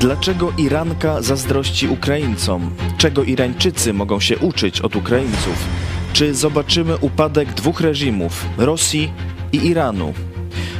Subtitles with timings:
[0.00, 2.70] Dlaczego Iranka zazdrości Ukraińcom?
[2.98, 5.64] Czego Irańczycy mogą się uczyć od Ukraińców?
[6.12, 9.12] Czy zobaczymy upadek dwóch reżimów Rosji
[9.52, 10.14] i Iranu?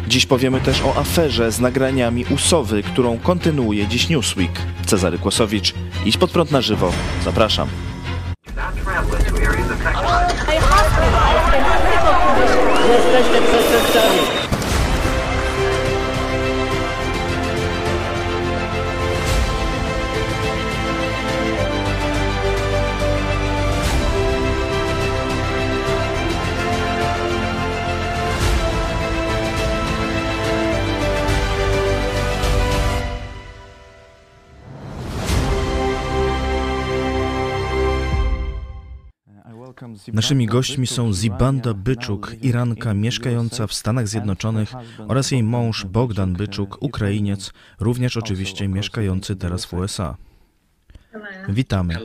[0.09, 4.53] Dziś powiemy też o aferze z nagraniami Usowy, którą kontynuuje dziś Newsweek.
[4.87, 5.75] Cezary Kłosowicz,
[6.05, 6.93] idź pod prąd na żywo.
[7.25, 7.69] Zapraszam.
[13.51, 14.44] Przestępcami.
[40.13, 44.73] Naszymi gośćmi są Zibanda Byczuk, Iranka mieszkająca w Stanach Zjednoczonych
[45.09, 50.17] oraz jej mąż Bogdan Byczuk, Ukrainiec, również oczywiście mieszkający teraz w USA.
[51.49, 51.99] Witamy.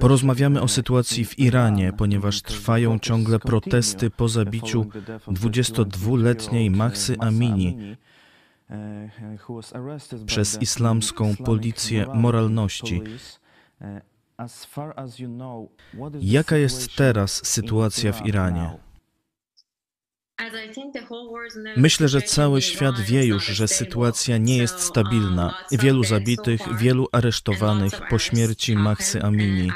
[0.00, 4.86] Porozmawiamy o sytuacji w Iranie, ponieważ trwają ciągle protesty po zabiciu
[5.28, 7.96] 22-letniej Mahsy Amini
[10.26, 13.02] przez islamską policję moralności.
[16.20, 18.70] Jaka jest teraz sytuacja w Iranie?
[21.76, 25.54] Myślę, że cały świat wie już, że sytuacja nie jest stabilna.
[25.72, 29.70] Wielu zabitych, wielu aresztowanych po śmierci Mahsy Amini.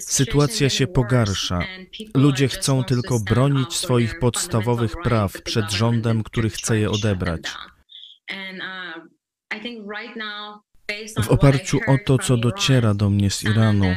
[0.00, 1.60] Sytuacja się pogarsza.
[2.14, 7.42] Ludzie chcą tylko bronić swoich podstawowych praw przed rządem, który chce je odebrać.
[11.22, 13.94] W oparciu o to, co dociera do mnie z Iranu,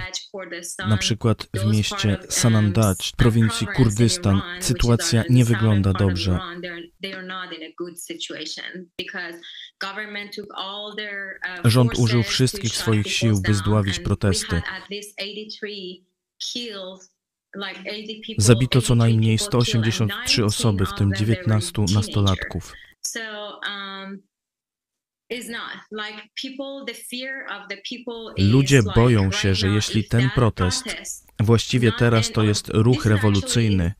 [0.90, 6.40] na przykład w mieście Sanandaj, prowincji Kurdystan, sytuacja nie wygląda dobrze.
[11.66, 14.62] Rząd użył wszystkich swoich sił, by zdławić protesty.
[18.38, 22.74] Zabito co najmniej 183 osoby, w tym 19 nastolatków.
[28.38, 30.84] Ludzie boją się, że jeśli ten protest,
[31.40, 33.94] właściwie teraz to jest ruch rewolucyjny,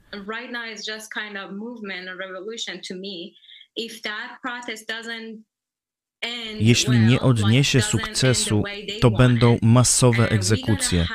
[6.60, 8.64] jeśli nie odniesie sukcesu,
[9.02, 11.08] to będą masowe egzekucje,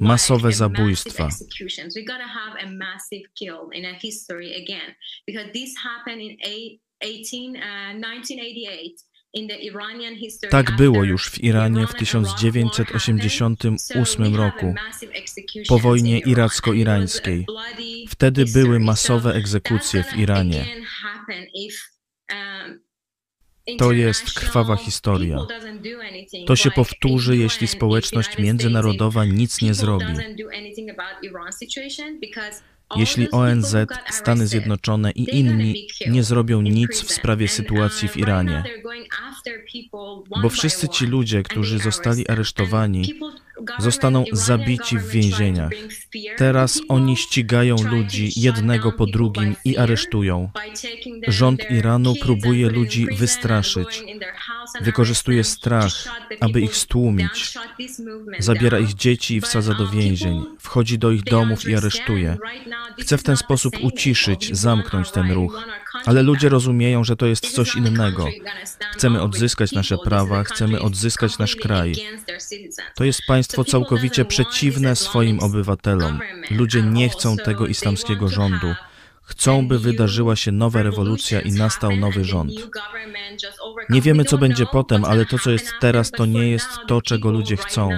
[0.00, 1.28] masowe zabójstwa.
[10.50, 14.74] Tak było już w Iranie w 1988 roku,
[15.68, 17.46] po wojnie iracko-irańskiej.
[18.08, 20.66] Wtedy były masowe egzekucje w Iranie.
[23.78, 25.38] To jest krwawa historia.
[26.46, 30.14] To się powtórzy, jeśli społeczność międzynarodowa nic nie zrobi.
[32.96, 33.76] Jeśli ONZ,
[34.10, 38.64] Stany Zjednoczone i inni nie zrobią nic w sprawie sytuacji w Iranie,
[40.42, 43.14] bo wszyscy ci ludzie, którzy zostali aresztowani,
[43.78, 45.70] zostaną zabici w więzieniach.
[46.36, 50.50] Teraz oni ścigają ludzi jednego po drugim i aresztują.
[51.28, 54.02] Rząd Iranu próbuje ludzi wystraszyć.
[54.80, 55.92] Wykorzystuje strach,
[56.40, 57.54] aby ich stłumić.
[58.38, 60.44] Zabiera ich dzieci i wsadza do więzień.
[60.58, 62.36] Wchodzi do ich domów i aresztuje.
[62.98, 65.64] Chce w ten sposób uciszyć, zamknąć ten ruch.
[66.06, 68.26] Ale ludzie rozumieją, że to jest coś innego.
[68.92, 71.94] Chcemy odzyskać nasze prawa, chcemy odzyskać nasz kraj.
[72.94, 76.20] To jest państwo całkowicie przeciwne swoim obywatelom.
[76.50, 78.74] Ludzie nie chcą tego islamskiego rządu.
[79.22, 82.52] Chcą, by wydarzyła się nowa rewolucja i nastał nowy rząd.
[83.88, 87.30] Nie wiemy, co będzie potem, ale to, co jest teraz, to nie jest to, czego
[87.30, 87.90] ludzie chcą.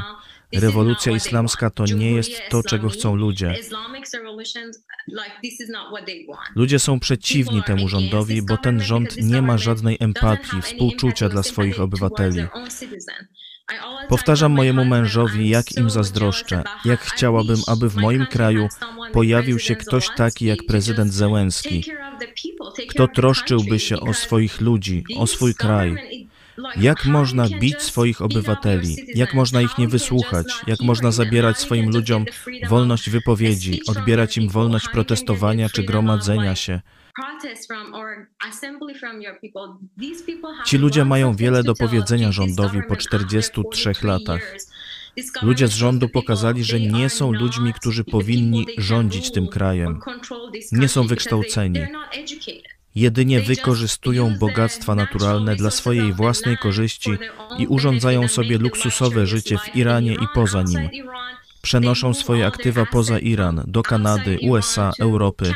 [0.53, 3.55] Rewolucja islamska to nie jest to, czego chcą ludzie.
[6.55, 11.81] Ludzie są przeciwni temu rządowi, bo ten rząd nie ma żadnej empatii, współczucia dla swoich
[11.81, 12.43] obywateli.
[14.09, 18.69] Powtarzam mojemu mężowi, jak im zazdroszczę, jak chciałabym, aby w moim kraju
[19.13, 21.85] pojawił się ktoś taki jak prezydent Zełenski,
[22.89, 25.97] kto troszczyłby się o swoich ludzi, o swój kraj.
[26.77, 28.97] Jak można bić swoich obywateli?
[29.15, 30.47] Jak można ich nie wysłuchać?
[30.67, 32.25] Jak można zabierać swoim ludziom
[32.69, 36.81] wolność wypowiedzi, odbierać im wolność protestowania czy gromadzenia się?
[40.67, 44.57] Ci ludzie mają wiele do powiedzenia rządowi po 43 latach.
[45.43, 50.01] Ludzie z rządu pokazali, że nie są ludźmi, którzy powinni rządzić tym krajem.
[50.73, 51.81] Nie są wykształceni.
[52.95, 57.11] Jedynie wykorzystują bogactwa naturalne dla swojej własnej korzyści
[57.59, 60.89] i urządzają sobie luksusowe życie w Iranie i poza nim.
[61.63, 65.55] Przenoszą swoje aktywa poza Iran, do Kanady, USA, Europy.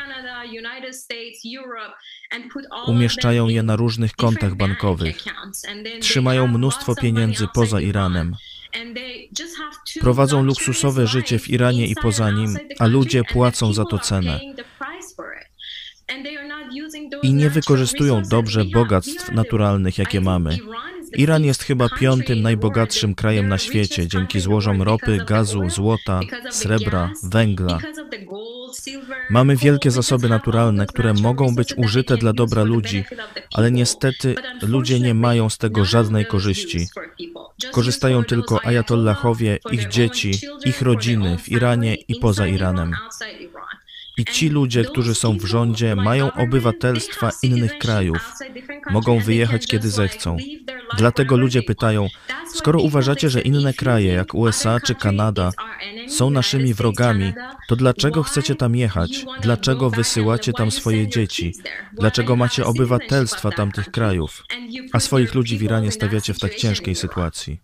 [2.86, 5.24] Umieszczają je na różnych kontach bankowych.
[6.00, 8.36] Trzymają mnóstwo pieniędzy poza Iranem.
[10.00, 14.40] Prowadzą luksusowe życie w Iranie i poza nim, a ludzie płacą za to cenę.
[17.22, 20.58] I nie wykorzystują dobrze bogactw naturalnych, jakie mamy.
[21.16, 26.20] Iran jest chyba piątym najbogatszym krajem na świecie dzięki złożom ropy, gazu, złota,
[26.50, 27.78] srebra, węgla.
[29.30, 33.04] Mamy wielkie zasoby naturalne, które mogą być użyte dla dobra ludzi,
[33.54, 36.86] ale niestety ludzie nie mają z tego żadnej korzyści.
[37.72, 40.32] Korzystają tylko ajatollahowie, ich dzieci,
[40.64, 42.92] ich rodziny w Iranie i poza Iranem.
[44.18, 48.32] I ci ludzie, którzy są w rządzie, mają obywatelstwa innych krajów.
[48.90, 50.36] Mogą wyjechać, kiedy zechcą.
[50.98, 52.08] Dlatego ludzie pytają,
[52.54, 55.52] skoro uważacie, że inne kraje, jak USA czy Kanada,
[56.08, 57.32] są naszymi wrogami,
[57.68, 59.24] to dlaczego chcecie tam jechać?
[59.42, 61.54] Dlaczego wysyłacie tam swoje dzieci?
[61.92, 64.44] Dlaczego macie obywatelstwa tamtych krajów?
[64.92, 67.60] A swoich ludzi w Iranie stawiacie w tak ciężkiej sytuacji?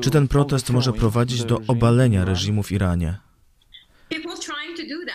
[0.00, 3.27] Czy ten protest może prowadzić do obalenia reżimu w Iranie?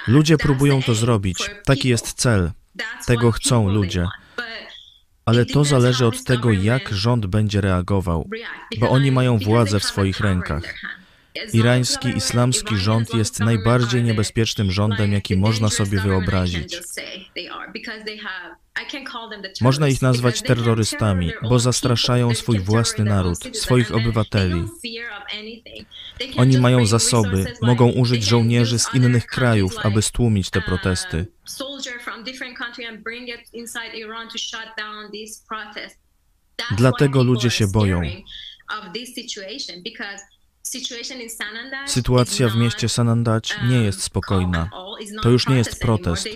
[0.07, 1.49] Ludzie próbują to zrobić.
[1.65, 2.51] Taki jest cel.
[3.05, 4.07] Tego chcą ludzie.
[5.25, 8.29] Ale to zależy od tego, jak rząd będzie reagował,
[8.79, 10.75] bo oni mają władzę w swoich rękach.
[11.53, 16.79] Irański islamski rząd jest najbardziej niebezpiecznym rządem, jaki można sobie wyobrazić.
[19.61, 24.63] Można ich nazwać terrorystami, bo zastraszają swój własny naród, swoich obywateli.
[26.37, 31.25] Oni mają zasoby, mogą użyć żołnierzy z innych krajów, aby stłumić te protesty.
[36.77, 38.01] Dlatego ludzie się boją.
[41.85, 43.39] Sytuacja w mieście Sanandaj
[43.69, 44.69] nie jest spokojna.
[45.21, 46.27] To już nie jest protest.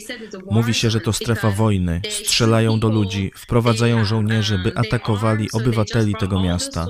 [0.52, 2.02] Mówi się, że to strefa wojny.
[2.10, 6.88] Strzelają do ludzi, wprowadzają żołnierzy, by atakowali obywateli tego miasta.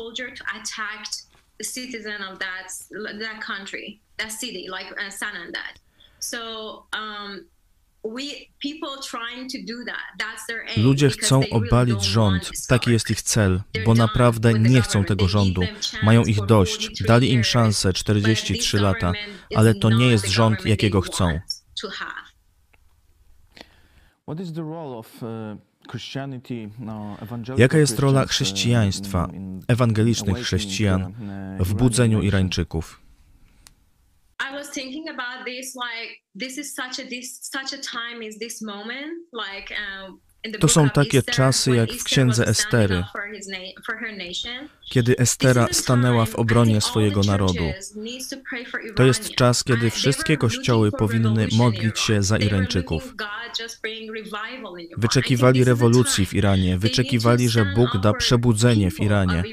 [10.77, 15.61] Ludzie chcą obalić rząd, taki jest ich cel, bo naprawdę nie chcą tego rządu.
[16.03, 19.11] Mają ich dość, dali im szansę 43 lata,
[19.55, 21.39] ale to nie jest rząd, jakiego chcą.
[27.57, 29.27] Jaka jest rola chrześcijaństwa,
[29.67, 31.13] ewangelicznych chrześcijan
[31.59, 33.06] w budzeniu Irańczyków?
[34.77, 39.11] Thinking about this like this is such a this such a time is this moment
[39.33, 40.21] like um,
[40.59, 43.03] to są takie czasy jak w księdze Estery,
[44.89, 47.63] kiedy Estera stanęła w obronie swojego narodu.
[48.95, 53.15] To jest czas, kiedy wszystkie kościoły powinny modlić się za Irańczyków.
[54.97, 59.43] Wyczekiwali rewolucji w Iranie, wyczekiwali, że Bóg da przebudzenie w Iranie.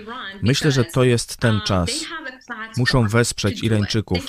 [0.42, 1.90] Myślę, że to jest ten czas.
[2.76, 4.26] Muszą wesprzeć Irańczyków,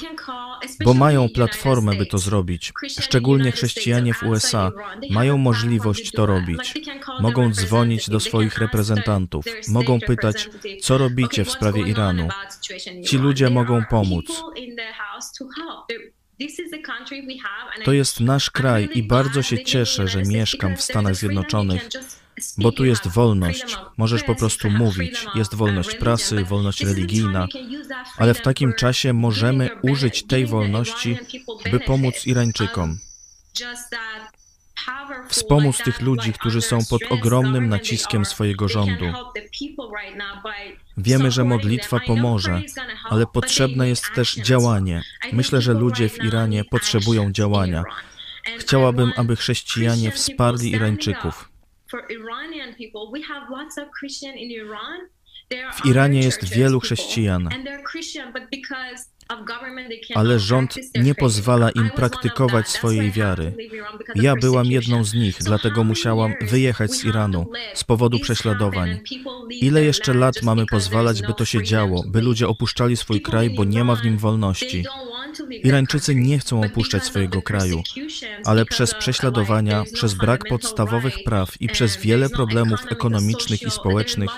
[0.83, 2.73] bo mają platformę, by to zrobić.
[3.01, 4.71] Szczególnie chrześcijanie w USA
[5.09, 6.73] mają możliwość to robić.
[7.21, 10.49] Mogą dzwonić do swoich reprezentantów, mogą pytać,
[10.81, 12.27] co robicie w sprawie Iranu.
[13.05, 14.43] Ci ludzie mogą pomóc.
[17.83, 21.89] To jest nasz kraj i bardzo się cieszę, że mieszkam w Stanach Zjednoczonych,
[22.57, 23.77] bo tu jest wolność.
[23.97, 25.25] Możesz po prostu mówić.
[25.35, 27.47] Jest wolność prasy, wolność religijna,
[28.17, 31.17] ale w takim czasie możemy użyć tej wolności,
[31.71, 32.97] by pomóc Irańczykom.
[35.29, 39.05] Wspomóc tych ludzi, którzy są pod ogromnym naciskiem swojego rządu.
[40.97, 42.61] Wiemy, że modlitwa pomoże,
[43.09, 45.01] ale potrzebne jest też działanie.
[45.33, 47.83] Myślę, że ludzie w Iranie potrzebują działania.
[48.59, 51.49] Chciałabym, aby chrześcijanie wsparli Irańczyków.
[55.73, 57.49] W Iranie jest wielu chrześcijan,
[60.15, 63.55] ale rząd nie pozwala im praktykować swojej wiary.
[64.15, 68.99] Ja byłam jedną z nich, dlatego musiałam wyjechać z Iranu z powodu prześladowań.
[69.49, 73.63] Ile jeszcze lat mamy pozwalać, by to się działo, by ludzie opuszczali swój kraj, bo
[73.63, 74.85] nie ma w nim wolności?
[75.49, 77.83] Irańczycy nie chcą opuszczać swojego kraju,
[78.45, 84.31] ale przez prześladowania, przez brak podstawowych praw i przez wiele problemów ekonomicznych i społecznych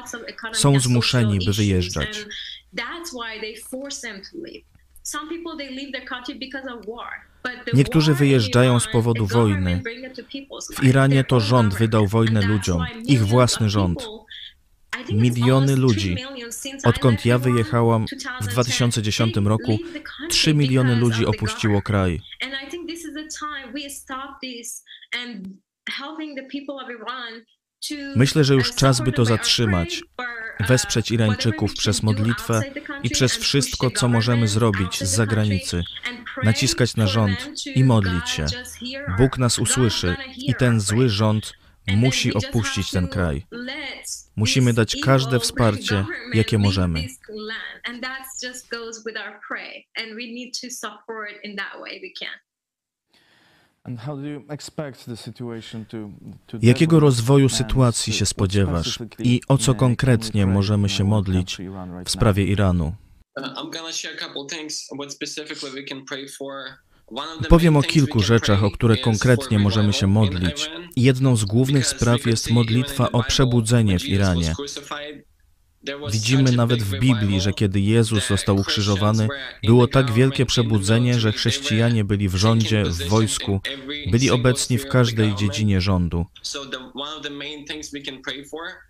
[0.53, 2.25] są zmuszeni, by wyjeżdżać.
[7.73, 9.81] Niektórzy wyjeżdżają z powodu wojny.
[10.75, 14.07] W Iranie to rząd wydał wojnę ludziom, ich własny rząd.
[15.13, 16.17] Miliony ludzi.
[16.83, 18.05] Odkąd ja wyjechałam
[18.41, 19.77] w 2010 roku,
[20.29, 22.21] 3 miliony ludzi opuściło kraj.
[28.15, 30.01] Myślę, że już czas, by to zatrzymać,
[30.67, 32.61] wesprzeć Irańczyków przez modlitwę
[33.03, 35.83] i przez wszystko, co możemy zrobić z zagranicy,
[36.43, 38.45] naciskać na rząd i modlić się.
[39.17, 41.53] Bóg nas usłyszy i ten zły rząd
[41.87, 43.45] musi opuścić ten kraj.
[44.37, 47.07] Musimy dać każde wsparcie, jakie możemy.
[56.61, 58.99] Jakiego rozwoju sytuacji się spodziewasz?
[59.19, 61.57] i o co konkretnie możemy się modlić
[62.05, 62.95] w sprawie Iranu?
[67.49, 70.69] Powiem o kilku rzeczach, o które konkretnie możemy się modlić.
[70.95, 74.53] Jedną z głównych spraw jest modlitwa o przebudzenie w Iranie.
[76.11, 79.27] Widzimy nawet w Biblii, że kiedy Jezus został ukrzyżowany,
[79.63, 83.61] było tak wielkie przebudzenie, że chrześcijanie byli w rządzie, w wojsku,
[84.11, 86.25] byli obecni w każdej dziedzinie rządu.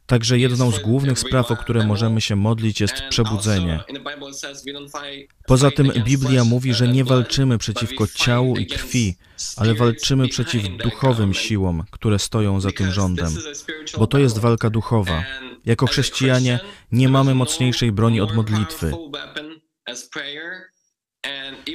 [0.05, 3.79] Także jedną z głównych spraw, o które możemy się modlić, jest przebudzenie.
[5.45, 9.15] Poza tym Biblia mówi, że nie walczymy przeciwko ciału i krwi,
[9.57, 13.35] ale walczymy przeciw duchowym siłom, które stoją za tym rządem,
[13.97, 15.23] bo to jest walka duchowa.
[15.65, 16.59] Jako chrześcijanie
[16.91, 18.91] nie mamy mocniejszej broni od modlitwy.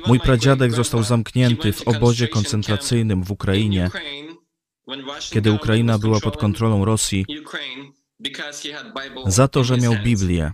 [0.06, 3.90] Mój pradziadek został zamknięty w obozie koncentracyjnym w Ukrainie,
[5.30, 7.26] kiedy Ukraina była pod kontrolą Rosji,
[9.26, 10.52] za to, że miał Biblię.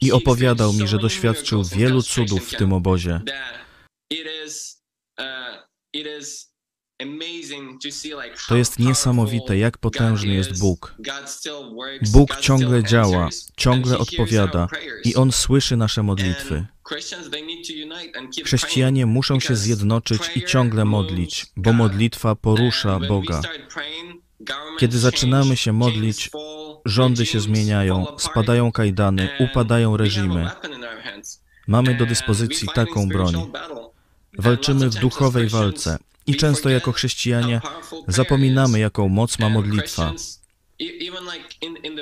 [0.00, 3.20] I opowiadał mi, że doświadczył wielu cudów w tym obozie.
[8.48, 10.94] To jest niesamowite, jak potężny jest Bóg.
[12.12, 14.68] Bóg ciągle działa, ciągle odpowiada
[15.04, 16.66] i On słyszy nasze modlitwy.
[18.44, 23.42] Chrześcijanie muszą się zjednoczyć i ciągle modlić, bo modlitwa porusza Boga.
[24.78, 26.30] Kiedy zaczynamy się modlić,
[26.84, 30.50] rządy się zmieniają, spadają kajdany, upadają reżimy.
[31.66, 33.34] Mamy do dyspozycji taką broń.
[34.38, 37.60] Walczymy w duchowej walce, i często jako chrześcijanie
[38.08, 40.12] zapominamy, jaką moc ma modlitwa.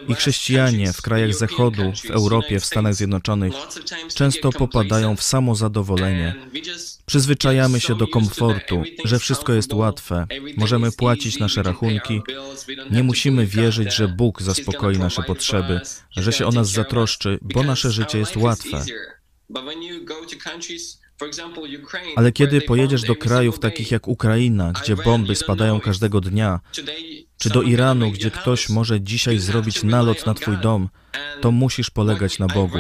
[0.09, 3.53] I chrześcijanie w krajach Zachodu, w Europie, w Stanach Zjednoczonych
[4.15, 6.35] często popadają w samozadowolenie.
[7.07, 10.27] Przyzwyczajamy się do komfortu, że wszystko jest łatwe,
[10.57, 12.21] możemy płacić nasze rachunki,
[12.91, 15.81] nie musimy wierzyć, że Bóg zaspokoi nasze potrzeby,
[16.17, 18.85] że się o nas zatroszczy, bo nasze życie jest łatwe.
[22.17, 26.61] Ale kiedy pojedziesz do krajów takich jak Ukraina, gdzie bomby spadają każdego dnia,
[27.39, 30.89] czy do Iranu, gdzie ktoś może dzisiaj zrobić nalot na twój dom,
[31.41, 32.79] to musisz polegać na Bogu.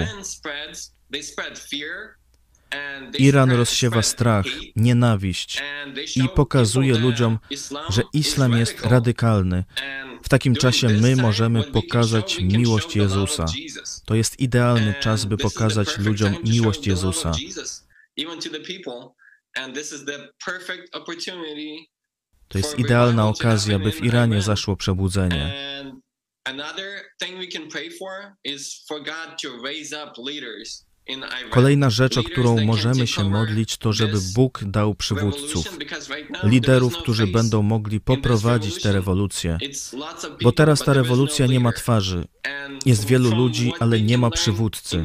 [3.18, 4.46] Iran rozsiewa strach,
[4.76, 5.62] nienawiść
[6.16, 7.38] i pokazuje ludziom,
[7.88, 9.64] że islam jest radykalny.
[10.22, 13.44] W takim czasie my możemy pokazać miłość Jezusa.
[14.04, 17.32] To jest idealny czas, by pokazać ludziom miłość Jezusa
[18.16, 19.14] even to the people.
[19.56, 21.92] And this is the perfect opportunity
[22.52, 25.54] to jest idealna okazja, by w Iranie zaszło przebudzenie.
[31.50, 35.78] Kolejna rzecz, o którą możemy się modlić, to żeby Bóg dał przywódców,
[36.44, 39.58] liderów, którzy będą mogli poprowadzić tę rewolucję.
[40.42, 42.24] Bo teraz ta rewolucja nie ma twarzy.
[42.86, 45.02] Jest wielu ludzi, ale nie ma przywódcy.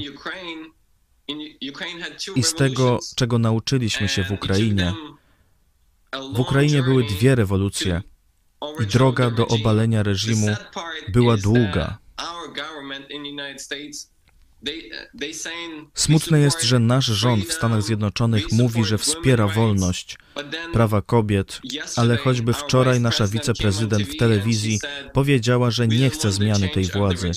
[2.36, 4.94] I z tego, czego nauczyliśmy się w Ukrainie,
[6.34, 8.02] w Ukrainie były dwie rewolucje
[8.84, 10.48] i droga do obalenia reżimu
[11.14, 11.98] była długa.
[15.94, 20.18] Smutne jest, że nasz rząd w Stanach Zjednoczonych mówi, że wspiera wolność,
[20.74, 21.62] prawa kobiet,
[21.96, 24.80] ale choćby wczoraj nasza wiceprezydent w telewizji
[25.14, 27.32] powiedziała, że nie chce zmiany tej władzy.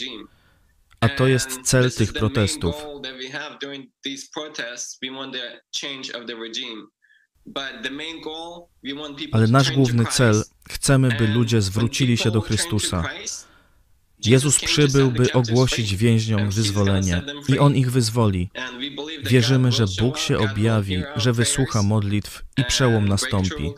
[1.00, 2.74] A to jest cel tych protestów.
[9.32, 13.04] Ale nasz główny cel chcemy, by ludzie zwrócili się do Chrystusa.
[14.26, 17.22] Jezus przybył, by ogłosić więźniom wyzwolenie.
[17.48, 18.50] i On ich wyzwoli.
[19.24, 23.72] Wierzymy, że Bóg się objawi, że wysłucha modlitw i przełom nastąpi.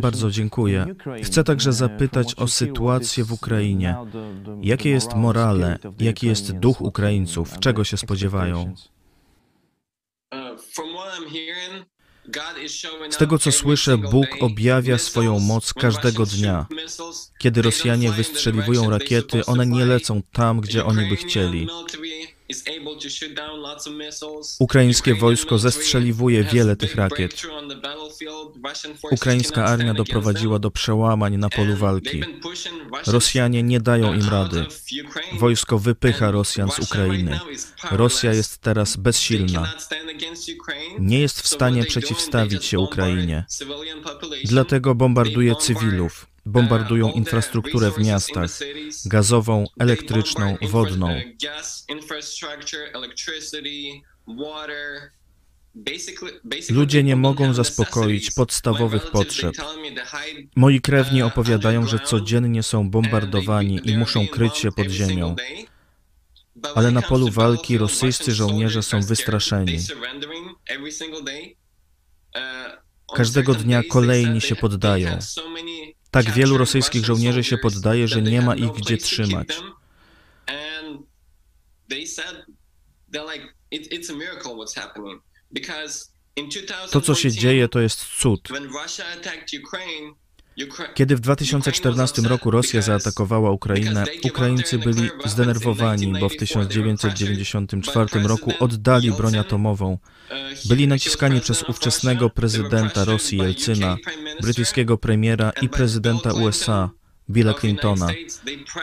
[0.00, 0.86] Bardzo dziękuję.
[1.22, 3.96] Chcę także uh, zapytać o sytuację w Ukrainie.
[4.62, 8.74] Jakie jest morale, jaki jest duch Ukraińców, czego się spodziewają?
[13.10, 16.66] Z tego co słyszę, Bóg objawia swoją moc każdego dnia.
[17.38, 21.68] Kiedy Rosjanie wystrzeliwują rakiety, one nie lecą tam, gdzie oni by chcieli.
[24.58, 27.42] Ukraińskie wojsko zestrzeliwuje wiele tych rakiet.
[29.10, 32.22] Ukraińska armia doprowadziła do przełamań na polu walki.
[33.06, 34.66] Rosjanie nie dają im rady.
[35.38, 37.40] Wojsko wypycha Rosjan z Ukrainy.
[37.90, 39.74] Rosja jest teraz bezsilna.
[40.98, 43.44] Nie jest w stanie przeciwstawić się Ukrainie.
[44.44, 46.31] Dlatego bombarduje cywilów.
[46.46, 48.50] Bombardują infrastrukturę w miastach
[49.06, 51.20] gazową, elektryczną, wodną.
[56.70, 59.54] Ludzie nie mogą zaspokoić podstawowych potrzeb.
[60.56, 65.36] Moi krewni opowiadają, że codziennie są bombardowani i muszą kryć się pod ziemią.
[66.74, 69.78] Ale na polu walki rosyjscy żołnierze są wystraszeni.
[73.14, 75.18] Każdego dnia kolejni się poddają.
[76.12, 79.48] Tak wielu rosyjskich żołnierzy się poddaje, że nie ma ich gdzie trzymać.
[86.92, 88.48] To, co się dzieje, to jest cud.
[90.94, 99.12] Kiedy w 2014 roku Rosja zaatakowała Ukrainę, Ukraińcy byli zdenerwowani, bo w 1994 roku oddali
[99.12, 99.98] broń atomową.
[100.64, 103.96] Byli naciskani przez ówczesnego prezydenta Rosji Jelcyna,
[104.40, 106.90] brytyjskiego premiera i prezydenta USA
[107.30, 108.08] Billa Clintona.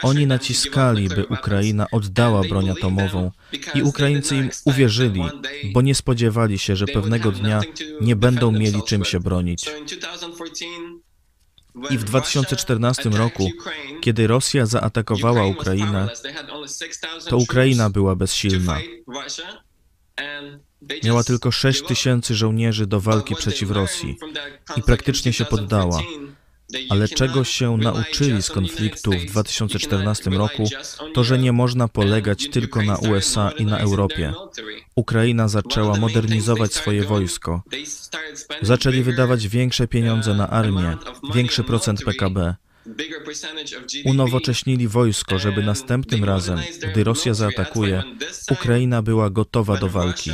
[0.02, 3.30] Oni naciskali, by Ukraina oddała broń atomową
[3.74, 5.22] i Ukraińcy im uwierzyli,
[5.72, 7.60] bo nie spodziewali się, że pewnego dnia
[8.00, 9.70] nie będą mieli czym się bronić.
[11.90, 13.50] I w 2014 roku,
[14.00, 16.08] kiedy Rosja zaatakowała Ukrainę,
[17.28, 18.78] to Ukraina była bezsilna.
[21.04, 24.16] Miała tylko 6 tysięcy żołnierzy do walki przeciw Rosji
[24.76, 26.02] i praktycznie się poddała.
[26.88, 30.68] Ale czego się nauczyli z konfliktu w 2014 roku,
[31.14, 34.32] to że nie można polegać tylko na USA i na Europie.
[34.94, 37.62] Ukraina zaczęła modernizować swoje wojsko.
[38.62, 40.96] Zaczęli wydawać większe pieniądze na armię,
[41.34, 42.54] większy procent PKB.
[44.04, 46.58] Unowocześnili wojsko, żeby następnym razem,
[46.92, 48.02] gdy Rosja zaatakuje,
[48.50, 50.30] Ukraina była gotowa do walki,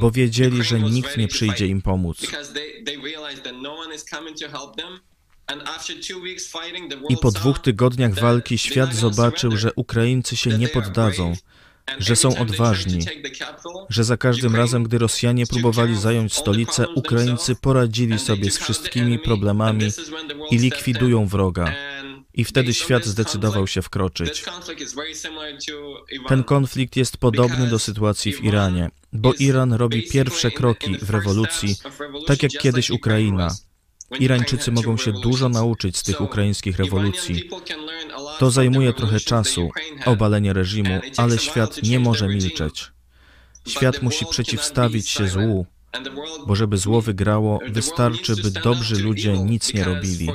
[0.00, 2.18] bo wiedzieli, że nikt nie przyjdzie im pomóc.
[7.08, 11.34] I po dwóch tygodniach walki świat zobaczył, że Ukraińcy się nie poddadzą,
[11.98, 12.98] że są odważni,
[13.88, 19.88] że za każdym razem, gdy Rosjanie próbowali zająć stolicę, Ukraińcy poradzili sobie z wszystkimi problemami
[20.50, 21.74] i likwidują wroga.
[22.38, 24.44] I wtedy świat zdecydował się wkroczyć.
[26.28, 31.76] Ten konflikt jest podobny do sytuacji w Iranie, bo Iran robi pierwsze kroki w rewolucji,
[32.26, 33.54] tak jak kiedyś Ukraina.
[34.20, 37.50] Irańczycy mogą się dużo nauczyć z tych ukraińskich rewolucji.
[38.38, 39.70] To zajmuje trochę czasu,
[40.06, 42.92] obalenie reżimu, ale świat nie może milczeć.
[43.68, 45.66] Świat musi przeciwstawić się złu,
[46.46, 50.28] bo żeby zło wygrało, wystarczy, by dobrzy ludzie nic nie robili.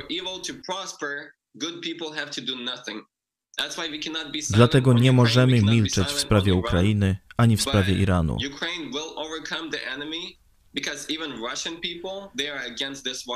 [4.49, 8.37] Dlatego nie możemy milczeć w sprawie Ukrainy ani w sprawie Iranu.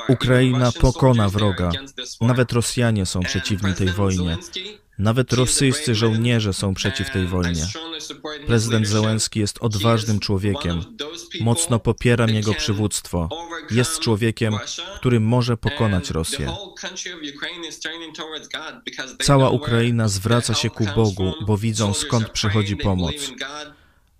[0.08, 1.70] Ukraina pokona wroga.
[2.20, 4.36] Nawet Rosjanie są przeciwni tej wojnie.
[4.98, 7.66] Nawet rosyjscy żołnierze są przeciw tej wojnie.
[8.46, 10.84] Prezydent Zełenski jest odważnym człowiekiem.
[11.40, 13.28] Mocno popieram jego przywództwo.
[13.70, 14.54] Jest człowiekiem,
[14.96, 16.52] który może pokonać Rosję.
[19.22, 23.14] Cała Ukraina zwraca się ku Bogu, bo widzą skąd przychodzi pomoc.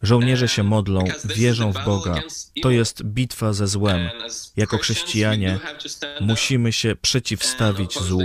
[0.03, 2.15] Żołnierze się modlą, wierzą w Boga.
[2.63, 4.11] To jest bitwa ze złem.
[4.57, 5.59] Jako chrześcijanie
[6.21, 8.23] musimy się przeciwstawić złu.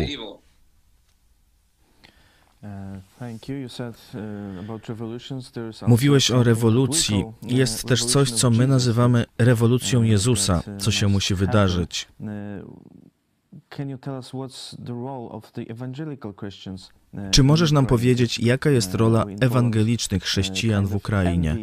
[5.87, 7.23] Mówiłeś o rewolucji.
[7.41, 12.07] Jest też coś, co my nazywamy rewolucją Jezusa, co się musi wydarzyć.
[17.31, 21.57] Czy możesz nam powiedzieć, jaka jest rola ewangelicznych chrześcijan w Ukrainie?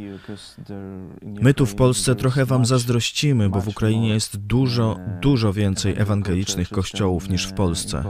[1.22, 6.68] My tu w Polsce trochę wam zazdrościmy, bo w Ukrainie jest dużo, dużo więcej ewangelicznych
[6.68, 8.04] kościołów niż w Polsce.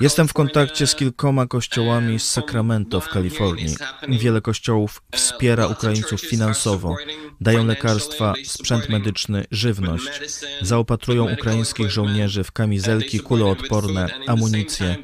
[0.00, 3.76] Jestem w kontakcie z kilkoma kościołami z Sacramento w Kalifornii.
[4.08, 6.96] Wiele kościołów wspiera Ukraińców finansowo,
[7.40, 10.20] dają lekarstwa, sprzęt medyczny, żywność,
[10.60, 14.96] zaopatrują ukraińskich żołnierzy w kamizelki kuloodporne, amunicję.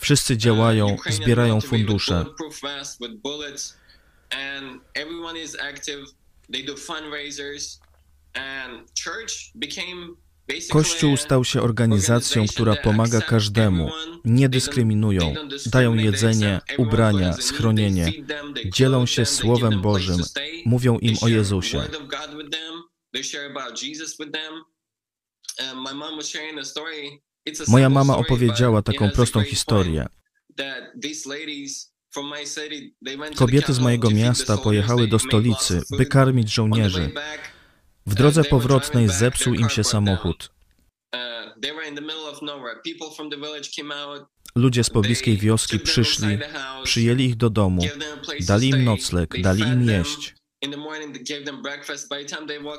[0.00, 2.24] Wszyscy działają, zbierają fundusze.
[8.34, 10.16] And church became
[10.70, 13.90] Kościół stał się organizacją, która pomaga każdemu,
[14.24, 15.34] nie dyskryminują,
[15.66, 18.12] dają jedzenie, ubrania, schronienie,
[18.66, 20.20] dzielą się Słowem Bożym,
[20.66, 21.82] mówią im o Jezusie.
[27.68, 30.06] Moja mama opowiedziała taką prostą historię.
[33.36, 37.10] Kobiety z mojego miasta pojechały do stolicy, by karmić żołnierzy.
[38.08, 40.50] W drodze powrotnej zepsuł im się samochód.
[44.54, 46.38] Ludzie z pobliskiej wioski przyszli,
[46.84, 47.82] przyjęli ich do domu,
[48.40, 50.34] dali im nocleg, dali im jeść.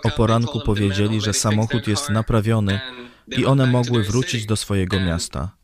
[0.04, 2.80] O poranku powiedzieli, że samochód jest naprawiony
[3.28, 5.58] i one mogły wrócić do swojego miasta.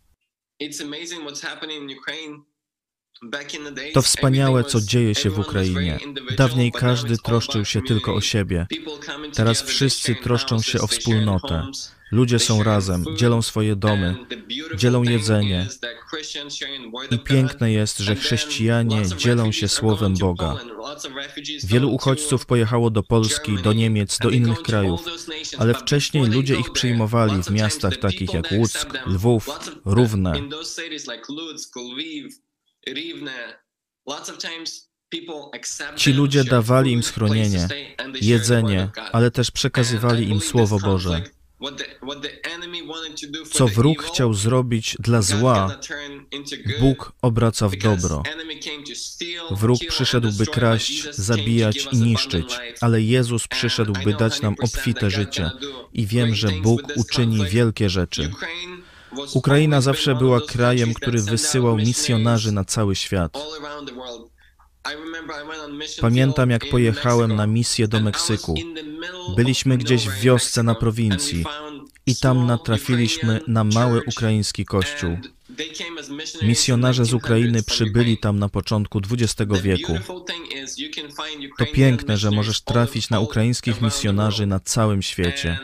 [3.93, 5.99] To wspaniałe, co dzieje się w Ukrainie.
[6.37, 8.67] Dawniej każdy troszczył się tylko o siebie.
[9.33, 11.67] Teraz wszyscy troszczą się o wspólnotę.
[12.11, 14.15] Ludzie są razem, dzielą swoje domy,
[14.75, 15.67] dzielą jedzenie.
[17.11, 20.57] I piękne jest, że chrześcijanie dzielą się Słowem Boga.
[21.63, 25.01] Wielu uchodźców pojechało do Polski, do Niemiec, do innych krajów,
[25.57, 29.49] ale wcześniej ludzie ich przyjmowali w miastach takich jak Łuck, Lwów,
[29.85, 30.33] Równe.
[35.95, 37.67] Ci ludzie dawali im schronienie,
[38.21, 41.23] jedzenie, ale też przekazywali im Słowo Boże.
[43.51, 45.79] Co wróg chciał zrobić dla zła,
[46.79, 48.23] Bóg obraca w dobro.
[49.51, 55.51] Wróg przyszedł, by kraść, zabijać i niszczyć, ale Jezus przyszedł, by dać nam obfite życie.
[55.93, 58.31] I wiem, że Bóg uczyni wielkie rzeczy.
[59.33, 63.37] Ukraina zawsze była krajem, który wysyłał misjonarzy na cały świat.
[66.01, 68.55] Pamiętam, jak pojechałem na misję do Meksyku.
[69.35, 71.45] Byliśmy gdzieś w wiosce na prowincji
[72.05, 75.17] i tam natrafiliśmy na mały ukraiński kościół.
[76.41, 79.93] Misjonarze z Ukrainy przybyli tam na początku XX wieku.
[81.57, 85.59] To piękne, że możesz trafić na ukraińskich misjonarzy na całym świecie.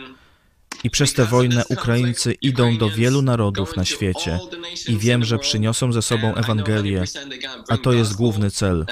[0.83, 4.39] I przez tę wojnę Ukraińcy idą do wielu narodów na świecie
[4.87, 7.03] i wiem, że przyniosą ze sobą Ewangelię,
[7.69, 8.85] a to jest główny cel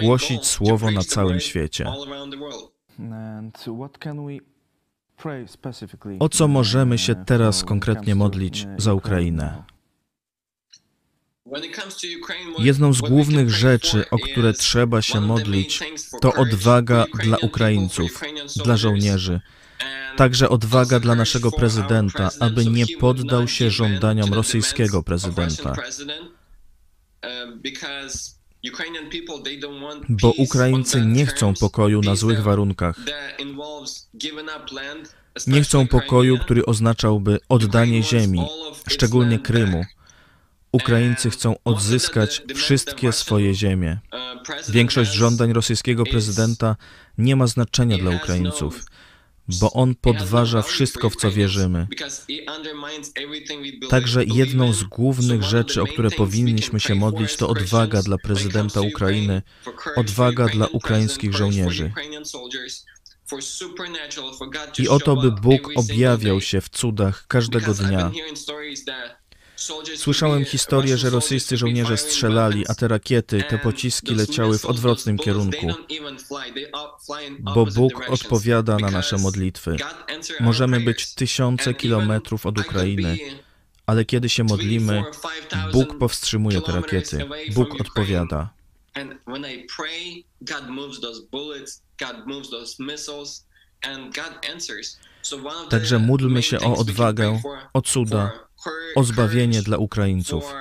[0.00, 1.92] głosić Słowo na całym świecie.
[6.18, 9.62] O co możemy się teraz konkretnie modlić za Ukrainę?
[12.58, 15.80] Jedną z głównych rzeczy, o które trzeba się modlić,
[16.20, 18.20] to odwaga dla Ukraińców,
[18.64, 19.40] dla żołnierzy
[20.16, 25.74] Także odwaga dla naszego prezydenta, aby nie poddał się żądaniom rosyjskiego prezydenta.
[30.08, 32.96] Bo Ukraińcy nie chcą pokoju na złych warunkach.
[35.46, 38.46] Nie chcą pokoju, który oznaczałby oddanie ziemi,
[38.88, 39.84] szczególnie Krymu.
[40.72, 43.98] Ukraińcy chcą odzyskać wszystkie swoje ziemie.
[44.68, 46.76] Większość żądań rosyjskiego prezydenta
[47.18, 48.84] nie ma znaczenia dla Ukraińców
[49.60, 51.86] bo on podważa wszystko, w co wierzymy.
[53.88, 59.42] Także jedną z głównych rzeczy, o które powinniśmy się modlić, to odwaga dla prezydenta Ukrainy,
[59.96, 61.92] odwaga dla ukraińskich żołnierzy.
[64.78, 68.10] I o to, by Bóg objawiał się w cudach każdego dnia.
[69.96, 75.66] Słyszałem historię, że rosyjscy żołnierze strzelali, a te rakiety, te pociski leciały w odwrotnym kierunku,
[77.40, 79.76] bo Bóg odpowiada na nasze modlitwy.
[80.40, 83.18] Możemy być tysiące kilometrów od Ukrainy,
[83.86, 85.04] ale kiedy się modlimy,
[85.72, 87.28] Bóg powstrzymuje te rakiety.
[87.54, 88.50] Bóg odpowiada.
[95.70, 97.42] Także módlmy się o odwagę,
[97.74, 98.48] o cuda,
[98.96, 100.54] o zbawienie dla Ukraińców.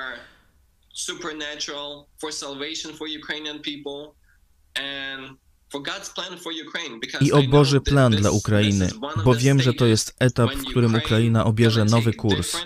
[7.22, 8.89] i o Boży plan dla Ukrainy,
[9.26, 12.58] bo wiem, że to jest etap, w którym Ukraina obierze nowy kurs.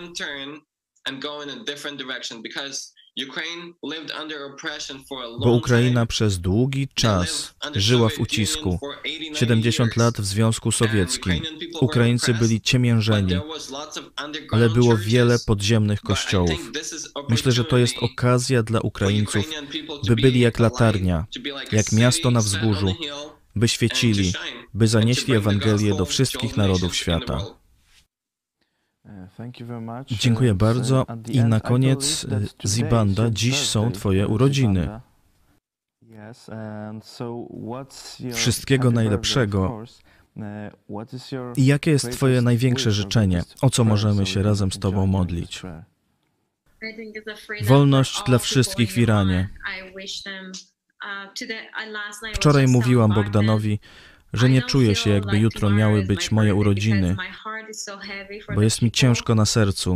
[5.39, 8.79] Bo Ukraina przez długi czas żyła w ucisku.
[9.33, 11.41] 70 lat w Związku Sowieckim.
[11.81, 13.33] Ukraińcy byli ciemiężeni,
[14.51, 16.71] ale było wiele podziemnych kościołów.
[17.29, 19.49] Myślę, że to jest okazja dla Ukraińców,
[20.07, 21.25] by byli jak latarnia,
[21.71, 22.95] jak miasto na wzgórzu,
[23.55, 24.33] by świecili,
[24.73, 27.62] by zanieśli Ewangelię do wszystkich narodów świata.
[30.07, 31.05] Dziękuję bardzo.
[31.29, 32.25] I na koniec,
[32.65, 34.99] Zibanda, dziś są Twoje urodziny.
[38.33, 39.83] Wszystkiego najlepszego.
[41.55, 43.43] I jakie jest Twoje największe życzenie?
[43.61, 45.61] O co możemy się razem z Tobą modlić?
[47.63, 49.49] Wolność dla wszystkich w Iranie.
[52.35, 53.79] Wczoraj mówiłam Bogdanowi,
[54.33, 57.15] że nie czuję się, jakby jutro miały być moje urodziny,
[58.55, 59.93] bo jest mi ciężko na sercu.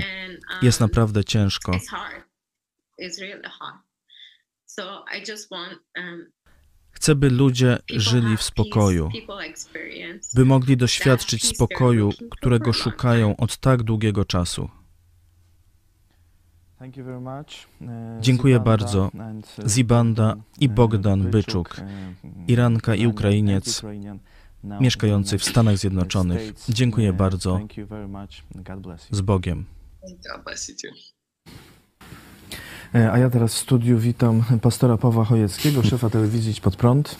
[0.61, 1.79] Jest naprawdę ciężko.
[6.91, 9.09] Chcę, by ludzie żyli w spokoju,
[10.35, 14.69] by mogli doświadczyć spokoju, którego szukają od tak długiego czasu.
[18.21, 19.11] Dziękuję bardzo.
[19.67, 21.75] Zibanda i Bogdan Byczuk,
[22.47, 23.81] Iranka i Ukrainiec,
[24.63, 26.53] mieszkający w Stanach Zjednoczonych.
[26.69, 27.59] Dziękuję bardzo.
[29.11, 29.65] Z Bogiem.
[30.03, 31.16] E,
[32.93, 37.15] a ja teraz w studiu witam pastora Pawła Chojeckiego, szefa telewizji Idź Pod Prąd.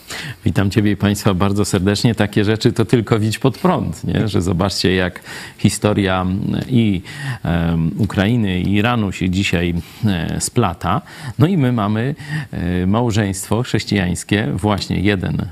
[0.45, 2.15] Witam Ciebie i Państwa bardzo serdecznie.
[2.15, 4.27] Takie rzeczy to tylko widź pod prąd, nie?
[4.27, 5.19] że zobaczcie jak
[5.57, 6.25] historia
[6.67, 7.01] i
[7.43, 9.73] um, Ukrainy i Iranu się dzisiaj
[10.05, 11.01] e, splata.
[11.39, 12.15] No i my mamy
[12.51, 14.47] e, małżeństwo chrześcijańskie.
[14.53, 15.45] Właśnie jeden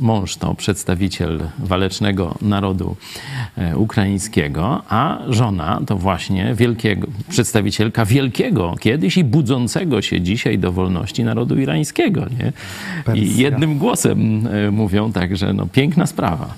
[0.00, 2.96] mąż to przedstawiciel walecznego narodu
[3.56, 9.61] e, ukraińskiego, a żona to właśnie wielkiego, przedstawicielka wielkiego kiedyś i budzącego
[10.00, 12.26] się dzisiaj do wolności narodu irańskiego.
[12.38, 12.52] Nie?
[13.14, 16.54] I jednym głosem e, mówią także, no piękna sprawa.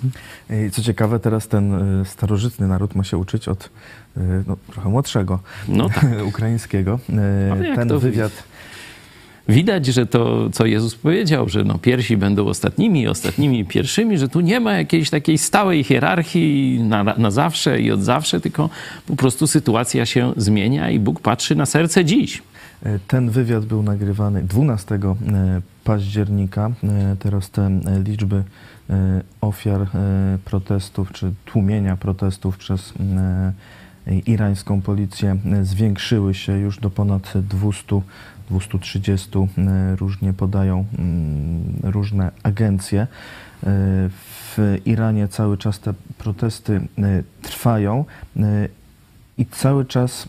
[0.72, 3.70] Co ciekawe, teraz ten e, starożytny naród ma się uczyć od
[4.16, 6.06] e, no, trochę młodszego no tak.
[6.30, 6.98] ukraińskiego.
[7.76, 8.32] Ten wywiad...
[9.48, 14.40] Widać, że to, co Jezus powiedział, że no pierwsi będą ostatnimi, ostatnimi pierwszymi, że tu
[14.40, 18.70] nie ma jakiejś takiej stałej hierarchii na, na zawsze i od zawsze, tylko
[19.06, 22.42] po prostu sytuacja się zmienia i Bóg patrzy na serce dziś.
[23.08, 25.00] Ten wywiad był nagrywany 12 e,
[25.84, 26.70] października.
[26.84, 28.44] E, teraz te e, liczby
[29.40, 29.86] ofiar
[30.44, 32.94] protestów czy tłumienia protestów przez
[34.26, 38.00] irańską policję zwiększyły się już do ponad 200,
[38.50, 39.30] 230.
[39.96, 43.06] Różnie podają mm, różne agencje.
[44.16, 46.80] W Iranie cały czas te protesty
[47.42, 48.04] trwają
[49.38, 50.28] i cały czas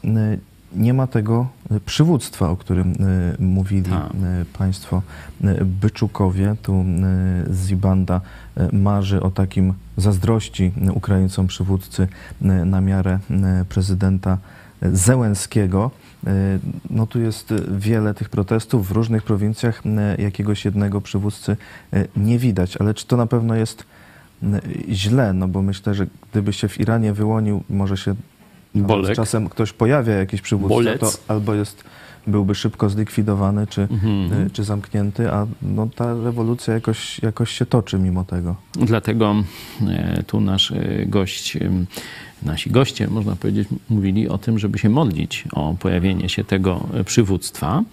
[0.76, 2.94] nie ma tego e, przywództwa, o którym
[3.40, 4.10] e, mówili Ta.
[4.58, 5.02] Państwo
[5.66, 6.56] Byczukowie.
[6.62, 6.86] Tu
[7.66, 8.22] Zibanda
[8.74, 12.08] marzy o takim zazdrości Ukraińcom przywódcy
[12.66, 13.20] na miarę
[13.70, 14.38] prezydenta
[14.82, 15.92] Zełenskiego.
[16.90, 19.82] No tu jest wiele tych protestów w różnych prowincjach.
[20.18, 21.58] Jakiegoś jednego przywódcy
[22.18, 23.86] nie widać, ale czy to na pewno jest
[24.90, 25.34] źle?
[25.34, 28.16] No bo myślę, że gdyby się w Iranie wyłonił, może się
[28.76, 29.16] Bolek.
[29.16, 31.00] Czasem ktoś pojawia jakiś przywódca, Bolec.
[31.00, 31.84] to albo jest,
[32.28, 34.50] byłby szybko zlikwidowany, czy, mhm.
[34.50, 38.56] czy zamknięty, a no, ta rewolucja jakoś, jakoś się toczy mimo tego.
[38.74, 39.36] Dlatego
[39.88, 41.58] e, tu nasz e, gość
[42.46, 47.84] nasi goście, można powiedzieć, mówili o tym, żeby się modlić o pojawienie się tego przywództwa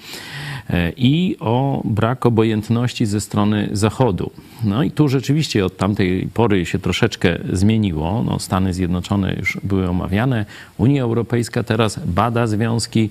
[0.71, 4.31] e, i o brak obojętności ze strony Zachodu.
[4.65, 8.23] No i tu rzeczywiście od tamtej pory się troszeczkę zmieniło.
[8.27, 10.47] No, Stany Zjednoczone już były omawiane,
[10.79, 13.11] Unia Europejska teraz bada związki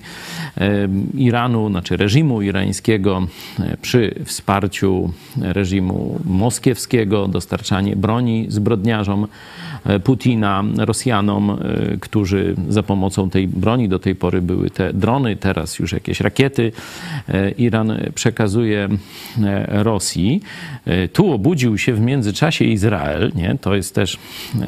[0.56, 3.26] e, Iranu, znaczy reżimu irańskiego
[3.60, 9.26] e, przy wsparciu reżimu moskiewskiego, dostarczanie broni zbrodniarzom
[10.04, 15.78] Putina, Rosjanom, e, którzy za pomocą tej broni do tej pory były te drony, teraz
[15.78, 16.72] już jakieś rakiety.
[17.28, 18.88] E, Iran przekazuje
[19.42, 20.40] e, Rosji.
[21.12, 23.56] Tu obudził się w międzyczasie Izrael, nie?
[23.60, 24.18] to jest też,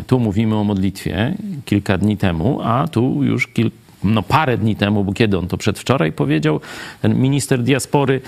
[0.07, 5.05] tu mówimy o modlitwie kilka dni temu, a tu już kilka no parę dni temu,
[5.05, 6.61] bo kiedy on to przedwczoraj powiedział,
[7.03, 8.21] ten minister diaspory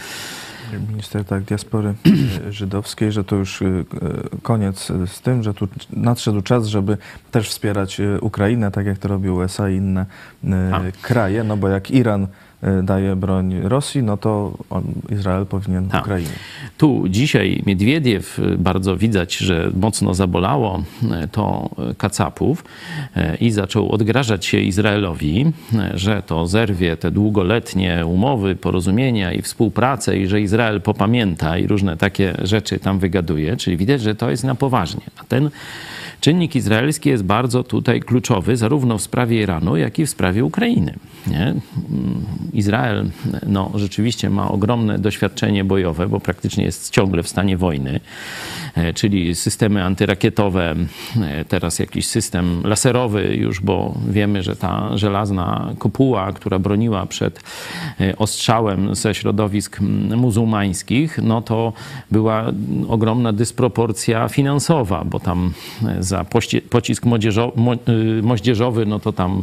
[0.89, 1.95] Minister tak, diaspory
[2.49, 3.67] e, żydowskiej, że to już e,
[4.43, 6.99] koniec z tym, że tu nadszedł czas, żeby
[7.31, 10.07] też wspierać e, Ukrainę, tak jak to robi USA i inne
[10.73, 10.81] A.
[11.03, 12.27] kraje, no bo jak Iran
[12.83, 14.59] daje broń Rosji, no to
[15.11, 16.03] Izrael powinien tak.
[16.03, 16.31] Ukrainie.
[16.79, 20.83] tu dzisiaj Miedwiediew, bardzo widać, że mocno zabolało
[21.33, 22.65] to kacapów
[23.41, 25.53] i zaczął odgrażać się Izraelowi,
[25.95, 31.97] że to zerwie te długoletnie umowy, porozumienia i współpracę i że Izrael popamięta i różne
[31.97, 35.03] takie rzeczy tam wygaduje, czyli widać, że to jest na poważnie.
[35.19, 35.51] A ten
[36.21, 40.95] czynnik izraelski jest bardzo tutaj kluczowy, zarówno w sprawie Iranu, jak i w sprawie Ukrainy.
[41.27, 41.55] Nie?
[42.53, 43.11] Izrael
[43.47, 48.01] no, rzeczywiście ma ogromne doświadczenie bojowe, bo praktycznie jest ciągle w stanie wojny,
[48.95, 50.75] czyli systemy antyrakietowe,
[51.23, 57.41] e, teraz jakiś system laserowy już, bo wiemy, że ta żelazna kopuła, która broniła przed
[58.01, 59.81] e, ostrzałem ze środowisk
[60.17, 61.73] muzułmańskich, no to
[62.11, 62.45] była
[62.89, 65.53] ogromna dysproporcja finansowa, bo tam
[66.01, 66.25] za
[66.71, 67.05] pocisk
[68.23, 69.43] moździerzowy, no to tam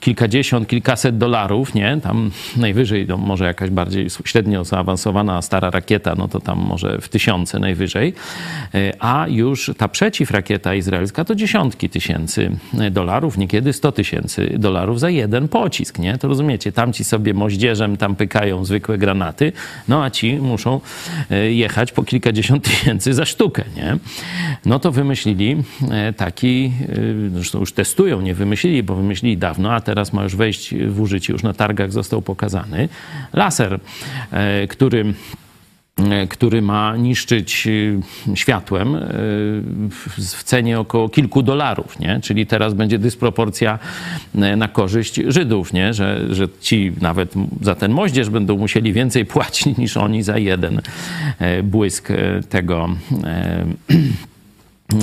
[0.00, 2.00] kilkadziesiąt, kilkaset dolarów, nie?
[2.02, 7.08] Tam najwyżej, no może jakaś bardziej średnio zaawansowana stara rakieta, no to tam może w
[7.08, 8.14] tysiące najwyżej,
[8.74, 12.50] e, a już ta przeciwrakieta izraelska to dziesiątki tysięcy
[12.90, 16.18] dolarów, niekiedy sto tysięcy dolarów za jeden pocisk, nie?
[16.18, 19.52] To rozumiecie, tamci sobie moździerzem tam pykają zwykłe granaty,
[19.88, 20.80] no a ci muszą
[21.30, 23.96] e, jechać po kilkadziesiąt tysięcy za sztukę, nie?
[24.66, 25.56] No to wymyślili
[25.90, 26.72] e, taki,
[27.34, 31.32] zresztą już testują, nie wymyślili, bo wymyślili dawno, a teraz ma już wejść w użycie,
[31.32, 32.88] już na targach został pokazany.
[33.32, 33.80] Laser,
[34.30, 35.14] e, który
[36.10, 38.96] e, który ma niszczyć e, światłem
[40.18, 42.20] w cenie około kilku dolarów, nie?
[42.22, 43.78] Czyli teraz będzie dysproporcja
[44.34, 45.94] na korzyść Żydów, nie?
[45.94, 50.80] Że, że ci nawet za ten moździerz będą musieli więcej płacić niż oni za jeden
[51.62, 52.08] błysk
[52.48, 52.88] tego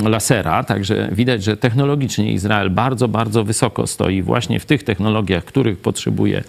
[0.04, 5.78] lasera, także widać, że technologicznie Izrael bardzo, bardzo wysoko stoi właśnie w tych technologiach, których
[5.78, 6.42] potrzebuje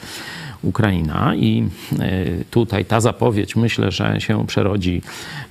[0.61, 1.63] Ukraina i
[1.99, 5.01] e, tutaj ta zapowiedź myślę, że się przerodzi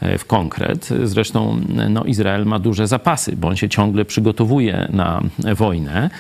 [0.01, 0.89] e, w konkret.
[1.05, 5.23] Zresztą no, Izrael ma duże zapasy, bo on się ciągle przygotowuje na
[5.57, 6.11] wojnę.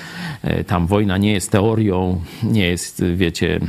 [0.42, 3.60] E, tam wojna nie jest teorią, nie jest, wiecie,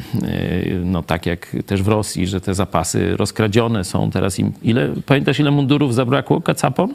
[0.84, 4.12] no tak jak też w Rosji, że te zapasy rozkradzione są.
[4.12, 6.94] Teraz im, ile, pamiętasz ile mundurów zabrakło kacapom?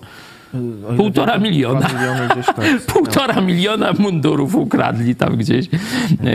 [0.96, 1.80] Półtora miliona.
[1.80, 5.68] Tak, Półtora miliona mundurów ukradli tam gdzieś.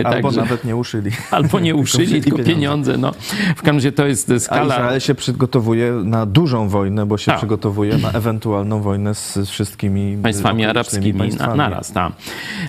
[0.05, 1.11] Albo Także, nawet nie uszyli.
[1.31, 2.53] Albo nie uszyli, tylko pieniądze.
[2.53, 2.97] pieniądze.
[2.97, 3.11] No.
[3.55, 4.75] W każdym razie to jest skala...
[4.75, 7.37] A Izrael się przygotowuje na dużą wojnę, bo się tak.
[7.37, 11.57] przygotowuje na ewentualną wojnę z, wszystkimi państwami arabskimi państwami.
[11.57, 11.91] Na, naraz.
[11.91, 12.13] Tak.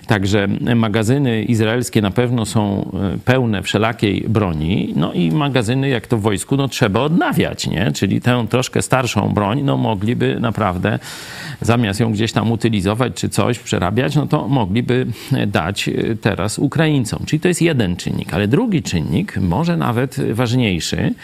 [0.07, 4.93] Także magazyny izraelskie na pewno są e, pełne wszelakiej broni.
[4.97, 7.93] No i magazyny, jak to w wojsku, no trzeba odnawiać, nie?
[7.93, 10.99] Czyli tę troszkę starszą broń, no mogliby naprawdę
[11.61, 15.07] zamiast ją gdzieś tam utylizować czy coś, przerabiać, no to mogliby
[15.47, 17.25] dać e, teraz Ukraińcom.
[17.27, 18.35] Czyli to jest jeden czynnik.
[18.35, 21.15] Ale drugi czynnik, może nawet ważniejszy,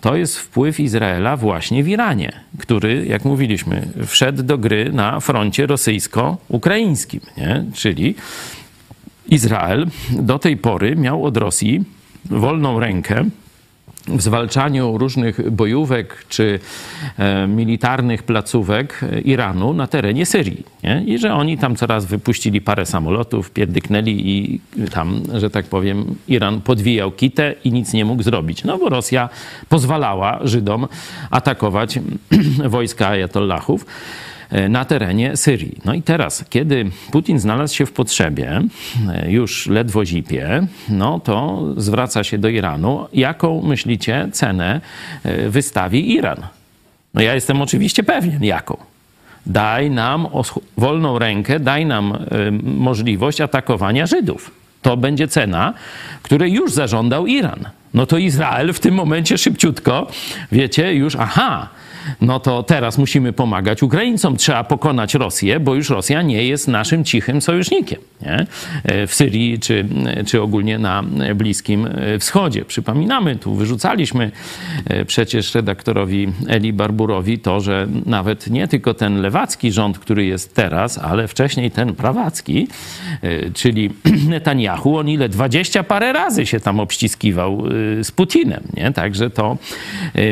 [0.00, 5.66] to jest wpływ Izraela właśnie w Iranie, który, jak mówiliśmy, wszedł do gry na froncie
[5.66, 7.20] rosyjsko-ukraińskim.
[7.36, 7.64] Nie?
[7.74, 8.14] Czyli
[9.28, 11.84] Izrael do tej pory miał od Rosji
[12.24, 13.24] wolną rękę
[14.10, 16.58] w zwalczaniu różnych bojówek czy
[17.18, 20.64] e, militarnych placówek Iranu na terenie Syrii.
[20.82, 21.02] Nie?
[21.06, 26.60] I że oni tam coraz wypuścili parę samolotów, pierdyknęli i tam, że tak powiem, Iran
[26.60, 28.64] podwijał kitę i nic nie mógł zrobić.
[28.64, 29.28] No bo Rosja
[29.68, 30.88] pozwalała Żydom
[31.30, 31.98] atakować
[32.68, 33.86] wojska ajatollahów.
[34.50, 35.76] E, na terenie Syrii.
[35.84, 38.62] No i teraz, kiedy Putin znalazł się w potrzebie,
[39.08, 43.06] e, już ledwo zipie, no to zwraca się do Iranu.
[43.12, 44.80] Jaką myślicie cenę
[45.24, 46.36] e, wystawi Iran?
[47.14, 48.76] No ja jestem oczywiście pewien, jaką.
[49.46, 50.28] Daj nam
[50.76, 52.18] wolną rękę, daj nam
[52.62, 54.50] możliwość atakowania Żydów.
[54.82, 55.74] To będzie cena,
[56.22, 57.64] której już zażądał Iran.
[57.94, 60.06] No to Izrael w tym momencie szybciutko,
[60.52, 61.68] wiecie, już aha,
[62.20, 64.36] no to teraz musimy pomagać Ukraińcom.
[64.36, 68.46] Trzeba pokonać Rosję, bo już Rosja nie jest naszym cichym sojusznikiem nie?
[68.84, 69.86] E, w Syrii czy,
[70.26, 71.02] czy ogólnie na
[71.34, 71.88] Bliskim
[72.20, 72.64] Wschodzie.
[72.64, 74.30] Przypominamy, tu wyrzucaliśmy
[74.84, 80.54] e, przecież redaktorowi Eli Barburowi to, że nawet nie tylko ten lewacki rząd, który jest
[80.54, 82.68] teraz, ale wcześniej ten prawacki,
[83.22, 83.90] e, czyli
[84.28, 85.28] Netanyahu, on ile?
[85.28, 87.62] Dwadzieścia parę razy się tam obściskiwał
[88.02, 88.92] z Putinem, nie?
[88.92, 89.56] Także to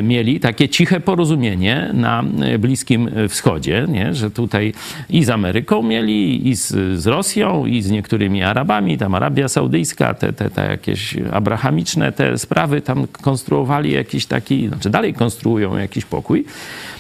[0.03, 2.25] mieli takie ciche porozumienie porozumienie na
[2.59, 4.15] Bliskim Wschodzie, nie?
[4.15, 4.73] że tutaj
[5.11, 10.15] i z Ameryką mieli, i z, z Rosją, i z niektórymi Arabami, tam Arabia Saudyjska,
[10.15, 16.05] te, te, te jakieś abrahamiczne te sprawy tam konstruowali jakiś taki, znaczy dalej konstruują jakiś
[16.05, 16.45] pokój.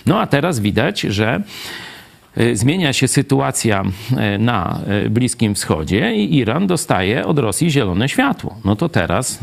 [0.06, 1.42] No a teraz widać, że
[2.52, 3.82] zmienia się sytuacja
[4.38, 4.80] na
[5.10, 8.56] Bliskim Wschodzie i Iran dostaje od Rosji zielone światło.
[8.64, 9.38] No to teraz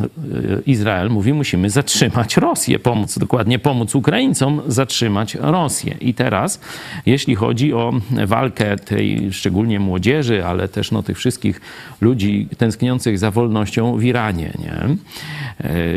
[0.65, 5.95] Izrael mówi, musimy zatrzymać Rosję, pomóc, dokładnie pomóc Ukraińcom zatrzymać Rosję.
[6.01, 6.61] I teraz,
[7.05, 7.93] jeśli chodzi o
[8.27, 11.61] walkę tej szczególnie młodzieży, ale też no, tych wszystkich
[12.01, 14.95] ludzi tęskniących za wolnością w Iranie, nie?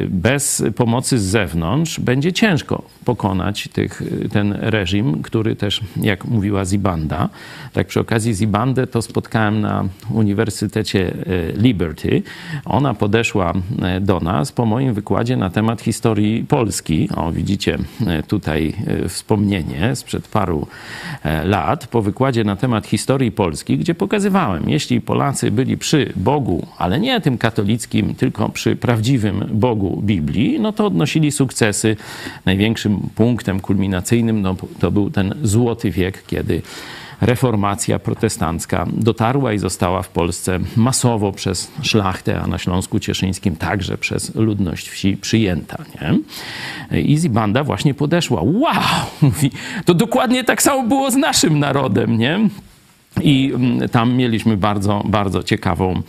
[0.09, 7.29] bez pomocy z zewnątrz będzie ciężko pokonać tych, ten reżim, który też, jak mówiła Zibanda,
[7.73, 12.23] tak przy okazji Zibandę to spotkałem na Uniwersytecie e, Liberty.
[12.65, 17.09] Ona podeszła e, do nas po moim wykładzie na temat historii Polski.
[17.17, 18.75] O, widzicie e, tutaj
[19.09, 20.67] wspomnienie sprzed paru
[21.45, 27.01] lat, po wykładzie na temat historii Polski, gdzie pokazywałem, jeśli Polacy byli przy Bogu, ale
[27.01, 31.97] nie tym katolickim, tylko przy prawdziwym Bogu Biblii, no to odnosili sukcesy.
[32.45, 36.63] Największym punktem kulminacyjnym no, to był ten złoty wiek, kiedy
[37.21, 43.99] reformacja protestancka dotarła i została w Polsce masowo przez szlachtę, a na Śląsku Cieszyńskim także
[43.99, 45.85] przez ludność wsi przyjęta.
[46.01, 46.19] Nie?
[47.15, 48.43] Easy Banda właśnie podeszła.
[48.43, 48.75] Wow!
[49.23, 49.51] Mówi,
[49.85, 52.49] to dokładnie tak samo było z naszym narodem, nie?
[53.23, 56.03] I mm, tam mieliśmy bardzo, bardzo ciekawą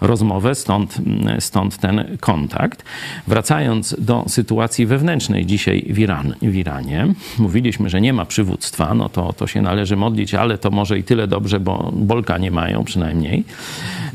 [0.00, 2.84] rozmowę, stąd, mm, stąd ten kontakt.
[3.26, 7.06] Wracając do sytuacji wewnętrznej dzisiaj w, Iran, w Iranie,
[7.38, 11.04] mówiliśmy, że nie ma przywództwa, no to, to się należy modlić, ale to może i
[11.04, 13.44] tyle dobrze, bo Bolka nie mają przynajmniej.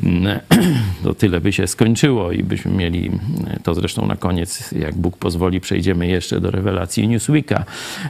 [0.03, 0.39] Mm,
[1.03, 3.11] to tyle by się skończyło i byśmy mieli,
[3.63, 7.65] to zresztą na koniec, jak Bóg pozwoli, przejdziemy jeszcze do rewelacji Newsweeka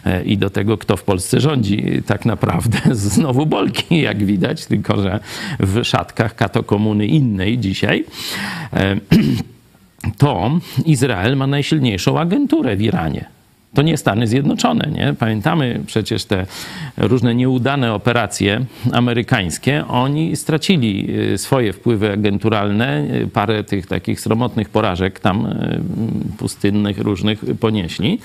[0.06, 2.78] e, i do tego, kto w Polsce rządzi tak naprawdę.
[2.96, 5.20] Znowu Bolki, jak widać, tylko że
[5.60, 8.06] w szatkach katokomuny innej dzisiaj.
[10.18, 13.38] To Izrael ma najsilniejszą agenturę w Iranie
[13.78, 14.90] to nie Stany Zjednoczone.
[14.92, 15.14] Nie?
[15.20, 16.46] Pamiętamy przecież te
[16.98, 19.88] różne nieudane operacje amerykańskie.
[19.88, 25.80] Oni stracili y, swoje wpływy agenturalne, y, parę tych takich sromotnych porażek tam y,
[26.38, 28.20] pustynnych różnych ponieśli.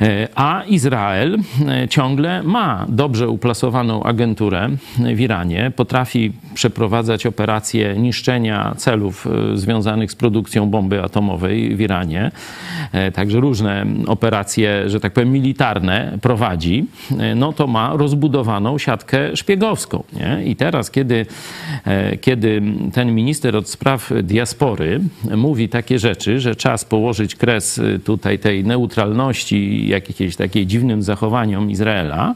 [0.00, 1.38] E, a Izrael
[1.68, 4.68] e, ciągle ma dobrze uplasowaną agenturę
[4.98, 12.30] w Iranie, potrafi przeprowadzać operacje niszczenia celów e, związanych z produkcją bomby atomowej w Iranie.
[13.14, 16.86] Także różne operacje, że tak powiem, militarne prowadzi.
[17.36, 20.02] No to ma rozbudowaną siatkę szpiegowską.
[20.12, 20.44] Nie?
[20.44, 21.26] I teraz, kiedy,
[22.20, 25.00] kiedy ten minister od spraw diaspory
[25.36, 32.34] mówi takie rzeczy, że czas położyć kres tutaj tej neutralności jakiejś takiej dziwnym zachowaniom Izraela,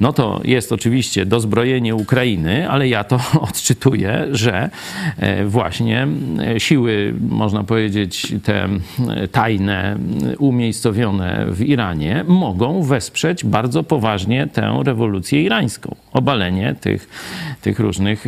[0.00, 4.70] no to jest oczywiście dozbrojenie Ukrainy, ale ja to odczytuję, że
[5.16, 6.06] e, właśnie
[6.56, 9.98] e, siły, można powiedzieć, te e, tajne,
[10.38, 15.94] umiejscowione w Iranie, mogą wesprzeć bardzo poważnie tę rewolucję irańską.
[16.12, 17.08] Obalenie tych,
[17.62, 18.24] tych różnych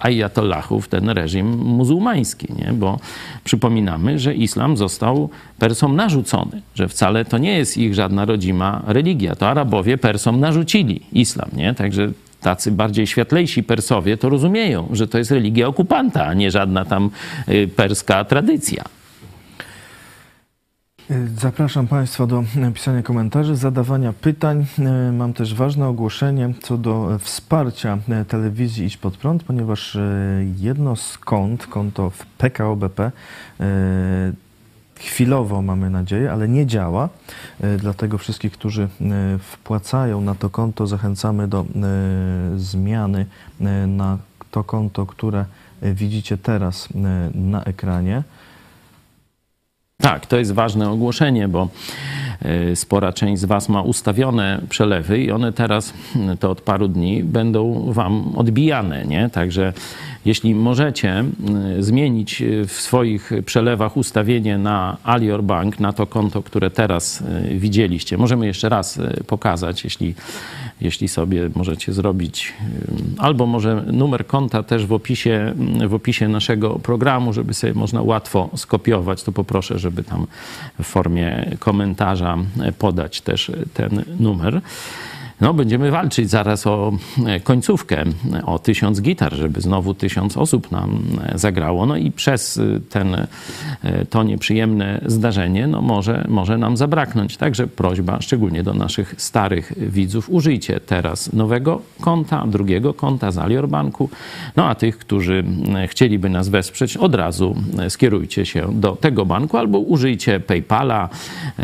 [0.00, 2.72] ajatollahów, ten reżim muzułmański, nie?
[2.72, 2.98] bo
[3.44, 9.36] przypominamy, że islam został Persom narzucony, że wcale to nie jest ich żadna rodzima religia.
[9.36, 11.74] To Arabowie Persom narzucili islam, nie?
[11.74, 16.84] Także tacy bardziej światlejsi Persowie to rozumieją, że to jest religia okupanta, a nie żadna
[16.84, 17.10] tam
[17.48, 18.84] y, perska tradycja.
[21.36, 22.44] Zapraszam Państwa do
[22.74, 24.66] pisania komentarzy, zadawania pytań.
[25.12, 27.98] Mam też ważne ogłoszenie co do wsparcia
[28.28, 29.98] telewizji Idź Pod Prąd, ponieważ
[30.58, 33.12] jedno z kont, konto w PKO BP,
[34.98, 37.08] chwilowo mamy nadzieję, ale nie działa.
[37.60, 38.88] E, dlatego wszystkich, którzy e,
[39.38, 41.66] wpłacają na to konto, zachęcamy do e,
[42.58, 43.26] zmiany
[43.86, 44.18] na
[44.50, 45.44] to konto, które
[45.82, 46.88] widzicie teraz
[47.34, 48.22] na ekranie.
[49.96, 51.68] Tak, to jest ważne ogłoszenie, bo
[52.74, 55.92] spora część z Was ma ustawione przelewy i one teraz,
[56.40, 59.30] to od paru dni, będą Wam odbijane, nie?
[59.30, 59.72] Także
[60.26, 61.24] jeśli możecie
[61.78, 67.20] y, zmienić y, w swoich przelewach ustawienie na Alior Bank, na to konto, które teraz
[67.20, 70.14] y, widzieliście, możemy jeszcze raz pokazać, jeśli,
[70.80, 72.52] jeśli sobie możecie zrobić,
[73.18, 75.54] albo może numer konta też w opisie,
[75.88, 80.26] w opisie naszego programu, żeby sobie można łatwo skopiować, to poproszę, żeby tam
[80.82, 82.38] w formie komentarza
[82.78, 84.60] podać też ten numer
[85.40, 86.92] no, będziemy walczyć zaraz o
[87.26, 88.04] e, końcówkę,
[88.44, 91.86] o tysiąc gitar, żeby znowu tysiąc osób nam e, zagrało.
[91.86, 93.26] No i przez e, ten,
[94.10, 97.36] to nieprzyjemne zdarzenie no może, może nam zabraknąć.
[97.36, 103.68] Także prośba, szczególnie do naszych starych widzów, użyjcie teraz nowego konta, drugiego konta z Alior
[103.68, 104.10] Banku.
[104.56, 105.44] No a tych, którzy
[105.86, 107.56] chcieliby nas wesprzeć, od razu
[107.88, 111.08] skierujcie się do tego banku albo użyjcie PayPala,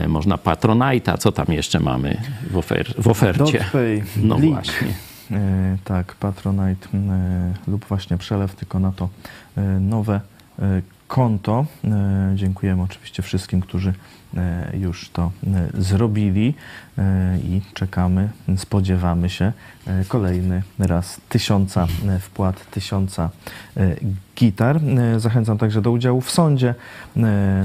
[0.08, 2.20] można Patronite'a, co tam jeszcze mamy
[2.50, 3.61] w, ofer w ofercie.
[3.62, 4.88] LifePay, No właśnie.
[5.30, 9.08] e, tak, Patronite e, lub właśnie przelew, tylko na to
[9.56, 10.20] e, nowe
[10.58, 11.66] e, konto.
[11.84, 13.94] E, Dziękujemy oczywiście wszystkim, którzy
[14.36, 15.30] e, już to
[15.76, 16.54] e, zrobili
[16.98, 19.52] e, i czekamy, spodziewamy się
[19.86, 23.30] e, kolejny raz tysiąca e, wpłat, tysiąca
[23.76, 23.96] e,
[24.36, 24.80] gitar.
[25.16, 26.74] E, Zachęcam także do udziału w sądzie
[27.16, 27.20] e,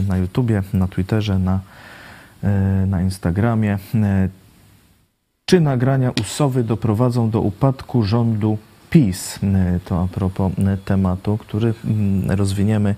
[0.08, 1.60] na YouTubie, na Twitterze, na,
[2.44, 2.50] e,
[2.88, 3.78] na Instagramie.
[5.50, 8.58] Czy nagrania usowy doprowadzą do upadku rządu
[8.90, 9.40] PiS?
[9.86, 10.52] To a propos
[10.86, 12.96] tematu, który mm, rozwiniemy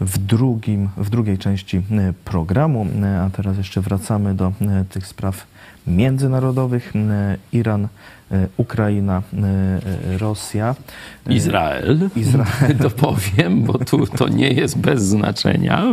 [0.00, 2.86] w, drugim, w drugiej części e, programu.
[3.02, 5.46] E, A teraz jeszcze wracamy do e, tych spraw
[5.86, 6.92] międzynarodowych.
[7.52, 7.88] Iran,
[8.56, 9.22] Ukraina,
[10.18, 10.74] Rosja.
[11.28, 12.76] Izrael, Izrael.
[12.88, 15.84] dopowiem, bo tu to nie jest bez znaczenia.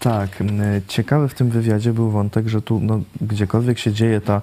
[0.00, 0.42] Tak,
[0.88, 4.42] ciekawy w tym wywiadzie był wątek, że tu no, gdziekolwiek się dzieje ta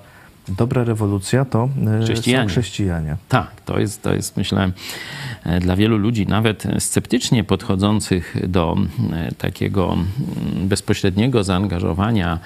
[0.49, 1.69] dobra rewolucja, to
[1.99, 2.49] e, Chrześcijanie.
[2.49, 3.17] są chrześcijanie.
[3.29, 4.71] Tak, to jest, to jest myślę,
[5.43, 8.77] e, dla wielu ludzi, nawet sceptycznie podchodzących do
[9.13, 9.97] e, takiego
[10.55, 12.39] bezpośredniego zaangażowania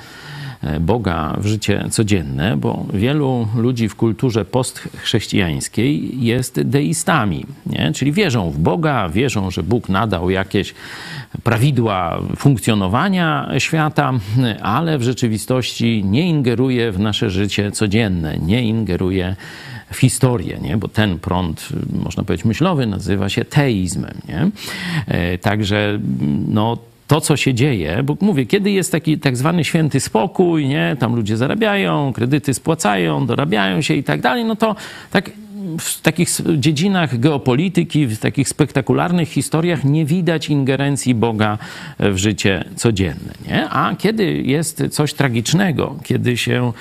[0.80, 7.92] Boga w życie codzienne, bo wielu ludzi w kulturze postchrześcijańskiej jest deistami, nie?
[7.94, 10.74] czyli wierzą w Boga, wierzą, że Bóg nadał jakieś
[11.44, 14.14] prawidła funkcjonowania świata,
[14.62, 19.36] ale w rzeczywistości nie ingeruje w nasze życie codzienne, nie ingeruje
[19.92, 20.78] w historię, nie?
[20.78, 21.70] bo ten prąd,
[22.04, 24.18] można powiedzieć, myślowy nazywa się teizmem.
[24.28, 24.50] Nie?
[25.08, 26.00] E, Także
[26.48, 26.78] no,
[27.08, 30.96] to, co się dzieje, bo mówię, kiedy jest taki tak zwany święty spokój, nie?
[31.00, 34.76] tam ludzie zarabiają, kredyty spłacają, dorabiają się i tak dalej, no to
[35.12, 35.32] tak
[35.80, 41.58] w takich dziedzinach geopolityki, w takich spektakularnych historiach nie widać ingerencji Boga
[42.00, 43.34] w życie codzienne.
[43.48, 43.70] Nie?
[43.70, 46.74] A kiedy jest coś tragicznego, kiedy się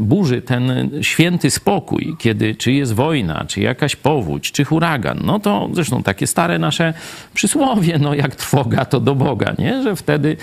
[0.00, 5.68] burzy ten święty spokój, kiedy czy jest wojna, czy jakaś powódź, czy huragan, no to
[5.72, 6.94] zresztą takie stare nasze
[7.34, 9.82] przysłowie, no jak trwoga, to do Boga, nie?
[9.82, 10.36] że wtedy,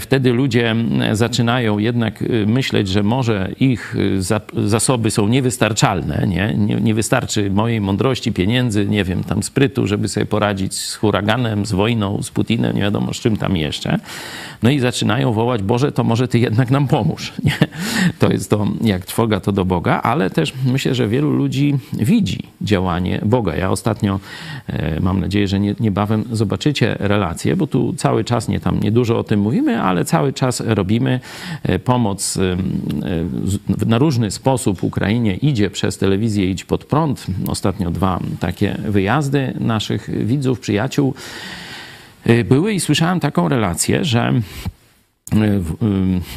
[0.00, 0.74] wtedy ludzie
[1.12, 6.54] zaczynają jednak myśleć, że może ich za- zasoby są niewystarczalne, nie?
[6.56, 11.66] Nie, nie wystarczy mojej mądrości, pieniędzy, nie wiem, tam sprytu, żeby sobie poradzić z huraganem,
[11.66, 13.98] z wojną, z Putinem, nie wiadomo z czym tam jeszcze.
[14.62, 17.32] No i zaczynają wołać, Boże, to może Ty jednak nam pomóż.
[17.44, 17.52] Nie?
[18.18, 22.42] To jest to, jak trwoga, to do Boga, ale też myślę, że wielu ludzi widzi
[22.60, 23.56] działanie Boga.
[23.56, 24.20] Ja ostatnio,
[24.66, 29.18] e, mam nadzieję, że nie, niebawem zobaczycie relacje, bo tu cały czas, nie tam niedużo
[29.18, 31.20] o tym mówimy, ale cały czas robimy
[31.62, 32.56] e, pomoc e,
[33.86, 37.26] na różny sposób Ukrainie idzie przez telewizję Idź Pod Prąd.
[37.46, 41.14] Ostatnio dwa takie wyjazdy naszych widzów, przyjaciół
[42.44, 44.32] były i słyszałem taką relację, że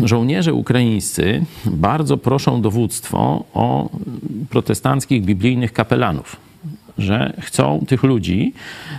[0.03, 3.89] żołnierze ukraińscy bardzo proszą dowództwo o
[4.49, 6.35] protestanckich biblijnych kapelanów.
[6.97, 8.53] Że chcą tych ludzi,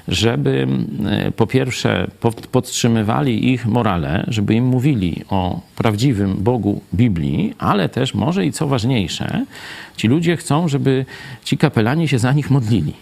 [0.09, 0.66] żeby
[1.28, 7.88] y, po pierwsze pod- podtrzymywali ich morale, żeby im mówili o prawdziwym Bogu Biblii, ale
[7.88, 9.45] też może i co ważniejsze,
[9.97, 11.05] ci ludzie chcą, żeby
[11.45, 12.93] ci kapelani się za nich modlili.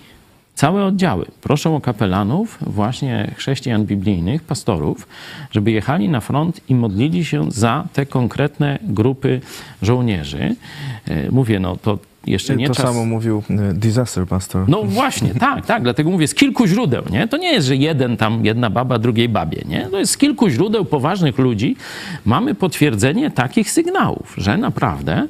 [0.61, 5.09] Całe oddziały proszą o kapelanów, właśnie chrześcijan biblijnych, pastorów,
[5.51, 9.41] żeby jechali na front i modlili się za te konkretne grupy
[9.83, 10.57] żołnierzy.
[11.09, 12.87] E, Mówię, no to jeszcze nie to czas...
[12.87, 14.69] samo mówił e, Disaster Pastor.
[14.69, 17.29] No właśnie, tak, tak, dlatego mówię z kilku źródeł, nie?
[17.29, 19.89] To nie jest, że jeden tam, jedna baba drugiej babie, nie?
[19.91, 21.77] To jest z kilku źródeł poważnych ludzi.
[22.25, 25.27] Mamy potwierdzenie takich sygnałów, że naprawdę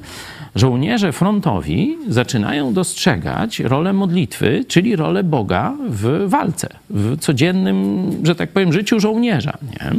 [0.55, 8.49] żołnierze frontowi zaczynają dostrzegać rolę modlitwy, czyli rolę Boga w walce, w codziennym, że tak
[8.49, 9.91] powiem, życiu żołnierza, nie?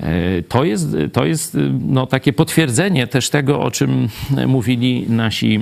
[0.00, 1.56] E, To jest, to jest
[1.86, 4.08] no, takie potwierdzenie też tego, o czym
[4.46, 5.60] mówili nasi e,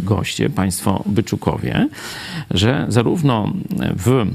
[0.00, 1.88] goście, państwo Byczukowie,
[2.50, 3.52] że zarówno
[3.96, 4.26] w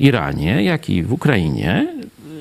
[0.00, 1.86] Iranie, jak i w Ukrainie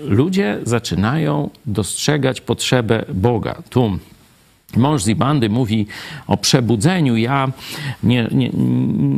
[0.03, 3.55] ludzie zaczynają dostrzegać potrzebę Boga.
[3.69, 3.99] Tu
[4.75, 5.87] Mąż Zibandy mówi
[6.27, 7.17] o przebudzeniu.
[7.17, 7.51] Ja
[8.03, 8.49] nie, nie,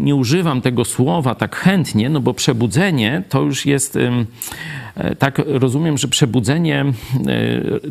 [0.03, 3.95] nie używam tego słowa tak chętnie, no bo przebudzenie to już jest.
[3.95, 4.25] e,
[5.19, 6.91] Tak rozumiem, że przebudzenie e,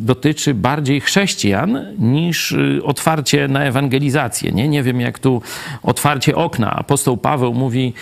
[0.01, 4.51] dotyczy bardziej chrześcijan niż y, otwarcie na ewangelizację.
[4.51, 5.41] Nie, nie wiem, jak tu
[5.83, 6.71] otwarcie okna.
[6.71, 7.93] Apostoł Paweł mówi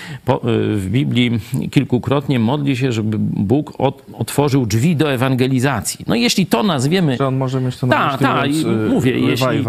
[0.75, 1.39] w Biblii
[1.71, 3.73] kilkukrotnie, modli się, żeby Bóg
[4.13, 6.05] otworzył drzwi do ewangelizacji.
[6.07, 9.63] No jeśli to nazwiemy Że on może mieć to na mówiąc, i e, mówię, jeśli,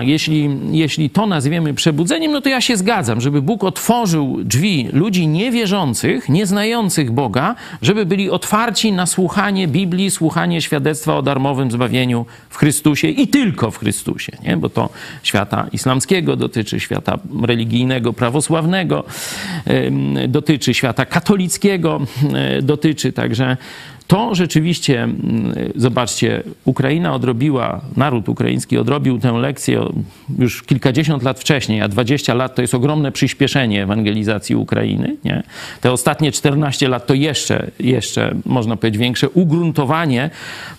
[0.00, 5.26] jeśli, jeśli to nazwiemy przebudzeniem, no to ja się zgadzam, żeby Bóg otworzył drzwi ludzi
[5.26, 12.26] niewierzących, nieznających Boga, żeby byli otwarci otwarci na słuchanie Biblii, słuchanie świadectwa o darmowym zbawieniu
[12.50, 14.56] w Chrystusie i tylko w Chrystusie, nie?
[14.56, 14.88] bo to
[15.22, 19.04] świata islamskiego dotyczy, świata religijnego, prawosławnego,
[20.28, 22.00] dotyczy świata katolickiego,
[22.62, 23.56] dotyczy także
[24.06, 29.84] to rzeczywiście, mm, zobaczcie, Ukraina odrobiła, naród ukraiński odrobił tę lekcję
[30.38, 35.16] już kilkadziesiąt lat wcześniej, a 20 lat to jest ogromne przyspieszenie ewangelizacji Ukrainy.
[35.24, 35.42] Nie?
[35.80, 40.30] Te ostatnie 14 lat to jeszcze, jeszcze, można powiedzieć, większe ugruntowanie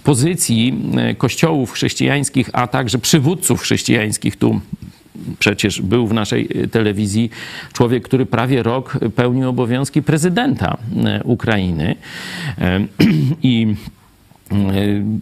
[0.04, 4.62] pozycji e, kościołów chrześcijańskich, a także przywódców chrześcijańskich tu
[5.40, 7.30] przecież był w naszej e, telewizji
[7.74, 11.96] człowiek, który prawie rok pełnił obowiązki prezydenta e, Ukrainy.
[13.44, 13.76] I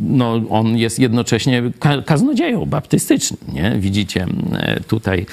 [0.02, 1.64] no, on jest jednocześnie
[2.06, 3.40] kaznodzieją baptystycznym.
[3.54, 3.76] Nie?
[3.80, 5.26] Widzicie e, tutaj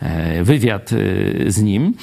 [0.00, 1.94] e, wywiad e, z nim.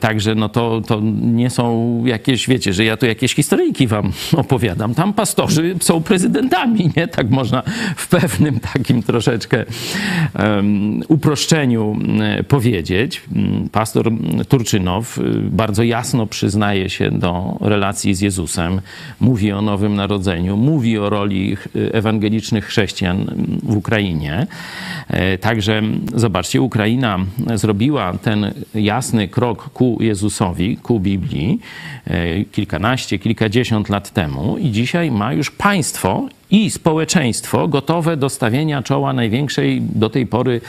[0.00, 4.94] Także no to, to nie są jakieś, wiecie, że ja tu jakieś historyjki wam opowiadam.
[4.94, 7.08] Tam pastorzy są prezydentami, nie?
[7.08, 7.62] Tak można
[7.96, 9.64] w pewnym takim troszeczkę
[10.38, 11.96] um, uproszczeniu
[12.48, 13.22] powiedzieć.
[13.72, 14.10] Pastor
[14.48, 15.18] Turczynow
[15.50, 18.80] bardzo jasno przyznaje się do relacji z Jezusem,
[19.20, 21.56] mówi o Nowym Narodzeniu, mówi mówi o roli
[21.92, 23.26] ewangelicznych chrześcijan
[23.62, 24.46] w Ukrainie.
[25.08, 25.82] E, także
[26.14, 27.18] zobaczcie, Ukraina
[27.54, 31.60] zrobiła ten jasny krok ku Jezusowi, ku Biblii
[32.06, 38.82] e, kilkanaście, kilkadziesiąt lat temu i dzisiaj ma już państwo i społeczeństwo gotowe do stawienia
[38.82, 40.60] czoła największej do tej pory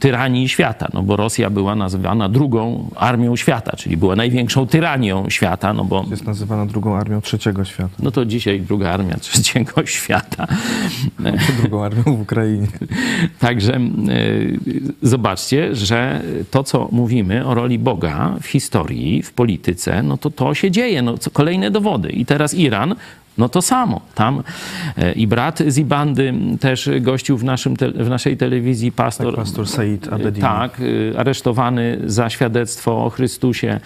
[0.00, 5.72] tyranii świata, no bo Rosja była nazywana drugą armią świata, czyli była największą tyranią świata,
[5.72, 6.04] no bo...
[6.10, 7.94] Jest nazywana drugą armią trzeciego świata.
[7.98, 10.46] No to dzisiaj druga armia trzeciego świata.
[11.18, 12.66] No, drugą armią w Ukrainie.
[13.38, 13.80] Także
[15.02, 20.54] zobaczcie, że to, co mówimy o roli Boga w historii, w polityce, no to to
[20.54, 21.02] się dzieje.
[21.02, 22.10] No, kolejne dowody.
[22.10, 22.94] I teraz Iran
[23.38, 24.00] no to samo.
[24.14, 24.42] Tam
[24.96, 29.26] e, i brat z Ibandy też gościł w, naszym w naszej telewizji pastor.
[29.26, 30.42] Tak, pastor Said Abedini.
[30.42, 30.80] Tak,
[31.14, 33.80] e, aresztowany za świadectwo o Chrystusie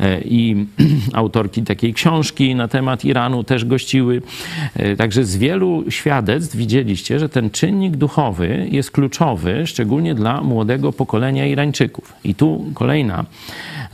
[0.00, 0.66] e, i
[1.12, 4.22] autorki takiej książki na temat Iranu też gościły.
[4.98, 11.46] Także z wielu świadectw widzieliście, że ten czynnik duchowy jest kluczowy, szczególnie dla młodego pokolenia
[11.46, 12.14] Irańczyków.
[12.24, 13.24] I tu kolejna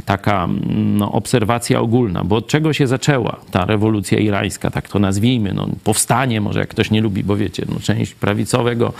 [0.04, 5.52] taka no, obserwacja ogólna, bo od czego się zaczęła ta rewolucja irańska, tak to nazwijmy,
[5.54, 8.92] no, powstanie, może jak ktoś nie lubi, bo wiecie, no, część prawicowego,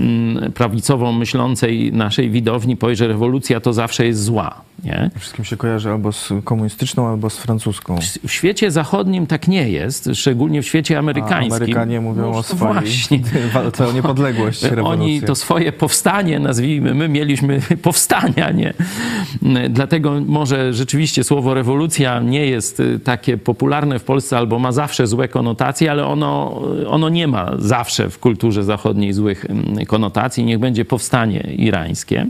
[0.00, 4.68] mm, prawicową myślącej naszej widowni powie, że rewolucja to zawsze jest zła.
[4.84, 5.10] Nie?
[5.18, 7.96] Wszystkim się kojarzy albo z komunistyczną, albo z francuską.
[7.96, 11.52] W, w świecie zachodnim tak nie jest, szczególnie w świecie amerykańskim.
[11.52, 13.20] A Amerykanie mówią no, o swojej właśnie.
[13.54, 15.04] walce o niepodległość, rewolucję.
[15.04, 18.74] Oni to swoje powstanie, nazwijmy, my mieliśmy powstania, nie?
[19.70, 25.06] Dlatego może rzeczywiście słowo rewolucja nie jest y, takie popularne w Polsce albo ma zawsze
[25.06, 30.44] złe konotacje, ale ono, ono nie ma zawsze w kulturze zachodniej złych mm, konotacji.
[30.44, 32.26] Niech będzie powstanie irańskie.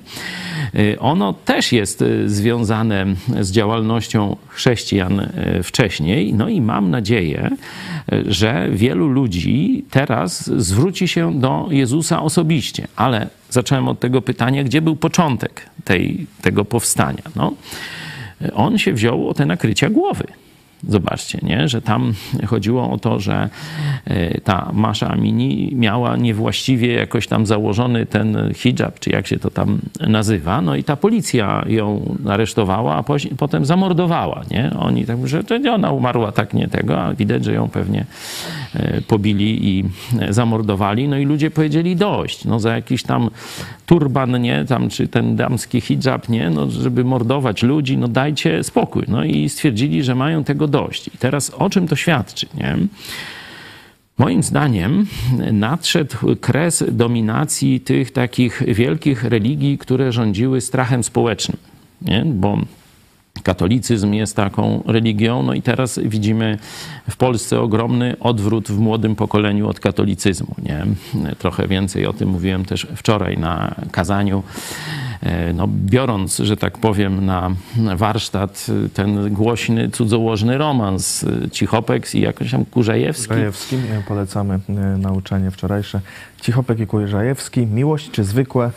[0.75, 3.07] Y, ono też jest y, związane
[3.41, 5.29] z działalnością chrześcijan
[5.63, 6.35] wcześniej.
[6.35, 7.51] No i mam nadzieję,
[8.27, 12.89] że wielu ludzi teraz zwróci się do Jezusa osobiście.
[12.97, 17.23] Ale zacząłem od tego pytania, gdzie był początek tej, tego powstania.
[17.37, 17.53] No,
[18.55, 20.25] on się wziął o te nakrycia głowy.
[20.89, 21.69] Zobaczcie, nie?
[21.69, 22.15] że tam
[22.47, 23.49] chodziło o to, że
[24.05, 29.51] e, ta Masza Amini miała niewłaściwie jakoś tam założony ten hijab, czy jak się to
[29.51, 33.05] tam nazywa, no i ta policja ją aresztowała, a
[33.37, 34.43] potem zamordowała.
[34.51, 34.71] Nie?
[34.79, 38.07] Oni tak, że ona umarła tak nie tego, a widać, że ją pewnie
[38.75, 39.85] e, pobili i
[40.31, 41.09] zamordowali.
[41.09, 43.31] No i ludzie powiedzieli dość, no za jakiś tam
[43.87, 49.05] turban, nie, tam, czy ten damski hijab, nie, no żeby mordować ludzi, no dajcie spokój.
[49.09, 51.09] No i stwierdzili, że mają tego dość.
[51.09, 52.47] I teraz o czym to świadczy?
[52.55, 52.77] Nie?
[54.19, 55.07] Moim zdaniem
[55.53, 61.57] nadszedł kres dominacji tych takich wielkich religii, które rządziły strachem społecznym.
[62.03, 62.25] Nie?
[62.27, 62.59] Bo
[63.43, 66.59] katolicyzm jest taką religią, no i teraz widzimy
[67.11, 70.55] w Polsce ogromny odwrót w młodym pokoleniu od katolicyzmu.
[70.63, 70.87] Nie?
[71.39, 74.43] Trochę więcej o tym mówiłem też wczoraj na kazaniu.
[75.23, 77.51] E, no, biorąc, że tak powiem, na
[77.97, 83.29] warsztat ten głośny, cudzołożny romans e, Cichopek i jakoś tam Kurzajewski.
[83.29, 83.77] Kurzajewski,
[84.09, 86.01] polecamy e, nauczanie wczorajsze.
[86.41, 88.71] Cichopek i Kurzajewski, miłość czy zwykłe?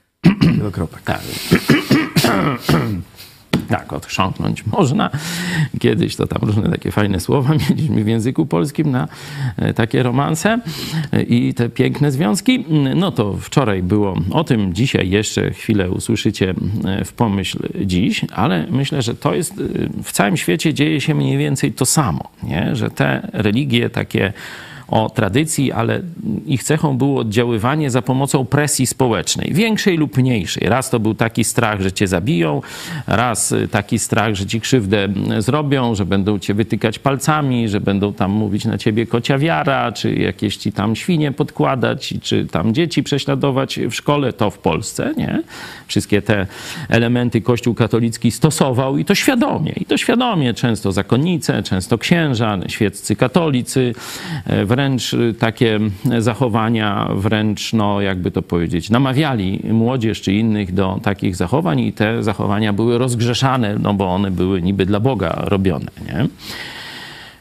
[0.72, 1.02] Kropek.
[1.02, 1.20] Tak.
[3.68, 5.10] Tak, odchrząknąć można.
[5.80, 9.08] Kiedyś to tam różne takie fajne słowa mieliśmy w języku polskim na
[9.56, 10.58] e, takie romanse
[11.12, 12.64] e, i te piękne związki.
[12.94, 16.54] No to wczoraj było o tym, dzisiaj jeszcze chwilę usłyszycie
[16.84, 19.54] e, w pomyśl dziś, ale myślę, że to jest
[20.02, 22.76] w całym świecie dzieje się mniej więcej to samo, nie?
[22.76, 24.32] że te religie takie
[24.88, 26.02] o tradycji, ale
[26.46, 30.68] ich cechą było oddziaływanie za pomocą presji społecznej, większej lub mniejszej.
[30.68, 32.62] Raz to był taki strach, że cię zabiją,
[33.06, 35.08] raz taki strach, że ci krzywdę
[35.38, 40.14] zrobią, że będą cię wytykać palcami, że będą tam mówić na ciebie kocia wiara, czy
[40.14, 45.42] jakieś ci tam świnie podkładać, czy tam dzieci prześladować w szkole, to w Polsce, nie?
[45.86, 46.46] Wszystkie te
[46.88, 49.72] elementy Kościół katolicki stosował i to świadomie.
[49.72, 53.94] I to świadomie, często zakonnice, często księża, świeccy katolicy,
[54.46, 55.80] w wręcz y, takie
[56.18, 62.22] zachowania, wręcz, no jakby to powiedzieć, namawiali młodzież czy innych do takich zachowań i te
[62.22, 66.26] zachowania były rozgrzeszane, no bo one były niby dla Boga robione, nie?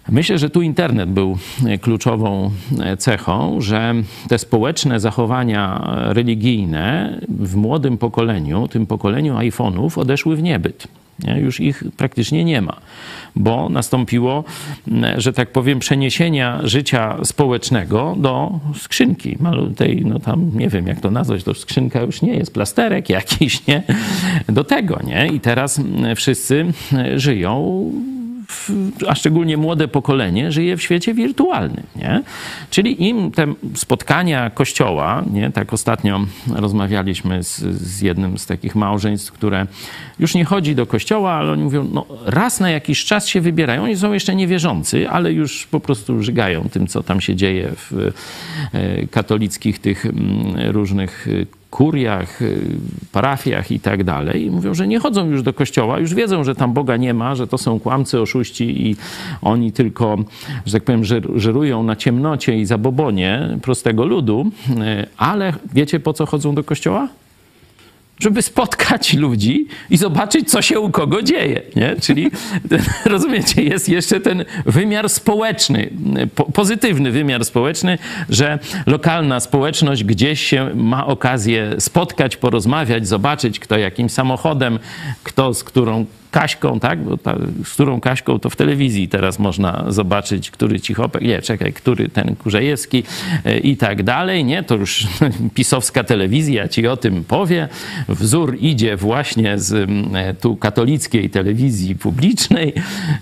[0.10, 1.38] Myślę, że tu internet był
[1.82, 2.52] kluczową
[2.98, 3.96] cechą, że
[4.30, 10.88] te społeczne zachowania religijne w młodym pokoleniu, tym pokoleniu iPhone'ów, odeszły w niebyt.
[11.20, 11.40] Nie?
[11.40, 12.78] Już ich praktycznie nie ma,
[13.36, 14.44] bo nastąpiło,
[15.18, 19.38] że tak powiem, przeniesienia życia społecznego do skrzynki.
[19.76, 23.68] Tej, no tam nie wiem jak to nazwać, to skrzynka już nie jest, plasterek jakiś,
[23.68, 23.84] nie?
[24.50, 25.28] Do tego, nie?
[25.28, 25.82] I teraz
[26.16, 26.66] wszyscy
[27.16, 27.92] żyją
[29.08, 31.84] a szczególnie młode pokolenie, żyje w świecie wirtualnym.
[31.96, 32.24] Nie?
[32.70, 35.52] Czyli im te spotkania kościoła, nie?
[35.52, 36.26] tak ostatnio
[36.56, 39.68] rozmawialiśmy z, z jednym z takich małżeństw, które
[40.20, 43.84] już nie chodzi do kościoła, ale oni mówią, no raz na jakiś czas się wybierają.
[43.84, 48.12] Oni są jeszcze niewierzący, ale już po prostu żygają tym, co tam się dzieje w
[48.74, 51.28] e, katolickich tych mm, różnych
[51.70, 52.62] kuriach, y,
[53.12, 54.46] parafiach i tak dalej.
[54.46, 57.36] I mówią, że nie chodzą już do kościoła, już wiedzą, że tam Boga nie ma,
[57.36, 58.96] że to są kłamcy, oszuści i
[59.42, 60.18] oni tylko,
[60.66, 61.04] że tak powiem,
[61.36, 64.52] żerują na ciemnocie i zabobonie prostego ludu.
[64.70, 64.74] Y,
[65.18, 67.08] ale wiecie, po co chodzą do kościoła?
[68.20, 71.62] Żeby spotkać ludzi i zobaczyć, co się u kogo dzieje.
[71.76, 71.96] Nie?
[72.02, 72.32] Czyli,
[73.06, 75.90] rozumiecie, jest jeszcze ten wymiar społeczny,
[76.36, 77.98] po, pozytywny wymiar społeczny,
[78.30, 84.80] że lokalna społeczność gdzieś się ma okazję spotkać, porozmawiać, zobaczyć, kto jakimś samochodem,
[85.24, 87.04] kto z którą Kaśką, tak?
[87.04, 91.74] Bo ta, z którą Kaśką to w telewizji teraz można zobaczyć, który Cichopek, nie, czekaj,
[91.74, 93.04] który ten Kurzejewski
[93.46, 94.64] e, i tak dalej, nie?
[94.64, 95.08] To już
[95.56, 97.68] pisowska telewizja ci o tym powie.
[98.10, 102.74] Wzór idzie właśnie z e, tu katolickiej telewizji publicznej,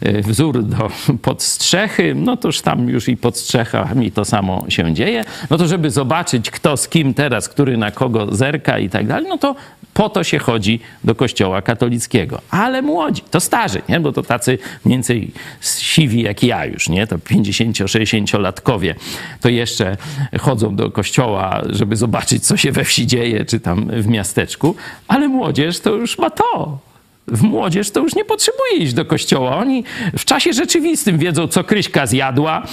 [0.01, 0.91] e, wzór do
[1.21, 5.25] podstrzechy, no toż tam już i pod strzechami to samo się dzieje.
[5.49, 9.25] No to żeby zobaczyć, kto z kim teraz, który na kogo zerka i tak dalej,
[9.29, 9.55] no to
[9.95, 12.41] po to się chodzi do kościoła katolickiego.
[12.49, 13.99] Ale młodzi, to starzy, nie?
[13.99, 15.31] bo to tacy mniej więcej
[15.61, 17.07] siwi jak ja już, nie?
[17.07, 18.95] to 50-60-latkowie,
[19.41, 19.97] to jeszcze
[20.39, 24.75] chodzą do kościoła, żeby zobaczyć, co się we wsi dzieje, czy tam w miasteczku,
[25.07, 26.79] ale młodzież to już ma to.
[27.27, 29.57] W młodzież to już nie potrzebuje iść do kościoła.
[29.57, 29.83] Oni
[30.17, 32.63] w czasie rzeczywistym wiedzą, co Kryśka zjadła.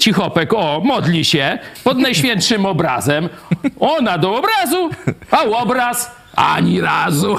[0.00, 3.28] Cichopek, o, modli się pod najświętszym obrazem.
[3.80, 4.90] Ona do obrazu,
[5.30, 7.38] a obraz ani razu.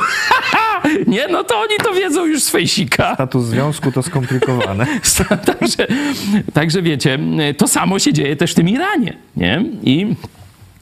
[1.07, 3.13] nie, no to oni to wiedzą już z fejsika.
[3.13, 4.85] Status związku to skomplikowane.
[5.45, 5.87] także,
[6.53, 7.19] także wiecie,
[7.57, 9.63] to samo się dzieje też w tym Iranie, nie?
[9.83, 10.15] I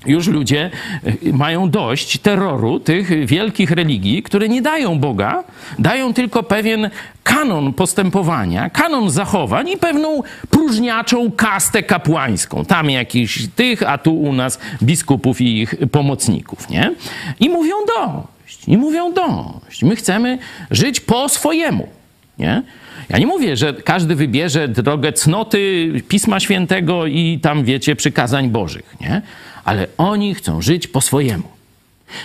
[0.06, 0.72] już ludzie
[1.04, 5.44] e, mają dość terroru tych wielkich religii, które nie dają Boga,
[5.80, 6.90] dają tylko pewien
[7.24, 12.66] kanon postępowania, kanon zachowań i pewną próżniaczą kastę kapłańską.
[12.66, 16.92] Tam jakiś tych, a tu u nas biskupów i ich pomocników, nie?
[17.40, 19.84] I mówią dość, i mówią dość.
[19.84, 20.38] My chcemy
[20.72, 21.88] żyć po swojemu,
[22.40, 22.64] nie?
[23.10, 28.96] Ja nie mówię, że każdy wybierze drogę cnoty Pisma Świętego i tam, wiecie, przykazań Bożych,
[29.02, 29.22] nie?
[29.66, 31.56] Ale oni chcą żyć po swojemu.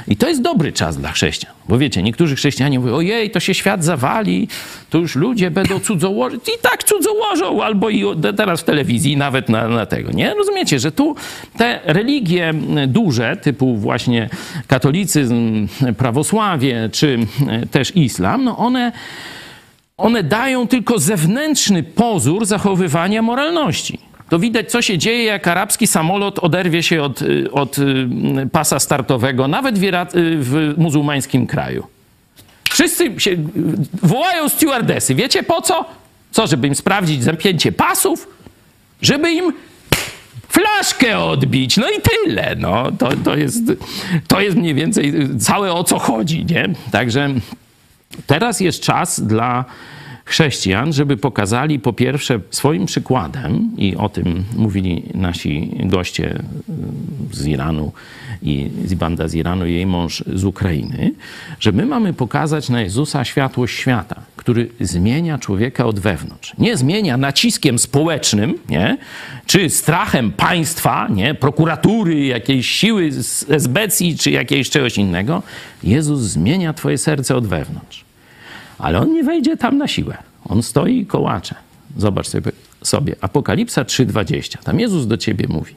[0.08, 1.54] I to jest dobry czas dla chrześcijan.
[1.68, 4.48] Bo wiecie, niektórzy chrześcijanie mówią, ojej, to się świat zawali,
[4.90, 6.40] to już ludzie będą cudzołożyć.
[6.48, 8.04] I tak cudzołożą, albo i
[8.36, 10.12] teraz w telewizji, nawet na, na tego.
[10.12, 10.34] Nie?
[10.34, 11.16] Rozumiecie, że tu
[11.56, 12.52] te religie
[12.88, 14.28] duże, typu właśnie
[14.66, 15.68] katolicyzm,
[15.98, 17.18] prawosławie, czy
[17.70, 18.92] też islam, no one,
[19.96, 26.38] one dają tylko zewnętrzny pozór zachowywania moralności to widać, co się dzieje, jak arabski samolot
[26.38, 28.08] oderwie się od, y, od y,
[28.52, 31.86] pasa startowego, nawet w, y, w muzułmańskim kraju.
[32.70, 33.36] Wszyscy się
[34.02, 35.14] wołają stewardesy.
[35.14, 35.84] Wiecie po co?
[36.30, 38.28] Co, żeby im sprawdzić zamknięcie pasów?
[39.02, 39.52] Żeby im
[40.48, 41.76] flaszkę odbić.
[41.76, 42.56] No i tyle.
[42.58, 43.62] No, to, to, jest,
[44.28, 46.68] to jest mniej więcej całe o co chodzi, nie?
[46.92, 47.34] Także
[48.26, 49.64] Teraz jest czas dla
[50.30, 56.42] chrześcijan, żeby pokazali po pierwsze swoim przykładem, i o tym mówili nasi goście
[57.32, 57.92] z Iranu
[58.42, 61.12] i Zibanda z Iranu jej mąż z Ukrainy,
[61.60, 66.52] że my mamy pokazać na Jezusa światłość świata, który zmienia człowieka od wewnątrz.
[66.58, 68.98] Nie zmienia naciskiem społecznym, nie?
[69.46, 71.34] czy strachem państwa, nie?
[71.34, 75.42] prokuratury, jakiejś siły z esbecji, czy jakiejś czegoś innego.
[75.82, 78.09] Jezus zmienia twoje serce od wewnątrz.
[78.80, 80.16] Ale on nie wejdzie tam na siłę.
[80.44, 81.54] On stoi i kołacze.
[81.96, 82.52] Zobacz sobie,
[82.82, 83.16] sobie.
[83.20, 84.58] Apokalipsa 3:20.
[84.62, 85.74] Tam Jezus do ciebie mówi.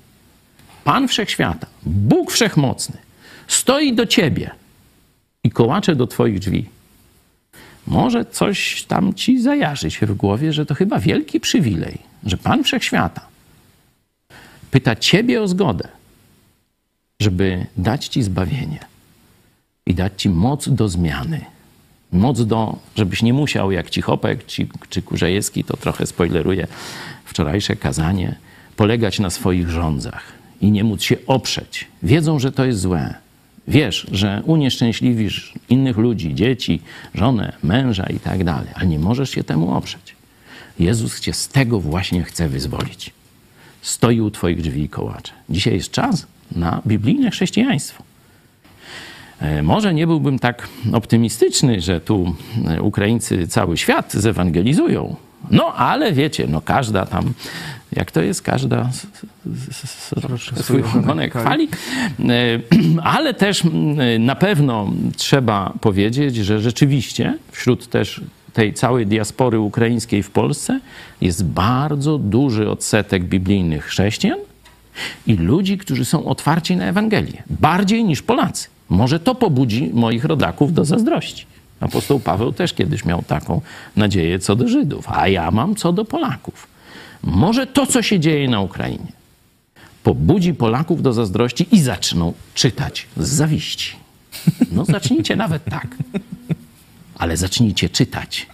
[0.83, 2.97] Pan Wszechświata, Bóg Wszechmocny,
[3.47, 4.51] stoi do ciebie
[5.43, 6.69] i kołacze do twoich drzwi.
[7.87, 12.63] Może coś tam ci zajarzy się w głowie, że to chyba wielki przywilej, że Pan
[12.63, 13.21] Wszechświata
[14.71, 15.87] pyta ciebie o zgodę,
[17.19, 18.79] żeby dać ci zbawienie
[19.85, 21.52] i dać ci moc do zmiany
[22.13, 26.67] moc do, żebyś nie musiał jak Cichopek czy, czy Kurzejewski, to trochę spoileruje
[27.25, 28.35] wczorajsze kazanie,
[28.75, 30.23] polegać na swoich rządzach
[30.61, 31.87] i nie móc się oprzeć.
[32.03, 33.13] Wiedzą, że to jest złe.
[33.67, 36.81] Wiesz, że unieszczęśliwisz innych ludzi, dzieci,
[37.15, 40.15] żonę, męża i tak dalej, ale nie możesz się temu oprzeć.
[40.79, 43.11] Jezus cię z tego właśnie chce wyzwolić.
[43.81, 45.33] Stoi u twoich drzwi i kołacze.
[45.49, 48.03] Dzisiaj jest czas na biblijne chrześcijaństwo.
[49.41, 52.35] E, może nie byłbym tak optymistyczny, że tu
[52.67, 55.15] e, Ukraińcy cały świat zewangelizują.
[55.51, 57.33] No ale wiecie, no każda tam,
[57.91, 58.89] jak to jest, każda
[60.55, 61.67] swój ogonek chwali.
[62.19, 62.59] E,
[63.15, 63.63] ale też
[64.19, 68.21] na pewno trzeba powiedzieć, że rzeczywiście wśród też
[68.53, 70.79] tej całej diaspory ukraińskiej w Polsce
[71.21, 74.39] jest bardzo duży odsetek biblijnych chrześcijan
[75.27, 77.43] i ludzi, którzy są otwarci na Ewangelię.
[77.49, 78.67] Bardziej niż Polacy.
[78.93, 81.45] Może to pobudzi moich rodaków do zazdrości.
[81.79, 83.61] Apostoł Paweł też kiedyś miał taką
[83.95, 86.67] nadzieję co do Żydów, a ja mam co do Polaków.
[87.23, 89.11] Może to, co się dzieje na Ukrainie,
[90.03, 93.95] pobudzi Polaków do zazdrości i zaczną czytać z zawiści.
[94.71, 95.87] No zacznijcie nawet tak.
[97.15, 98.47] Ale zacznijcie czytać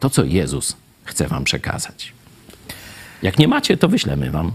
[0.00, 2.12] to, co Jezus chce wam przekazać.
[3.22, 4.52] Jak nie macie, to wyślemy wam.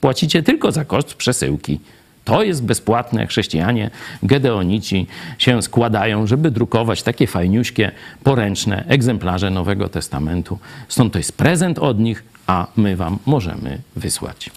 [0.00, 1.80] Płacicie tylko za koszt przesyłki.
[2.26, 3.26] To jest bezpłatne.
[3.26, 3.90] Chrześcijanie,
[4.22, 5.06] gedeonici
[5.38, 7.92] się składają, żeby drukować takie fajniuśkie,
[8.24, 10.58] poręczne egzemplarze Nowego Testamentu.
[10.88, 14.50] Stąd to jest prezent od nich, a my wam możemy wysłać.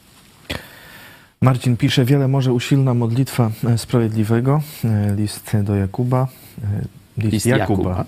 [1.41, 4.61] Marcin pisze, wiele może usilna modlitwa e, sprawiedliwego.
[4.86, 6.28] E, list do Jakuba.
[6.63, 6.82] E,
[7.17, 7.89] list, List Jakuba.
[7.89, 8.05] Jakuba.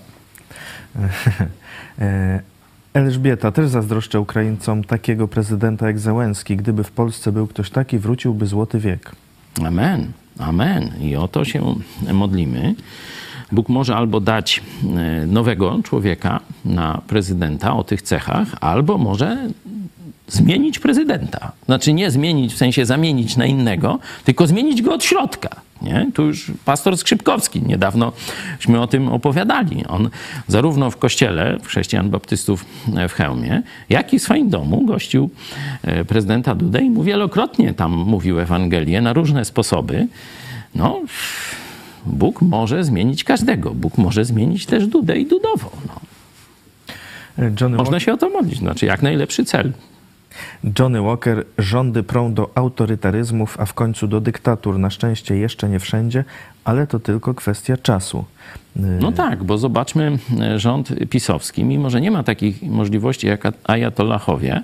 [2.94, 6.56] Elżbieta, też zazdroszczę Ukraińcom takiego prezydenta jak Zełenski.
[6.56, 9.12] Gdyby w Polsce był ktoś taki, wróciłby złoty wiek.
[9.60, 10.92] Amen, amen.
[11.00, 11.74] I o to się
[12.12, 12.74] modlimy.
[13.52, 14.62] Bóg może albo dać
[14.96, 19.48] e, nowego człowieka na prezydenta o tych cechach, albo może
[20.28, 21.52] zmienić prezydenta.
[21.66, 25.48] Znaczy nie zmienić w sensie zamienić na innego, tylko zmienić go od środka.
[25.82, 26.10] Nie?
[26.14, 29.86] Tu już pastor Skrzypkowski niedawnośmy o tym opowiadali.
[29.86, 30.10] On
[30.48, 32.64] zarówno w kościele w chrześcijan baptystów
[33.08, 35.30] w Chełmie, jak i w swoim domu gościł
[35.82, 40.06] e, prezydenta Dudę i mu wielokrotnie tam mówił Ewangelię na różne sposoby.
[40.74, 41.00] No,
[42.06, 43.70] Bóg może zmienić każdego.
[43.74, 45.70] Bóg może zmienić też Dudę i Dudowo.
[45.86, 46.00] No.
[47.68, 48.58] Można się o to modlić.
[48.58, 49.72] Znaczy, jak najlepszy cel.
[50.78, 54.78] Johnny Walker, rządy prą do autorytaryzmów, a w końcu do dyktatur.
[54.78, 56.24] Na szczęście jeszcze nie wszędzie,
[56.64, 58.24] ale to tylko kwestia czasu.
[58.76, 64.62] No tak, bo zobaczmy e, rząd pisowski, mimo że nie ma takich możliwości jak ajatollahowie,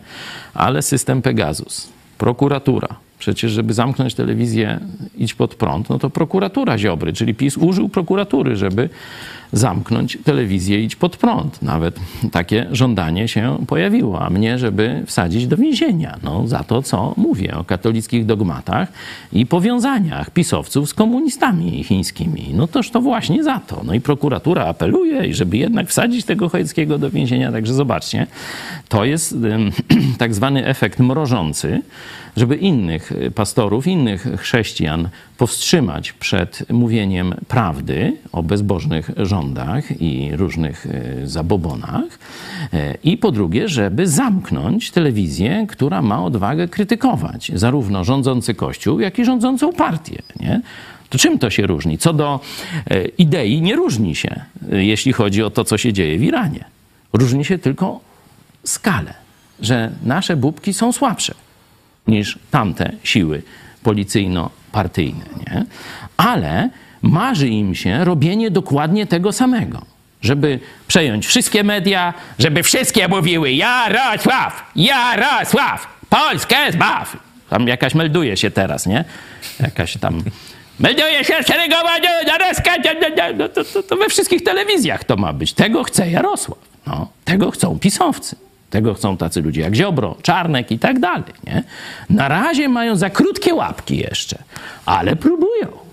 [0.54, 1.88] ale system Pegasus,
[2.18, 2.88] prokuratura,
[3.18, 4.80] Przecież, żeby zamknąć telewizję,
[5.16, 8.88] idź pod prąd, no to prokuratura Ziobry, czyli PiS użył prokuratury, żeby
[9.52, 11.62] zamknąć telewizję, idź pod prąd.
[11.62, 12.00] Nawet
[12.32, 16.18] takie żądanie się pojawiło, a mnie, żeby wsadzić do więzienia.
[16.22, 18.92] No, za to, co mówię o katolickich dogmatach
[19.32, 22.50] i powiązaniach pisowców z komunistami chińskimi.
[22.54, 23.82] No toż to właśnie za to.
[23.84, 27.52] No i prokuratura apeluje, i żeby jednak wsadzić tego Chojeckiego do więzienia.
[27.52, 28.26] Także zobaczcie,
[28.88, 29.36] to jest
[30.18, 31.82] tak zwany efekt mrożący,
[32.36, 39.37] żeby innych pastorów, innych chrześcijan powstrzymać przed mówieniem prawdy o bezbożnych rządach
[40.00, 42.18] i różnych e, zabobonach.
[42.72, 49.18] E, I po drugie, żeby zamknąć telewizję, która ma odwagę krytykować zarówno rządzący Kościół, jak
[49.18, 50.22] i rządzącą partię.
[50.40, 50.60] Nie?
[51.08, 51.98] To czym to się różni?
[51.98, 52.40] Co do
[52.90, 54.40] e, idei, nie różni się,
[54.72, 56.64] jeśli chodzi o to, co się dzieje w Iranie.
[57.12, 58.00] Różni się tylko
[58.64, 59.14] skalę,
[59.60, 61.34] że nasze bubki są słabsze
[62.06, 63.42] niż tamte siły
[63.82, 65.24] policyjno-partyjne.
[65.46, 65.64] Nie?
[66.16, 66.70] Ale
[67.02, 69.82] marzy im się robienie dokładnie tego samego.
[70.22, 77.16] żeby przejąć wszystkie media, żeby wszystkie mówiły Jarosław, Jarosław, Polskę zbaw.
[77.50, 79.04] Tam jakaś melduje się teraz, nie?
[79.60, 80.22] Jakaś tam
[80.78, 81.90] melduje się szeregowa,
[83.38, 85.52] no to, to, to we wszystkich telewizjach to ma być.
[85.52, 86.58] Tego chce Jarosław.
[86.86, 88.36] No, tego chcą pisowcy.
[88.70, 91.32] Tego chcą tacy ludzie jak Ziobro, Czarnek i tak dalej.
[91.46, 91.62] Nie?
[92.10, 94.38] Na razie mają za krótkie łapki jeszcze,
[94.86, 95.87] ale próbują.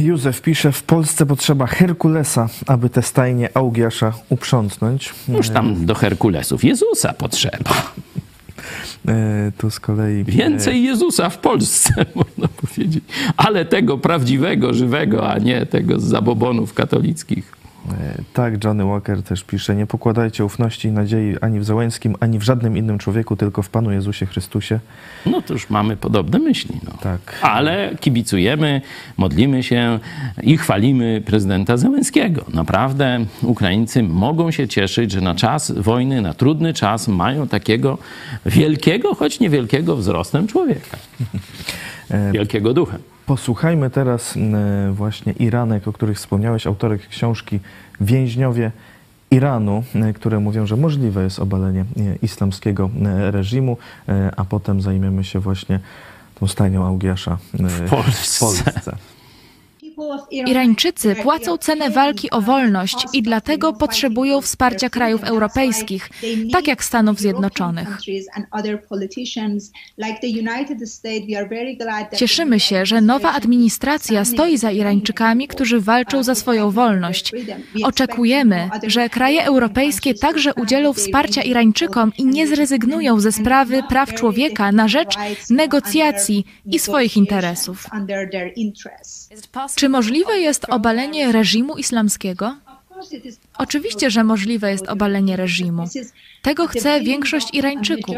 [0.00, 5.14] Józef pisze, w Polsce potrzeba Herkulesa, aby te stajnie Augiasza uprzątnąć.
[5.28, 7.92] Już tam do Herkulesów Jezusa potrzeba.
[9.08, 10.24] E, tu z kolei...
[10.24, 13.04] Więcej Jezusa w Polsce, można powiedzieć.
[13.36, 17.61] Ale tego prawdziwego, żywego, a nie tego z zabobonów katolickich.
[17.90, 22.38] E, tak, Johnny Walker też pisze, nie pokładajcie ufności i nadziei ani w Załęskim, ani
[22.38, 24.80] w żadnym innym człowieku, tylko w Panu Jezusie Chrystusie.
[25.26, 26.80] No to już mamy podobne myśli.
[26.84, 26.92] No.
[27.02, 27.38] Tak.
[27.42, 28.80] Ale kibicujemy,
[29.16, 29.98] modlimy się
[30.42, 32.44] i chwalimy prezydenta Załęskiego.
[32.54, 37.98] Naprawdę Ukraińcy mogą się cieszyć, że na czas wojny, na trudny czas mają takiego
[38.46, 40.96] wielkiego, choć niewielkiego wzrostem człowieka.
[42.32, 43.11] Wielkiego duchem.
[43.26, 47.60] Posłuchajmy teraz e, właśnie Iranek, o których wspomniałeś, autorek książki
[48.00, 48.70] Więźniowie
[49.30, 51.84] Iranu, e, które mówią, że możliwe jest obalenie e,
[52.22, 52.90] islamskiego
[53.30, 53.76] reżimu,
[54.36, 55.80] a potem zajmiemy się właśnie
[56.40, 58.36] tą stajnią Augiasza w Polsce.
[58.36, 58.96] W Polsce.
[60.30, 66.10] Irańczycy płacą cenę walki o wolność i dlatego potrzebują wsparcia krajów europejskich,
[66.52, 67.98] tak jak Stanów Zjednoczonych.
[72.16, 77.32] Cieszymy się, że nowa administracja stoi za Irańczykami, którzy walczą za swoją wolność.
[77.84, 84.72] Oczekujemy, że kraje europejskie także udzielą wsparcia Irańczykom i nie zrezygnują ze sprawy praw człowieka
[84.72, 85.14] na rzecz
[85.50, 87.86] negocjacji i swoich interesów.
[89.74, 92.56] Czy możliwe jest obalenie reżimu islamskiego?
[93.58, 95.84] Oczywiście, że możliwe jest obalenie reżimu.
[96.42, 98.16] Tego chce większość Irańczyków.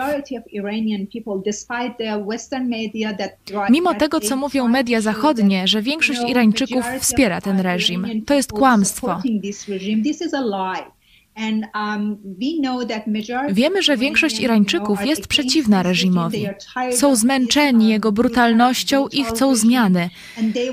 [3.70, 9.22] Mimo tego, co mówią media zachodnie, że większość Irańczyków wspiera ten reżim, to jest kłamstwo.
[13.50, 16.46] Wiemy, że większość Irańczyków jest przeciwna reżimowi.
[16.92, 20.10] Są zmęczeni jego brutalnością i chcą zmiany.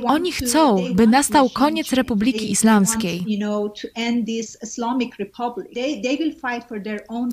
[0.03, 3.25] Oni chcą, by nastał koniec Republiki Islamskiej.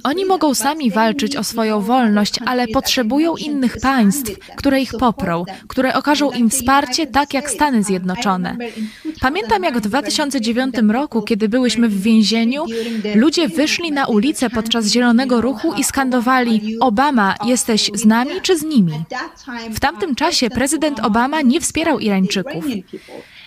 [0.04, 5.94] Oni mogą sami walczyć o swoją wolność, ale potrzebują innych państw, które ich poprą, które
[5.94, 8.56] okażą im wsparcie, tak jak Stany Zjednoczone.
[9.20, 12.64] Pamiętam, jak w 2009 roku, kiedy byłyśmy w więzieniu,
[13.18, 18.62] ludzie wyszli na ulicę podczas Zielonego Ruchu i skandowali: Obama, jesteś z nami czy z
[18.62, 18.92] nimi?
[19.70, 22.64] W tamtym czasie prezydent Obama nie wspierał Irańczyków.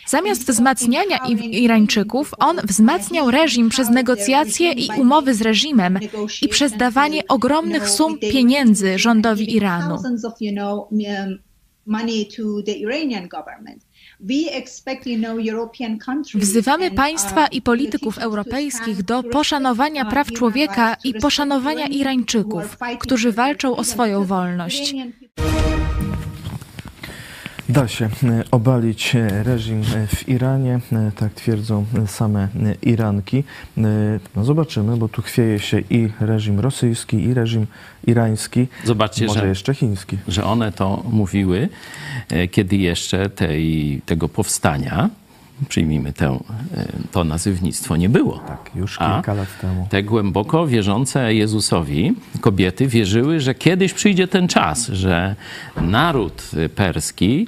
[0.07, 1.17] Zamiast wzmacniania
[1.51, 5.99] Irańczyków, on wzmacniał reżim przez negocjacje i umowy z reżimem
[6.41, 9.97] i przez dawanie ogromnych sum pieniędzy rządowi Iranu.
[16.35, 23.83] Wzywamy państwa i polityków europejskich do poszanowania praw człowieka i poszanowania Irańczyków, którzy walczą o
[23.83, 24.93] swoją wolność.
[27.71, 30.79] Da się e, obalić e, reżim e, w Iranie,
[31.15, 32.47] tak twierdzą same
[32.81, 33.43] Iranki.
[34.35, 37.67] No zobaczymy, bo tu chwieje się i reżim rosyjski, i reżim
[38.07, 40.17] irański, Zobaczcie, może że, jeszcze chiński.
[40.27, 41.69] że one to mówiły,
[42.51, 45.09] kiedy jeszcze tej, tego powstania,
[45.69, 46.39] przyjmijmy tę,
[47.11, 48.39] to nazywnictwo, nie było.
[48.47, 49.87] Tak, już A kilka lat temu.
[49.89, 55.35] Te głęboko wierzące Jezusowi kobiety wierzyły, że kiedyś przyjdzie ten czas, że
[55.81, 57.47] naród perski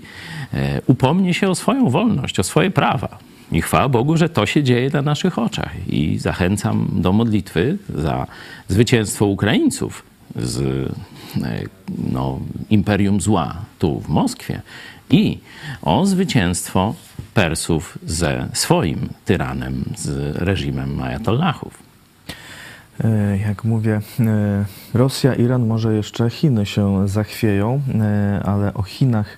[0.53, 3.18] e, upomni się o swoją wolność, o swoje prawa.
[3.51, 5.72] I chwała Bogu, że to się dzieje na naszych oczach.
[5.88, 8.28] I zachęcam do modlitwy za
[8.68, 10.03] zwycięstwo Ukraińców
[10.36, 11.64] z e,
[12.11, 12.39] no,
[12.70, 14.61] imperium zła tu w Moskwie
[15.09, 15.38] i
[15.82, 16.95] o zwycięstwo
[17.34, 21.84] Persów ze swoim tyranem, z reżimem ajatollahów.
[23.03, 29.38] E, Jak mówię, e, Rosja, Iran, może jeszcze Chiny się zachwieją, e, ale o Chinach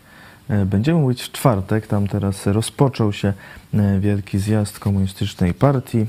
[0.66, 1.88] będziemy mówić w czwartek.
[1.88, 3.34] Tam teraz rozpoczął się
[4.00, 6.06] wielki zjazd komunistycznej partii,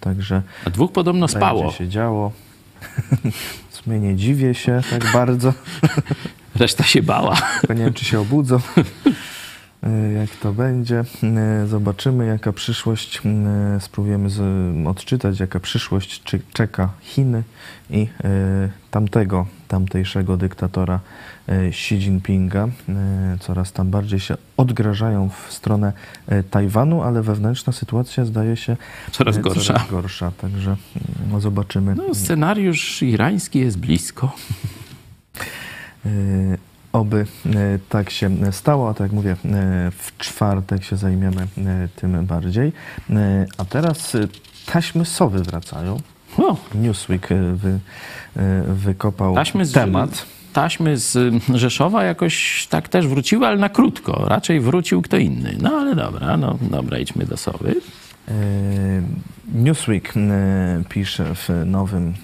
[0.00, 1.70] także A dwóch podobno spało.
[1.72, 2.32] się działo.
[3.70, 5.52] W sumie nie dziwię się tak bardzo,
[6.56, 7.36] Reszta się bała.
[7.60, 8.58] tylko nie wiem, czy się obudzą.
[9.84, 11.04] E, jak to będzie.
[11.22, 14.40] E, zobaczymy, jaka przyszłość, e, spróbujemy z,
[14.86, 17.42] odczytać, jaka przyszłość czy, czeka Chiny
[17.90, 18.08] i
[18.90, 21.00] tamtego, tamtejszego dyktatora
[21.48, 22.68] Xi Jinpinga.
[23.40, 25.92] Coraz tam bardziej się odgrażają w stronę
[26.50, 28.76] Tajwanu, ale wewnętrzna sytuacja zdaje się
[29.10, 29.74] coraz gorsza.
[29.74, 30.76] Coraz gorsza także
[31.30, 31.94] no, zobaczymy.
[31.94, 34.32] No, scenariusz irański jest blisko.
[36.94, 39.36] Oby e, tak się stało, a tak jak mówię, e,
[39.90, 42.72] w czwartek się zajmiemy e, tym bardziej.
[43.58, 44.16] A teraz
[44.66, 45.96] taśmy sowy wracają.
[46.38, 46.56] O.
[46.74, 47.78] Newsweek wy,
[48.66, 50.26] wykopał taśmy z, temat.
[50.52, 54.24] Taśmy z Rzeszowa jakoś tak też wróciły, ale na krótko.
[54.28, 55.56] Raczej wrócił kto inny.
[55.60, 57.74] No ale dobra, no dobra, idźmy do sowy.
[59.54, 60.12] Newsweek
[60.88, 62.14] pisze w nowym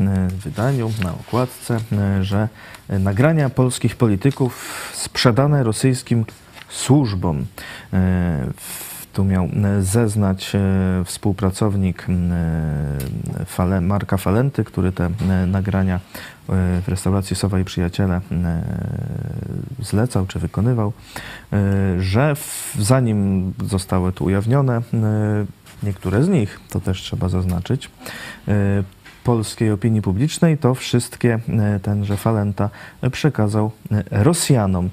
[0.44, 1.76] wydaniu na okładce,
[2.20, 2.48] że
[2.88, 6.24] nagrania polskich polityków sprzedane rosyjskim
[6.68, 7.46] służbom.
[9.12, 9.48] Tu miał
[9.80, 10.52] zeznać
[11.04, 12.06] współpracownik
[13.80, 15.10] Marka Falenty, który te
[15.46, 16.00] nagrania
[16.48, 18.20] w restauracji Sowa i Przyjaciele
[19.82, 20.92] zlecał czy wykonywał,
[21.98, 22.34] że
[22.78, 24.82] zanim zostały tu ujawnione,
[25.82, 27.90] niektóre z nich, to też trzeba zaznaczyć,
[28.48, 28.82] e,
[29.24, 32.70] polskiej opinii publicznej, to wszystkie e, tenże Falenta
[33.12, 34.90] przekazał e, Rosjanom.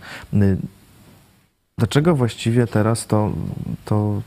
[1.78, 3.32] Dlaczego właściwie teraz to,
[3.86, 4.22] to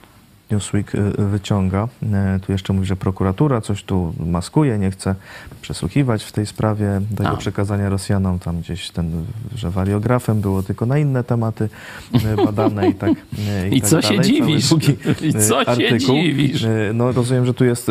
[0.51, 1.89] Newsweek y, wyciąga.
[2.13, 5.15] E, tu jeszcze mówi, że prokuratura coś tu maskuje, nie chce
[5.63, 7.37] przesłuchiwać w tej sprawie tego A.
[7.37, 8.39] przekazania Rosjanom.
[8.39, 9.25] Tam gdzieś ten,
[9.55, 11.69] że wariografem było tylko na inne tematy
[12.25, 13.13] e, badane i tak
[13.49, 14.17] e, I, I tak co dalej.
[14.17, 14.75] się dziwisz?
[15.29, 15.99] I co artykuł.
[15.99, 16.67] się dziwisz?
[16.95, 17.91] No rozumiem, że tu jest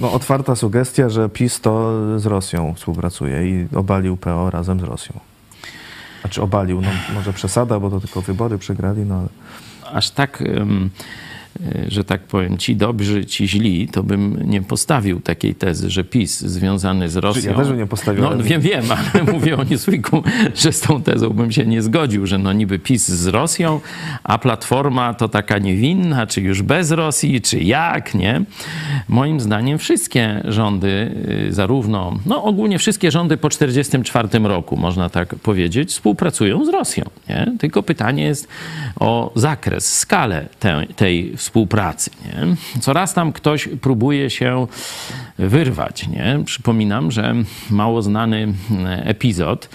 [0.00, 5.20] no, otwarta sugestia, że PiS to z Rosją współpracuje i obalił PO razem z Rosją.
[6.20, 9.28] Znaczy obalił, no może przesada, bo to tylko wybory przegrali, no ale...
[9.94, 10.44] Aż tak...
[10.58, 10.90] Um
[11.88, 16.40] że tak powiem, ci dobrzy, ci źli, to bym nie postawił takiej tezy, że PiS
[16.40, 17.50] związany z Rosją...
[17.50, 18.24] Ja też bym nie postawił.
[18.24, 20.22] No wiem, wiem, ale mówię o Newsweeku,
[20.54, 23.80] że z tą tezą bym się nie zgodził, że no niby PiS z Rosją,
[24.24, 28.42] a Platforma to taka niewinna, czy już bez Rosji, czy jak, nie?
[29.08, 31.14] Moim zdaniem wszystkie rządy,
[31.48, 37.04] y, zarówno, no ogólnie wszystkie rządy po 1944 roku, można tak powiedzieć, współpracują z Rosją,
[37.28, 37.52] nie?
[37.58, 38.48] Tylko pytanie jest
[39.00, 42.10] o zakres, skalę tej, tej współpracy.
[42.24, 42.56] Nie?
[42.80, 44.66] Coraz tam ktoś próbuje się
[45.38, 46.08] wyrwać.
[46.08, 46.40] Nie?
[46.44, 47.34] Przypominam, że
[47.70, 48.54] mało znany
[49.04, 49.68] epizod,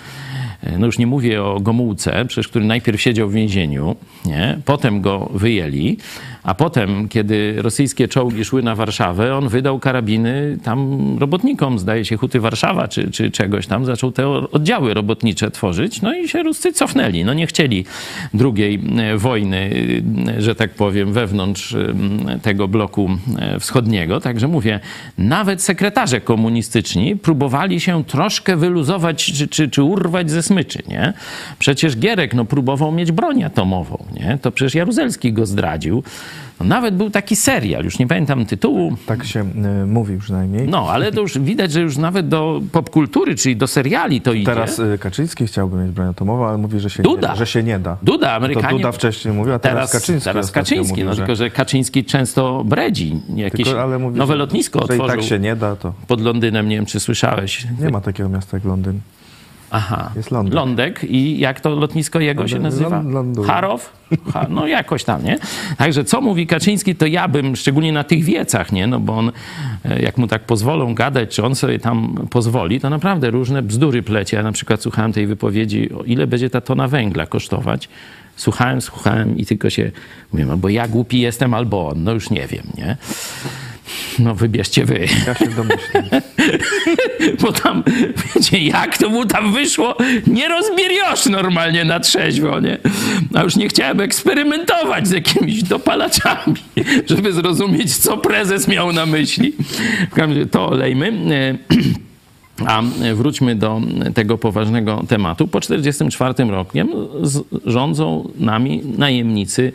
[0.80, 3.96] no już nie mówię o Gomułce, przecież który najpierw siedział w więzieniu,
[4.26, 4.60] nie?
[4.66, 5.98] potem go wyjęli,
[6.46, 12.18] a potem, kiedy rosyjskie czołgi szły na Warszawę, on wydał karabiny tam robotnikom, zdaje się,
[12.18, 16.74] Huty Warszawa czy, czy czegoś tam, zaczął te oddziały robotnicze tworzyć, no i się Ruscy
[16.74, 17.24] cofnęli.
[17.24, 17.86] No nie chcieli
[18.34, 19.70] drugiej e, wojny,
[20.28, 23.10] e, że tak powiem, wewnątrz e, tego bloku
[23.60, 24.20] wschodniego.
[24.20, 24.80] Także mówię,
[25.18, 31.14] nawet sekretarze komunistyczni próbowali się troszkę wyluzować czy, czy, czy urwać ze smyczy, nie?
[31.60, 34.38] Przecież Gierek no, próbował mieć broń atomową, nie?
[34.42, 36.04] To przecież Jaruzelski go zdradził.
[36.60, 38.98] No, nawet był taki serial, już nie pamiętam tytułu.
[39.06, 39.46] Tak się
[39.84, 40.68] y, mówi przynajmniej.
[40.68, 44.46] No, ale to już widać, że już nawet do popkultury, czyli do seriali to idzie.
[44.46, 47.32] Teraz y, Kaczyński chciałby mieć broń atomową, ale mówi, że się, Duda.
[47.32, 47.98] Nie, że się nie da.
[48.04, 48.70] Duda, Amerykanie.
[48.70, 50.26] To Duda wcześniej mówił, a teraz, teraz Kaczyński.
[50.26, 51.18] Teraz Kaczyński, mówił, no że...
[51.18, 53.20] tylko że Kaczyński często bredzi.
[53.36, 55.06] Jakieś tylko, mówi, nowe lotnisko że otworzył.
[55.06, 55.94] i tak się nie da, to...
[56.08, 57.68] Pod Londynem, nie wiem, czy słyszałeś.
[57.80, 59.00] Nie ma takiego miasta jak Londyn.
[59.76, 60.12] Aha.
[60.16, 60.54] Jest Lądek.
[60.54, 63.04] Lądek i jak to lotnisko jego się nazywa?
[63.48, 63.94] Harow?
[64.34, 65.38] Ha, no jakoś tam, nie?
[65.78, 68.88] Także co mówi Kaczyński, to ja bym, szczególnie na tych wiecach, nie?
[68.88, 69.32] No bo on,
[69.86, 74.04] e, jak mu tak pozwolą gadać, czy on sobie tam pozwoli, to naprawdę różne bzdury
[74.04, 74.38] plecie.
[74.38, 77.90] Ja na przykład słuchałem tej wypowiedzi, o ile będzie ta tona węgla kosztować.
[78.36, 79.92] Słuchałem, słuchałem i tylko się
[80.34, 82.98] mówię, albo ja głupi jestem, albo on, no już nie wiem, nie?
[84.20, 85.08] No wybierzcie wy.
[85.28, 86.22] Ja się domyślam.
[87.42, 87.84] Bo tam,
[88.36, 92.78] wiecie, jak to mu tam wyszło, nie rozbieriosz normalnie na trzeźwo, nie?
[93.34, 96.56] A już nie chciałem eksperymentować z jakimiś dopalaczami,
[97.10, 99.54] żeby zrozumieć, co prezes miał na myśli.
[100.12, 101.14] W każdym razie to olejmy.
[102.66, 102.82] A
[103.16, 103.82] wróćmy do
[104.14, 105.48] tego poważnego tematu.
[105.48, 106.78] Po 1944 roku
[107.66, 109.72] rządzą nami najemnicy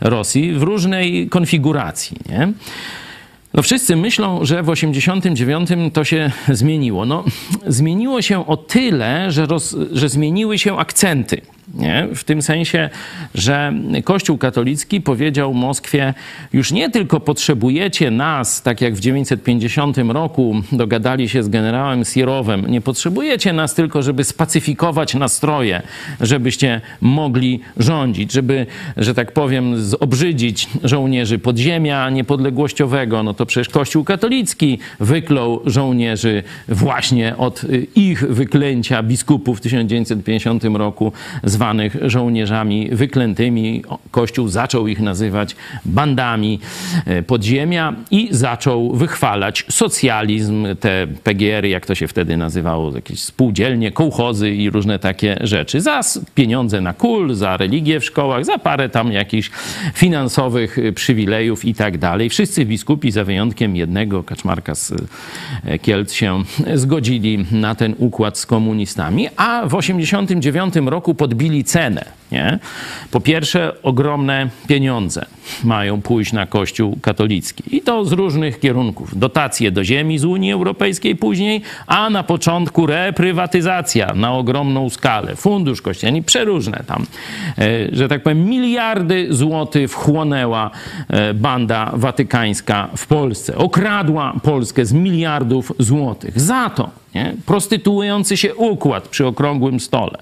[0.00, 2.16] Rosji w różnej konfiguracji.
[2.28, 2.52] Nie?
[3.54, 7.06] No wszyscy myślą, że w 89 to się zmieniło.
[7.06, 7.24] No,
[7.66, 11.40] zmieniło się o tyle, że, roz, że zmieniły się akcenty.
[11.74, 12.08] Nie?
[12.14, 12.90] W tym sensie,
[13.34, 13.72] że
[14.04, 16.14] Kościół katolicki powiedział Moskwie,
[16.52, 22.66] już nie tylko potrzebujecie nas, tak jak w 950 roku dogadali się z generałem Sierowem,
[22.66, 25.82] nie potrzebujecie nas tylko, żeby spacyfikować nastroje,
[26.20, 28.66] żebyście mogli rządzić, żeby,
[28.96, 33.22] że tak powiem, zobrzydzić żołnierzy podziemia niepodległościowego.
[33.22, 37.62] No to przecież Kościół katolicki wyklął żołnierzy właśnie od
[37.94, 41.12] ich wyklęcia biskupów w 1950 roku
[41.52, 43.82] zwanych żołnierzami wyklętymi.
[44.10, 46.60] Kościół zaczął ich nazywać bandami
[47.06, 53.92] e, podziemia i zaczął wychwalać socjalizm, te PGR-y, jak to się wtedy nazywało, jakieś spółdzielnie,
[53.92, 55.80] kołchozy i różne takie rzeczy.
[55.80, 56.00] Za
[56.34, 59.50] pieniądze na kul, za religię w szkołach, za parę tam jakichś
[59.94, 62.30] finansowych e, przywilejów i tak dalej.
[62.30, 64.92] Wszyscy biskupi, za wyjątkiem jednego, Kaczmarka z
[65.64, 66.42] e, Kielc, się
[66.74, 72.04] zgodzili na ten układ z komunistami, a w 89 roku podbili cenę.
[72.32, 72.58] Nie?
[73.10, 75.26] Po pierwsze, ogromne pieniądze
[75.64, 79.18] mają pójść na Kościół katolicki i to z różnych kierunków.
[79.18, 85.36] Dotacje do ziemi z Unii Europejskiej później, a na początku reprywatyzacja na ogromną skalę.
[85.36, 87.06] Fundusz kościelny, przeróżne tam,
[87.58, 90.70] e, że tak powiem, miliardy złotych wchłonęła
[91.08, 93.56] e, banda watykańska w Polsce.
[93.56, 96.40] Okradła Polskę z miliardów złotych.
[96.40, 97.34] Za to nie?
[97.46, 100.18] prostytuujący się układ przy okrągłym stole,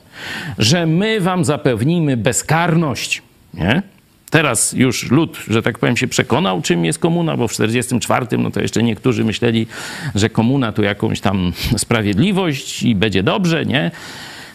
[0.58, 3.22] że my wam zapewnimy bezkarność.
[3.54, 3.82] Nie?
[4.30, 8.50] Teraz już lud, że tak powiem, się przekonał, czym jest komuna, bo w 1944 no
[8.50, 9.66] to jeszcze niektórzy myśleli,
[10.14, 13.90] że komuna to jakąś tam sprawiedliwość i będzie dobrze, nie?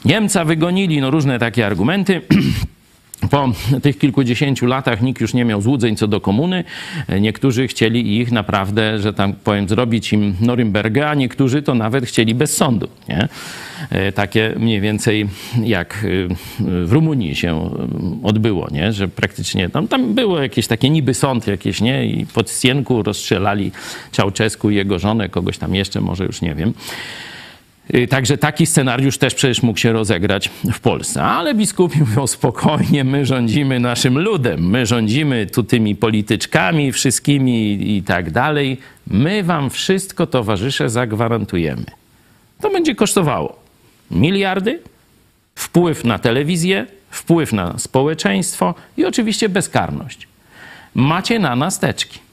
[0.05, 2.21] Niemca wygonili, no różne takie argumenty.
[3.31, 3.51] Po
[3.81, 6.63] tych kilkudziesięciu latach nikt już nie miał złudzeń co do komuny.
[7.19, 12.35] Niektórzy chcieli ich naprawdę, że tak powiem, zrobić im Norymberga, a niektórzy to nawet chcieli
[12.35, 12.87] bez sądu.
[13.09, 13.27] Nie?
[14.15, 15.27] Takie mniej więcej
[15.63, 16.05] jak
[16.59, 17.71] w Rumunii się
[18.23, 18.93] odbyło, nie?
[18.93, 22.05] że praktycznie tam, tam było jakieś takie niby sąd jakieś, nie?
[22.05, 23.71] I pod Stienku rozstrzelali
[24.11, 26.73] Czałczesku i jego żonę, kogoś tam jeszcze, może już nie wiem.
[27.93, 31.23] Y, także taki scenariusz też przecież mógł się rozegrać w Polsce.
[31.23, 38.03] Ale biskupi mówią spokojnie, my rządzimy naszym ludem, my rządzimy tu tymi polityczkami wszystkimi i
[38.03, 38.77] tak dalej.
[39.07, 41.85] My wam wszystko, towarzysze, zagwarantujemy.
[42.61, 43.59] To będzie kosztowało
[44.11, 44.79] miliardy,
[45.55, 50.27] wpływ na telewizję, wpływ na społeczeństwo i oczywiście bezkarność.
[50.95, 52.24] Macie na nas teczki.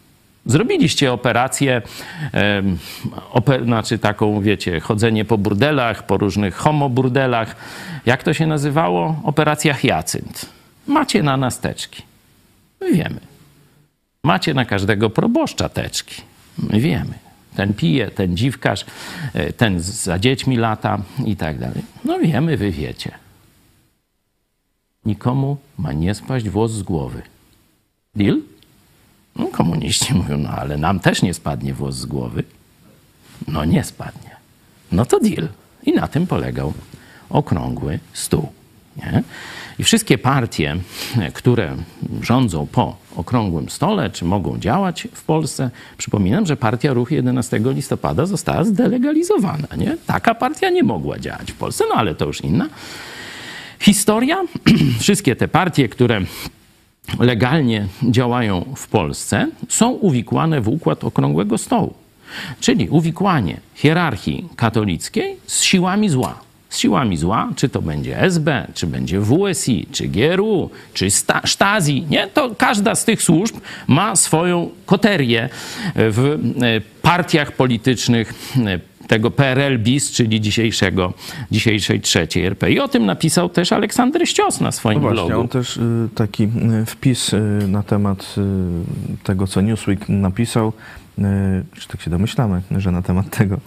[0.47, 1.83] Zrobiliście operację,
[3.31, 7.57] oper, znaczy taką, wiecie, chodzenie po burdelach, po różnych homoburdelach.
[8.07, 9.21] Jak to się nazywało?
[9.25, 10.47] Operacja Hyacynt.
[10.87, 12.03] Macie na nas teczki.
[12.81, 13.21] My wiemy.
[14.25, 16.23] Macie na każdego proboszcza teczki.
[16.59, 17.15] My wiemy.
[17.57, 18.85] Ten pije, ten dziwkarz,
[19.35, 21.83] e, ten za dziećmi lata i tak dalej.
[22.05, 23.13] No wiemy, wy wiecie.
[25.05, 27.23] Nikomu ma nie spaść włos z głowy.
[28.15, 28.41] Deal?
[29.37, 32.45] No, komuniści mówią, no ale nam też nie spadnie włos z głowy.
[33.49, 34.31] No nie spadnie.
[34.93, 35.49] No to deal.
[35.85, 36.73] I na tym polegał
[37.31, 38.53] okrągły stół.
[38.97, 39.23] Nie?
[39.79, 40.77] I wszystkie partie,
[41.35, 41.77] które
[42.23, 48.27] rządzą po okrągłym stole, czy mogą działać w Polsce, przypominam, że partia Ruch 11 listopada
[48.27, 49.69] została zdelegalizowana.
[49.77, 49.97] Nie?
[50.07, 52.69] Taka partia nie mogła działać w Polsce, no ale to już inna
[53.83, 54.43] historia.
[55.01, 56.21] Wszystkie te partie, które
[57.19, 61.95] legalnie działają w Polsce, są uwikłane w układ okrągłego stołu.
[62.61, 66.39] Czyli uwikłanie hierarchii katolickiej z siłami zła.
[66.69, 71.09] Z siłami zła, czy to będzie SB, czy będzie WSI, czy GRU, czy
[71.45, 72.27] Stasi, nie?
[72.27, 73.57] To każda z tych służb
[73.87, 75.49] ma swoją koterię
[75.95, 78.79] w e, partiach politycznych e,
[79.13, 81.13] tego PRL BIS, czyli dzisiejszego,
[81.51, 82.71] dzisiejszej trzeciej RP.
[82.71, 85.41] I o tym napisał też Aleksander Ścios na swoim no właśnie, blogu.
[85.41, 88.35] On też y, taki y, wpis y, na temat
[89.23, 90.73] tego, co Newsweek napisał,
[91.79, 93.59] czy tak się domyślamy, że na temat tego.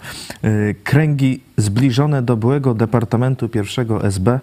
[0.84, 4.40] Kręgi zbliżone do byłego Departamentu pierwszego SB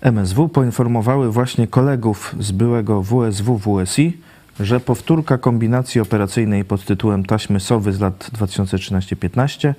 [0.00, 4.12] MSW poinformowały właśnie kolegów z byłego WSW-WSI,
[4.60, 9.74] że powtórka kombinacji operacyjnej pod tytułem Taśmy Sowy z lat 2013-15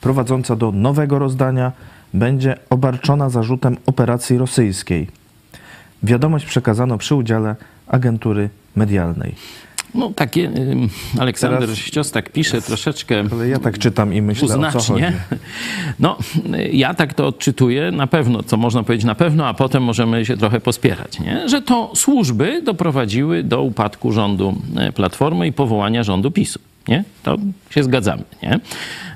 [0.00, 1.72] prowadząca do nowego rozdania
[2.14, 5.06] będzie obarczona zarzutem operacji rosyjskiej.
[6.02, 7.56] Wiadomość przekazano przy udziale
[7.88, 9.34] agentury medialnej.
[9.94, 14.44] No takie, y, Aleksander Teraz, Ścios tak pisze troszeczkę Ale ja tak czytam i myślę,
[14.44, 14.78] uznacznie.
[14.78, 15.04] o co chodzi.
[15.98, 16.18] No,
[16.72, 20.36] ja tak to odczytuję na pewno, co można powiedzieć na pewno, a potem możemy się
[20.36, 21.48] trochę pospierać, nie?
[21.48, 26.58] że to służby doprowadziły do upadku rządu e, Platformy i powołania rządu PiSu.
[26.88, 27.04] Nie?
[27.22, 27.36] To
[27.70, 28.60] się zgadzamy, nie?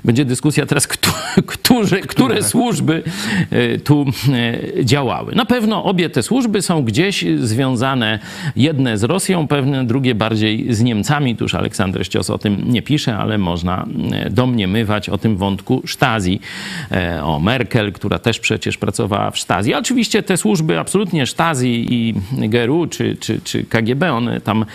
[0.05, 0.87] Będzie dyskusja teraz,
[1.53, 3.03] którzy, które służby
[3.49, 5.35] e, tu e, działały.
[5.35, 8.19] Na pewno obie te służby są gdzieś związane,
[8.55, 11.35] jedne z Rosją, pewne drugie bardziej z Niemcami.
[11.35, 16.39] Tuż Aleksander Ścios o tym nie pisze, ale można e, domniemywać o tym wątku Stasi,
[17.23, 19.73] o Merkel, która też przecież pracowała w Stasi.
[19.73, 22.13] Oczywiście te służby absolutnie Stasi i
[22.49, 24.65] GRU czy, czy, czy KGB, one tam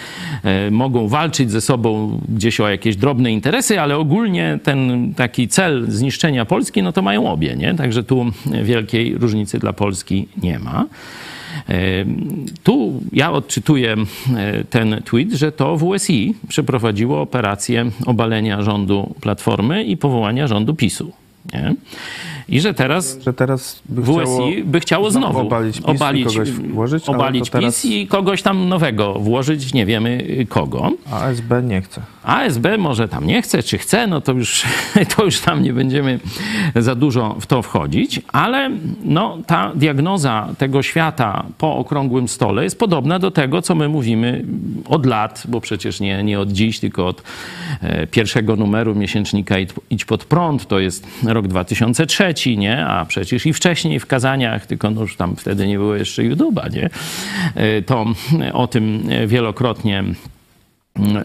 [0.70, 6.44] mogą walczyć ze sobą gdzieś o jakieś drobne interesy, ale ogólnie ten taki cel zniszczenia
[6.44, 7.74] Polski, no to mają obie, nie?
[7.74, 8.26] Także tu
[8.62, 10.84] wielkiej różnicy dla Polski nie ma.
[12.62, 13.96] Tu ja odczytuję
[14.70, 21.12] ten tweet, że to WSI przeprowadziło operację obalenia rządu Platformy i powołania rządu PiSu.
[21.52, 21.74] Nie?
[22.48, 26.34] I że teraz, że teraz by WSI chciało by chciało znowu obalić, PiS obalić, i
[26.34, 27.82] kogoś włożyć, obalić teraz...
[27.82, 30.90] PiS i kogoś tam nowego włożyć, nie wiemy kogo.
[31.10, 32.02] A SB nie chce.
[32.26, 34.64] ASB może tam nie chce, czy chce, no to już,
[35.16, 36.20] to już tam nie będziemy
[36.74, 38.70] za dużo w to wchodzić, ale
[39.04, 44.44] no, ta diagnoza tego świata po okrągłym stole jest podobna do tego, co my mówimy
[44.88, 47.22] od lat, bo przecież nie, nie od dziś, tylko od
[47.82, 49.56] e, pierwszego numeru miesięcznika
[49.90, 52.86] Idź pod prąd, to jest rok 2003, nie?
[52.86, 56.72] A przecież i wcześniej w kazaniach, tylko no już tam wtedy nie było jeszcze YouTube'a,
[56.74, 56.90] nie?
[57.54, 58.06] E, to
[58.52, 60.04] o tym wielokrotnie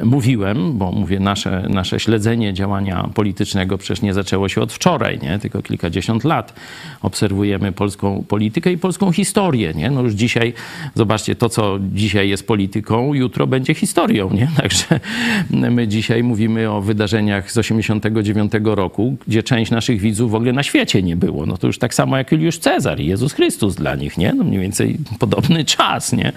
[0.04, 5.40] mówiłem, bo mówię, nasze, nasze śledzenie działania politycznego przecież nie zaczęło się od wczoraj, nie?
[5.40, 6.54] tylko kilkadziesiąt lat.
[7.02, 9.74] Obserwujemy polską politykę i polską historię.
[9.74, 9.92] Nie?
[9.92, 10.54] No już dzisiaj,
[10.96, 14.30] zobaczcie, to co dzisiaj jest polityką, jutro będzie historią.
[14.34, 14.48] Nie?
[14.62, 15.00] Także
[15.50, 20.64] my dzisiaj mówimy o wydarzeniach z 89 roku, gdzie część naszych widzów w ogóle na
[20.64, 21.46] świecie nie było.
[21.46, 24.34] No to już tak samo jak Juliusz Cezar i Jezus Chrystus dla nich, nie?
[24.34, 26.32] No mniej więcej podobny czas, nie?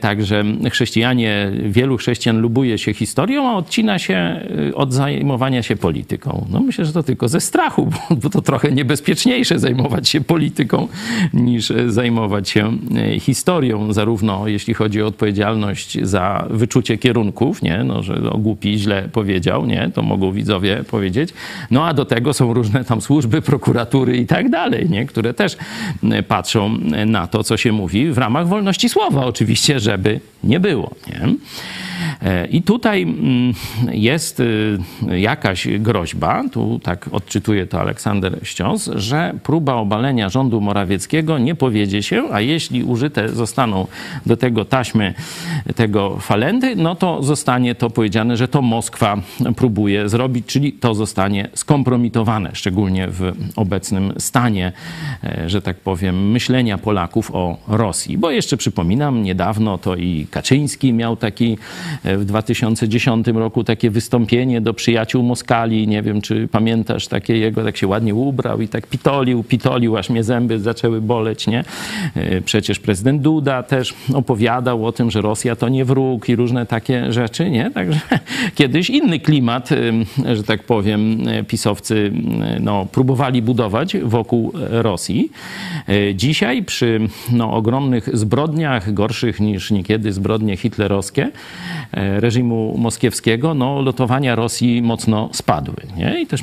[0.00, 4.40] Także chrześcijanie, wielu chrześcijan chrześcijan lubuje się historią, a odcina się
[4.70, 6.46] y, od zajmowania się polityką.
[6.50, 7.90] No myślę, że to tylko ze strachu,
[8.22, 10.88] bo to trochę niebezpieczniejsze zajmować się polityką
[11.34, 12.78] niż y, zajmować się
[13.16, 17.84] y, historią, zarówno jeśli chodzi o odpowiedzialność za wyczucie kierunków, nie?
[17.84, 19.90] No, że o głupi źle powiedział, nie?
[19.94, 21.30] To mogą widzowie powiedzieć.
[21.70, 25.06] No a do tego są różne tam służby, prokuratury i tak dalej, nie?
[25.06, 25.56] Które też
[26.28, 31.34] patrzą na to, co się mówi w ramach wolności słowa oczywiście, żeby nie było, nie?
[32.50, 33.54] I tutaj mm,
[33.92, 34.78] jest y,
[35.10, 42.02] jakaś groźba, tu tak odczytuje to Aleksander Ściąs, że próba obalenia rządu Morawieckiego nie powiedzie
[42.02, 43.86] się, a jeśli użyte zostaną
[44.26, 45.14] do tego taśmy
[45.76, 49.16] tego falendy, no to zostanie to powiedziane, że to Moskwa
[49.56, 54.72] próbuje zrobić, czyli to zostanie skompromitowane, szczególnie w obecnym stanie,
[55.24, 58.18] e, że tak powiem, myślenia Polaków o Rosji.
[58.18, 61.58] Bo jeszcze przypominam, niedawno to i Kaczyński miał taki
[62.04, 65.88] e, w 2010 roku takie wystąpienie do przyjaciół Moskali.
[65.88, 70.10] Nie wiem, czy pamiętasz takie jego, tak się ładnie ubrał i tak pitolił, pitolił, aż
[70.10, 71.64] mnie zęby zaczęły boleć, nie?
[72.14, 76.66] E, przecież prezydent Duda też opowiadał o tym, że Rosja to nie wróg i różne
[76.66, 77.70] takie rzeczy, nie?
[77.70, 78.00] Także
[78.54, 79.70] kiedyś inny klimat,
[80.34, 81.18] że tak powiem,
[81.48, 82.12] pisowcy
[82.60, 85.30] no, próbowali budować wokół Rosji.
[85.88, 87.00] E, dzisiaj przy
[87.32, 91.30] no, ogromnych zbrodniach, gorszych niż niekiedy zbrodnie hitlerowskie,
[91.92, 95.76] E, reżimu moskiewskiego, no, lotowania Rosji mocno spadły.
[95.96, 96.20] Nie?
[96.20, 96.42] I też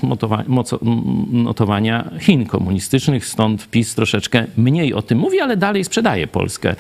[1.32, 6.76] notowania Chin komunistycznych, stąd PiS troszeczkę mniej o tym mówi, ale dalej sprzedaje Polskę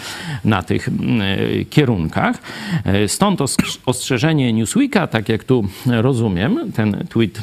[0.45, 2.41] na tych e, kierunkach.
[2.85, 3.39] E, stąd
[3.85, 7.41] ostrzeżenie Newsweeka, tak jak tu rozumiem, ten tweet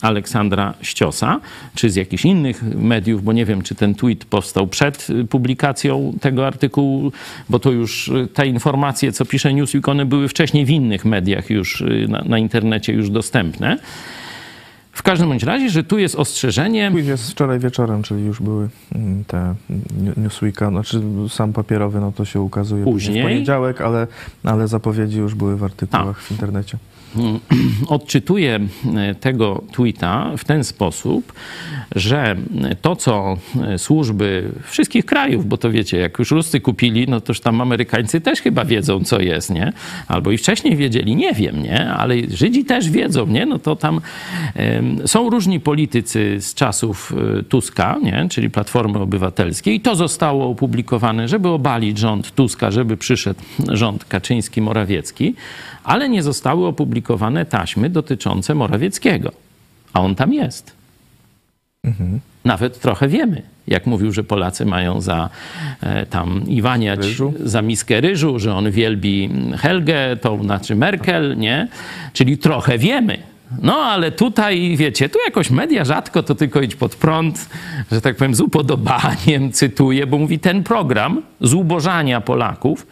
[0.00, 1.40] Aleksandra Ściosa,
[1.74, 6.46] czy z jakichś innych mediów, bo nie wiem, czy ten tweet powstał przed publikacją tego
[6.46, 7.12] artykułu,
[7.48, 11.50] bo to już te informacje, co pisze Newsweek, one były wcześniej wcześniej w innych mediach
[11.50, 13.78] już y, na, na internecie już dostępne.
[14.92, 16.90] W każdym bądź razie, że tu jest ostrzeżenie.
[16.92, 19.54] Quiz jest wczoraj wieczorem, czyli już były mm, te
[20.16, 24.06] Newsweeka, znaczy sam papierowy, no to się ukazuje później, w poniedziałek, ale,
[24.44, 26.22] ale zapowiedzi już były w artykułach A.
[26.22, 26.78] w internecie.
[27.88, 28.60] odczytuję
[28.96, 31.32] e, tego tweeta w ten sposób,
[31.94, 32.36] że
[32.82, 37.40] to, co e, służby wszystkich krajów, bo to wiecie, jak już Ruscy kupili, no toż
[37.40, 39.72] tam Amerykańcy też chyba wiedzą, co jest, nie?
[40.08, 41.90] Albo i wcześniej wiedzieli, nie wiem, nie?
[41.90, 43.46] Ale Żydzi też wiedzą, nie?
[43.46, 44.00] No to tam
[45.06, 48.26] są różni politycy z czasów e, Tuska, nie?
[48.30, 55.34] Czyli Platformy Obywatelskiej i to zostało opublikowane, żeby obalić rząd Tuska, żeby przyszedł rząd Kaczyński-Morawiecki,
[55.86, 59.32] ale nie zostały opublikowane taśmy dotyczące Morawieckiego.
[59.92, 60.76] A on tam jest.
[61.84, 62.20] Mhm.
[62.44, 65.30] Nawet trochę wiemy, jak mówił, że Polacy mają za
[65.80, 67.34] e, tam Iwaniać ryżu?
[67.44, 71.68] za miskę ryżu, że on wielbi Helgę, to znaczy Merkel, nie?
[72.12, 73.18] Czyli trochę wiemy,
[73.62, 77.48] No ale tutaj, wiecie, tu jakoś media rzadko to tylko idź pod prąd,
[77.92, 82.86] że tak powiem, z upodobaniem cytuję, bo mówi ten program zubożania Polaków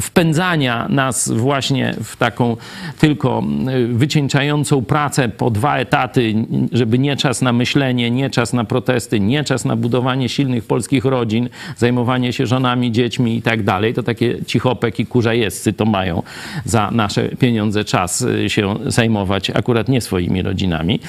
[0.00, 2.56] wpędzania nas właśnie w taką
[2.98, 3.42] tylko
[3.88, 6.34] wycieńczającą pracę po dwa etaty,
[6.72, 11.04] żeby nie czas na myślenie, nie czas na protesty, nie czas na budowanie silnych polskich
[11.04, 16.22] rodzin, zajmowanie się żonami, dziećmi i tak dalej, to takie cichopek i kurzajescy to mają
[16.64, 21.00] za nasze pieniądze czas y, się zajmować akurat nie swoimi rodzinami.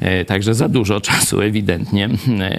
[0.00, 2.08] E, także za dużo czasu ewidentnie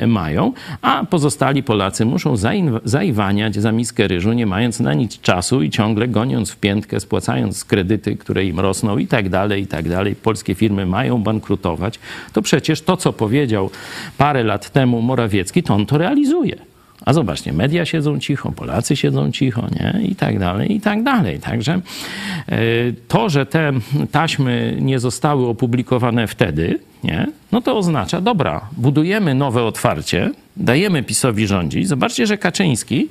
[0.04, 2.36] y, mają, a pozostali Polacy muszą
[2.84, 7.66] zaiwaniać za miskę ryżu, nie mając na nic czasu i ciągle goniąc w piętkę, spłacając
[7.66, 10.16] kredyty, które im rosną i tak dalej, i tak dalej.
[10.16, 12.00] Polskie firmy mają bankrutować.
[12.34, 13.70] To przecież to, co powiedział
[14.18, 16.71] parę lat temu Morawiecki, to on to realizuje.
[17.06, 20.02] A zobaczcie, media siedzą cicho, Polacy siedzą cicho, nie?
[20.08, 21.40] I tak dalej, i tak dalej.
[21.40, 22.60] Także e,
[23.08, 23.72] to, że te
[24.12, 27.28] taśmy nie zostały opublikowane wtedy, nie?
[27.52, 31.88] No to oznacza, dobra, budujemy nowe otwarcie, dajemy PiSowi rządzić.
[31.88, 33.10] Zobaczcie, że Kaczyński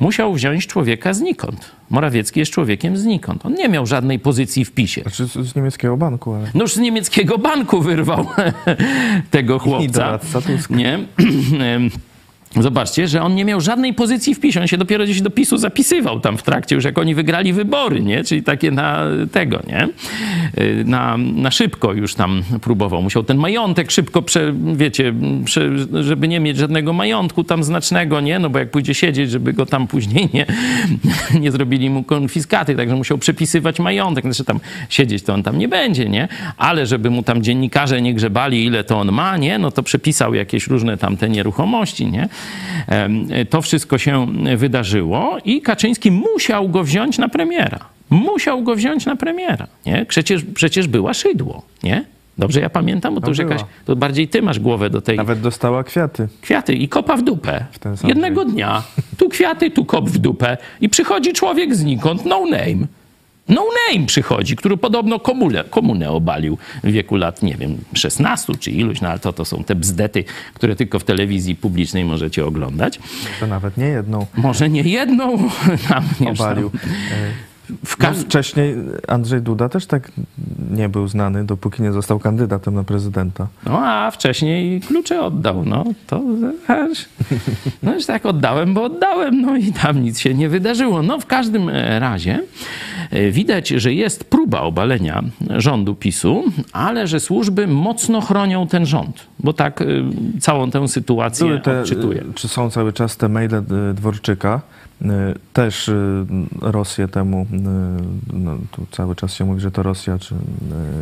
[0.00, 1.70] musiał wziąć człowieka znikąd.
[1.90, 3.46] Morawiecki jest człowiekiem znikąd.
[3.46, 5.02] On nie miał żadnej pozycji w PiSie.
[5.02, 6.50] Znaczy z, z niemieckiego banku, ale...
[6.54, 8.26] No już z niemieckiego banku wyrwał
[9.30, 9.84] tego chłopca.
[9.84, 10.70] I doradca Tusk.
[10.70, 10.98] Nie?
[12.56, 14.40] Zobaczcie, że on nie miał żadnej pozycji w.
[14.60, 18.02] On się dopiero gdzieś do PiSu zapisywał tam w trakcie, już jak oni wygrali wybory,
[18.02, 18.24] nie?
[18.24, 19.02] Czyli takie na
[19.32, 19.88] tego, nie?
[20.64, 23.02] Y, na, na szybko już tam próbował.
[23.02, 25.14] Musiał ten majątek szybko, prze, wiecie,
[25.44, 25.70] prze,
[26.04, 28.38] żeby nie mieć żadnego majątku tam znacznego, nie?
[28.38, 30.46] No bo jak pójdzie siedzieć, żeby go tam później nie,
[31.42, 34.24] nie zrobili mu konfiskaty, także musiał przepisywać majątek.
[34.24, 36.28] Znaczy tam siedzieć to on tam nie będzie, nie?
[36.56, 39.58] Ale żeby mu tam dziennikarze nie grzebali, ile to on ma, nie?
[39.58, 42.28] No to przepisał jakieś różne tam te nieruchomości, nie?
[43.50, 44.26] To wszystko się
[44.56, 47.78] wydarzyło i Kaczyński musiał go wziąć na premiera.
[48.10, 49.66] Musiał go wziąć na premiera.
[49.86, 50.06] Nie?
[50.08, 52.04] Przecież, przecież była szydło, nie?
[52.38, 55.16] Dobrze ja pamiętam, bo to no już jakaś, to bardziej ty masz głowę do tej...
[55.16, 56.28] Nawet dostała kwiaty.
[56.40, 57.64] Kwiaty i kopa w dupę.
[57.96, 58.82] W Jednego dnia.
[59.18, 60.56] Tu kwiaty, tu kop w dupę.
[60.80, 62.86] I przychodzi człowiek znikąd, no name
[63.48, 68.70] no name przychodzi, który podobno komunę, komunę obalił w wieku lat, nie wiem, 16 czy
[68.70, 73.00] iluś, no ale to, to są te bzdety, które tylko w telewizji publicznej możecie oglądać.
[73.40, 74.26] To nawet nie jedną.
[74.36, 75.36] Może nie jedną.
[75.88, 76.70] Tam, obalił.
[76.70, 76.80] Tam.
[77.84, 78.74] W no, wcześniej
[79.08, 80.12] Andrzej Duda też tak
[80.70, 83.46] nie był znany, dopóki nie został kandydatem na prezydenta.
[83.66, 85.64] No a wcześniej klucze oddał.
[85.64, 86.22] No to
[86.68, 87.08] aż,
[87.82, 89.40] no już tak oddałem, bo oddałem.
[89.40, 91.02] No i tam nic się nie wydarzyło.
[91.02, 91.68] No w każdym
[91.98, 92.40] razie
[93.10, 95.22] e, widać, że jest próba obalenia
[95.56, 99.86] rządu PiSu, ale że służby mocno chronią ten rząd, bo tak e,
[100.40, 102.24] całą tę sytuację te, odczytuję.
[102.34, 104.60] Czy są cały czas te maile e, Dworczyka?
[105.02, 106.26] Y, też y,
[106.60, 107.56] Rosję temu, y,
[108.32, 110.34] no, tu cały czas się mówi, że to Rosja, czy,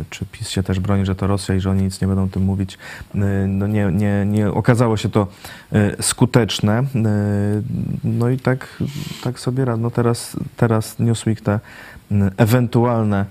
[0.09, 2.43] czy PiS się też broni, że to Rosja i że oni nic nie będą tym
[2.43, 2.77] mówić.
[3.47, 5.27] No nie, nie, nie okazało się to
[6.01, 6.83] skuteczne.
[8.03, 8.83] No i tak,
[9.23, 9.79] tak sobie rad.
[9.79, 11.59] No teraz, teraz Newsweek te
[12.37, 13.25] ewentualne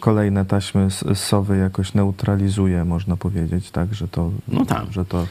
[0.00, 4.92] kolejne taśmy Sowy jakoś neutralizuje, można powiedzieć, tak, że to, no tak.
[4.92, 5.26] że to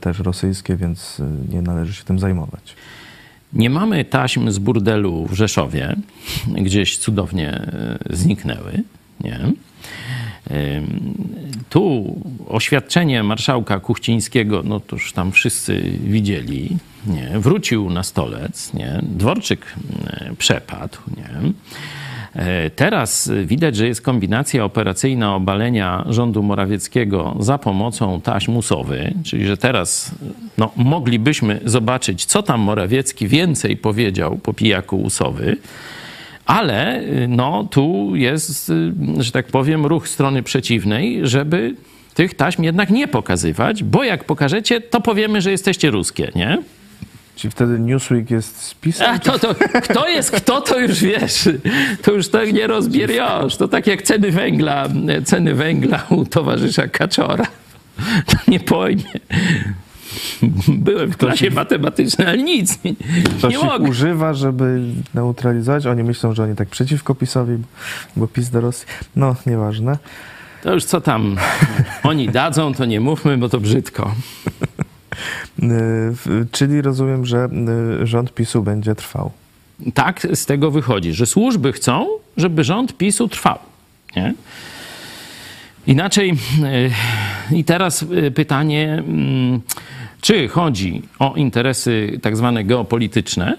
[0.00, 2.76] też rosyjskie, więc nie należy się tym zajmować.
[3.52, 5.96] Nie mamy taśm z burdelu w Rzeszowie,
[6.46, 8.82] gdzieś cudownie e, zniknęły.
[9.20, 9.38] Nie?
[11.70, 12.14] Tu
[12.48, 16.76] oświadczenie marszałka Kuchcińskiego, no to już tam wszyscy widzieli,
[17.06, 17.38] nie?
[17.38, 19.00] wrócił na stolec, nie?
[19.02, 19.74] Dworczyk
[20.38, 20.98] przepadł.
[21.16, 21.52] Nie?
[22.38, 29.46] E, teraz widać, że jest kombinacja operacyjna obalenia rządu Morawieckiego za pomocą taśm musowy, czyli
[29.46, 30.10] że teraz
[30.58, 35.56] no, moglibyśmy zobaczyć, co tam Morawiecki więcej powiedział po pijaku usowy.
[36.46, 38.72] Ale no, tu jest,
[39.18, 41.74] że tak powiem, ruch strony przeciwnej, żeby
[42.14, 46.58] tych taśm jednak nie pokazywać, bo jak pokażecie, to powiemy, że jesteście ruskie, nie?
[47.38, 49.14] Czyli wtedy Newsweek jest spisem?
[49.14, 51.48] A to, to, kto jest kto, to już wiesz.
[52.02, 53.56] To już tak nie rozbierasz.
[53.56, 54.88] To tak jak ceny węgla,
[55.24, 57.46] ceny węgla u towarzysza Kaczora.
[58.26, 59.02] To nie pojmie.
[60.68, 62.84] Byłem w klasie matematycznej, ale nic.
[62.84, 62.94] Nie,
[63.40, 63.88] to nie się mogę.
[63.88, 64.80] używa, żeby
[65.14, 65.86] neutralizować.
[65.86, 67.58] Oni myślą, że oni tak przeciwko PiSowi,
[68.16, 68.86] bo PiS do Rosji.
[69.16, 69.98] No, nieważne.
[70.62, 71.36] To już co tam
[72.02, 74.14] oni dadzą, to nie mówmy, bo to brzydko.
[75.62, 77.48] Y, czyli rozumiem, że
[78.02, 79.30] y, rząd PiSu będzie trwał.
[79.94, 83.58] Tak z tego wychodzi, że służby chcą, żeby rząd PiSu trwał.
[84.16, 84.34] Nie?
[85.86, 86.30] Inaczej,
[87.50, 88.04] y, i teraz
[88.34, 89.60] pytanie, mm,
[90.20, 93.58] czy chodzi o interesy tak zwane geopolityczne,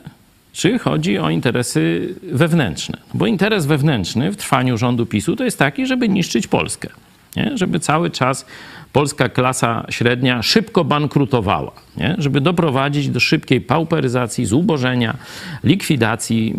[0.53, 2.97] czy chodzi o interesy wewnętrzne?
[3.13, 6.89] Bo interes wewnętrzny w trwaniu rządu PiSu to jest taki, żeby niszczyć Polskę.
[7.35, 7.57] nie?
[7.57, 8.45] żeby cały czas
[8.93, 12.15] polska klasa średnia szybko bankrutowała, nie?
[12.17, 15.15] żeby doprowadzić do szybkiej pauperyzacji, zubożenia,
[15.63, 16.55] likwidacji,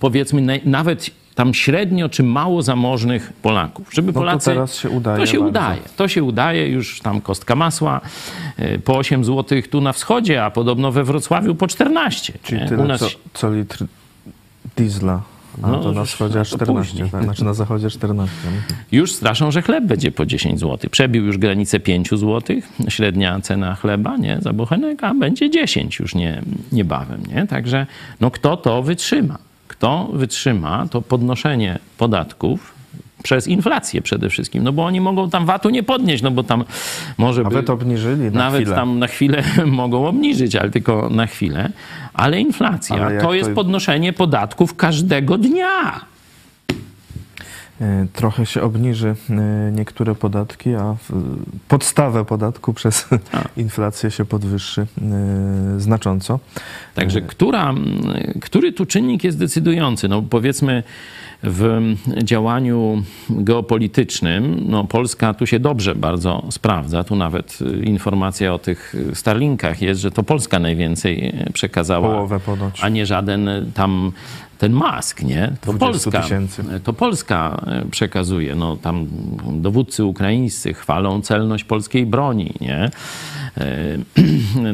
[0.00, 3.88] powiedzmy nawet tam średnio czy mało zamożnych Polaków.
[3.94, 4.50] Żeby No to Polacy.
[4.50, 5.48] teraz się udaje To się bardzo.
[5.50, 5.80] udaje.
[5.96, 8.00] To się udaje, już tam kostka masła
[8.58, 12.32] y, po 8 zł tu na wschodzie, a podobno we Wrocławiu po 14.
[12.42, 12.68] Czyli nie?
[12.68, 13.84] tyle, U nas co, co litr
[14.76, 15.22] diesla.
[15.62, 17.10] A No, to na wschodzie to 14, później.
[17.10, 17.24] tak?
[17.24, 18.36] Znaczy na zachodzie 14.
[18.92, 20.90] już straszą, że chleb będzie po 10 zł.
[20.90, 22.56] Przebił już granicę 5 zł,
[22.88, 26.42] średnia cena chleba, nie, za bochenek, a będzie 10 już nie,
[26.72, 27.46] niebawem, nie?
[27.46, 27.86] Także
[28.20, 29.38] no kto to wytrzyma?
[29.68, 32.79] Kto wytrzyma to podnoszenie podatków
[33.22, 36.64] przez inflację przede wszystkim, no bo oni mogą tam VAT-u nie podnieść, no bo tam
[37.18, 37.50] może by...
[37.50, 38.76] Nawet obniżyli na Nawet chwilę.
[38.76, 41.70] tam na chwilę mogą obniżyć, ale tylko na chwilę.
[42.14, 46.00] Ale inflacja Ale to to- jest podnoszenie podatków każdego dnia.
[47.80, 49.34] E, Trochę się obniży e,
[49.72, 50.96] niektóre podatki, a
[51.68, 53.08] podstawę podatku przez
[53.56, 54.86] inflację się podwyższy e,
[55.80, 56.40] znacząco.
[56.94, 57.74] Także która,
[58.40, 60.08] który tu czynnik jest decydujący?
[60.08, 60.82] No powiedzmy
[61.42, 61.80] w
[62.22, 67.04] działaniu geopolitycznym, no Polska tu się dobrze bardzo sprawdza.
[67.04, 72.80] Tu nawet informacja o tych Starlinkach jest, że to Polska najwięcej przekazała, Połowę ponoć.
[72.82, 74.12] a nie żaden ten
[74.60, 75.52] ten Musk, nie?
[75.60, 75.78] To 20
[76.10, 76.62] Polska, tysięcy.
[76.84, 78.54] to Polska e, przekazuje.
[78.54, 79.06] No, tam
[79.52, 82.90] dowódcy ukraińscy chwalą celność polskiej broni, nie?
[83.58, 83.98] E,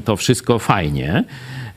[0.05, 1.25] To wszystko fajnie.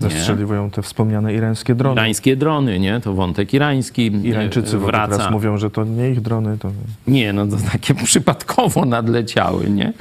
[0.02, 0.10] Nie?
[0.10, 1.96] Zastrzeliwują te wspomniane irańskie drony.
[2.02, 3.00] Irańskie drony, nie?
[3.00, 5.18] To wątek irański e, Irańczycy wraca.
[5.18, 6.72] teraz mówią, że to nie ich drony, to
[7.08, 9.94] Nie, no to takie przypadkowo nadleciały, nie?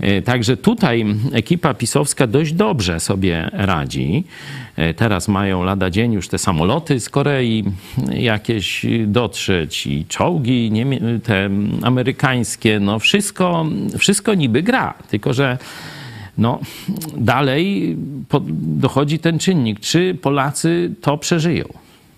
[0.00, 4.24] E, Także tutaj ekipa pisowska dość dobrze sobie radzi.
[4.76, 7.64] E, Teraz mają lada dzień już te samoloty z Korei
[8.10, 10.72] jakieś dotrzeć i czołgi
[11.24, 11.50] te
[11.82, 13.66] amerykańskie, no wszystko,
[13.98, 15.58] wszystko niby gra, tylko że
[16.38, 16.58] no,
[17.16, 17.96] dalej
[18.60, 21.64] dochodzi ten czynnik, czy Polacy to przeżyją.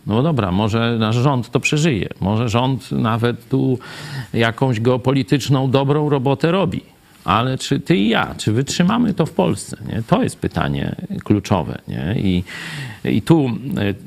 [0.06, 2.09] No dobra, może nasz rząd to przeżyje.
[2.20, 3.78] Może rząd nawet tu
[4.35, 6.80] jakąś geopolityczną dobrą robotę robi.
[7.28, 9.76] Ale czy ty i ja, czy wytrzymamy to w Polsce?
[9.86, 10.02] Nie?
[10.06, 11.78] To jest pytanie kluczowe.
[11.88, 12.14] Nie?
[12.18, 12.44] I,
[13.05, 13.50] I tu,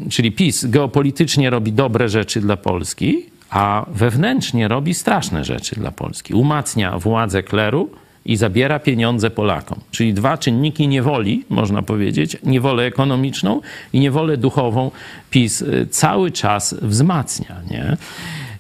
[0.04, 5.92] e, czyli PiS geopolitycznie robi dobre rzeczy dla Polski, a wewnętrznie robi straszne rzeczy dla
[5.92, 6.34] Polski.
[6.34, 7.90] Umacnia władzę kleru
[8.26, 9.80] i zabiera pieniądze Polakom.
[9.92, 13.62] Czyli dwa czynniki niewoli, można powiedzieć, niewolę ekonomiczną
[13.94, 14.92] i niewolę duchową
[15.30, 17.56] PiS y, cały czas wzmacnia.
[17.72, 17.98] Nie?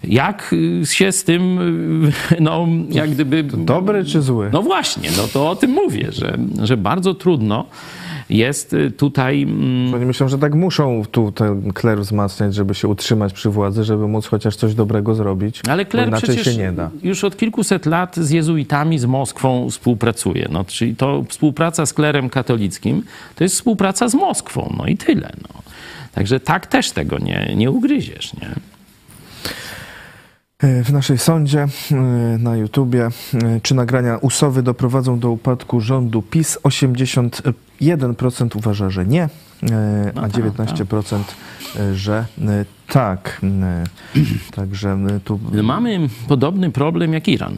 [0.03, 1.59] Jak się z tym,
[2.39, 3.43] no, jak gdyby...
[3.43, 4.49] dobry czy zły?
[4.53, 7.65] No właśnie, no to o tym mówię, że, że bardzo trudno
[8.29, 9.43] jest y, tutaj...
[9.43, 13.83] mm, Oni myślą, że tak muszą tu ten kler wzmacniać, żeby się utrzymać przy władzy,
[13.83, 15.61] żeby móc chociaż coś dobrego zrobić.
[15.69, 16.89] Ale Kler inaczej przecież się nie da.
[17.03, 20.47] już od kilkuset lat z jezuitami, z Moskwą współpracuje.
[20.51, 23.03] No, czyli to współpraca z klerem katolickim
[23.35, 24.75] to jest współpraca z Moskwą.
[24.77, 25.31] No i tyle.
[25.41, 25.61] No.
[26.11, 28.33] Także tak też tego nie, nie ugryziesz.
[28.33, 28.49] Nie?
[30.63, 31.95] E, W naszej sądzie e,
[32.37, 36.57] na YouTubie, e, czy nagrania usowy doprowadzą do upadku rządu PiS?
[36.63, 39.29] 81% uważa, że nie,
[40.15, 41.19] No a tak, 19%
[41.79, 42.25] e, że
[42.87, 43.41] tak.
[44.55, 47.57] Także tu Mamy podobny problem jak Iran,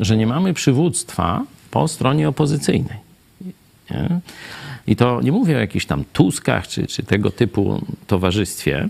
[0.00, 2.98] że nie mamy przywództwa po stronie opozycyjnej.
[3.90, 4.20] Nie?
[4.86, 8.88] I to nie mówię o jakichś tam Tuskach czy, czy tego typu towarzystwie,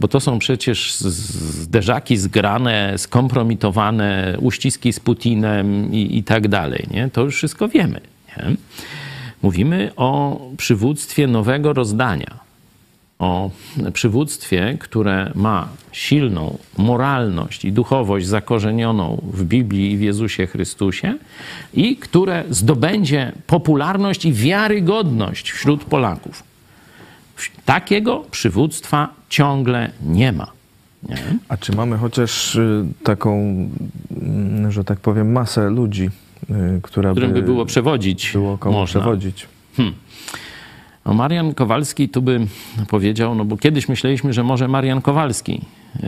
[0.00, 6.86] bo to są przecież zderzaki zgrane, skompromitowane, uściski z Putinem i, i tak dalej.
[6.90, 7.10] Nie?
[7.10, 8.00] To już wszystko wiemy.
[8.28, 8.56] Nie?
[9.42, 12.49] Mówimy o przywództwie nowego rozdania
[13.20, 13.50] o
[13.92, 21.14] przywództwie, które ma silną moralność i duchowość zakorzenioną w Biblii i w Jezusie Chrystusie
[21.74, 26.42] i które zdobędzie popularność i wiarygodność wśród Polaków.
[27.64, 30.46] Takiego przywództwa ciągle nie ma.
[31.08, 31.16] Nie?
[31.48, 33.38] A czy mamy chociaż y, taką,
[34.22, 36.10] mm, że tak powiem, masę ludzi,
[36.50, 39.00] y, która Którym by by było przewodzić było komu można.
[39.00, 39.46] przewodzić?
[41.06, 42.40] No Marian Kowalski tu by
[42.88, 45.60] powiedział, no bo kiedyś myśleliśmy, że może Marian Kowalski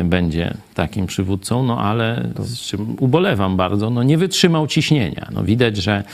[0.04, 5.28] będzie takim przywódcą, no ale z czym ubolewam bardzo, no nie wytrzymał ciśnienia.
[5.32, 6.04] No widać, że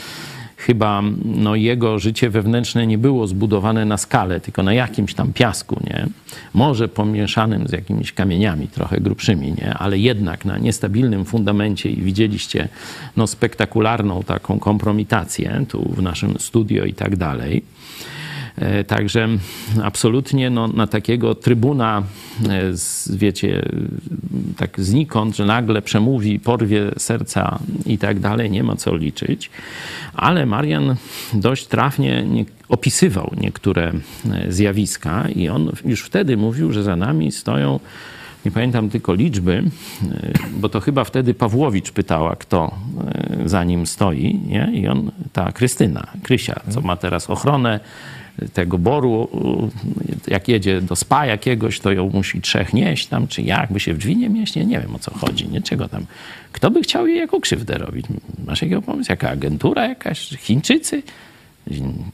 [0.57, 5.79] chyba no, jego życie wewnętrzne nie było zbudowane na skalę, tylko na jakimś tam piasku,
[5.87, 6.07] nie?
[6.53, 9.73] Może pomieszanym z jakimiś kamieniami trochę grubszymi, nie?
[9.73, 12.69] Ale jednak na niestabilnym fundamencie i widzieliście
[13.17, 17.63] no, spektakularną taką kompromitację tu w naszym studio i tak dalej.
[18.59, 19.27] E, także
[19.83, 22.03] absolutnie no, na takiego trybuna,
[22.49, 23.61] e, z, wiecie,
[24.57, 29.49] tak znikąd, że nagle przemówi, porwie serca i tak dalej, nie ma co liczyć.
[30.13, 30.95] Ale Marian
[31.33, 33.91] dość trafnie nie, opisywał niektóre
[34.31, 37.79] e, zjawiska i on już wtedy mówił, że za nami stoją
[38.45, 39.63] nie pamiętam tylko liczby,
[40.59, 42.75] bo to chyba wtedy Pawłowicz pytała, kto
[43.45, 44.71] za nim stoi, nie?
[44.73, 47.79] i on, ta Krystyna, Krysia, co ma teraz ochronę
[48.53, 49.29] tego boru,
[50.27, 53.93] jak jedzie do spa jakiegoś, to ją musi trzech nieść tam, czy jak, by się
[53.93, 56.05] w drzwi nie mieść, nie, wiem o co chodzi, nie, czego tam.
[56.51, 58.05] Kto by chciał jej jako krzywdę robić?
[58.45, 59.11] Masz jakiego pomysłu?
[59.11, 60.29] Jaka agentura jakaś?
[60.29, 61.03] Chińczycy?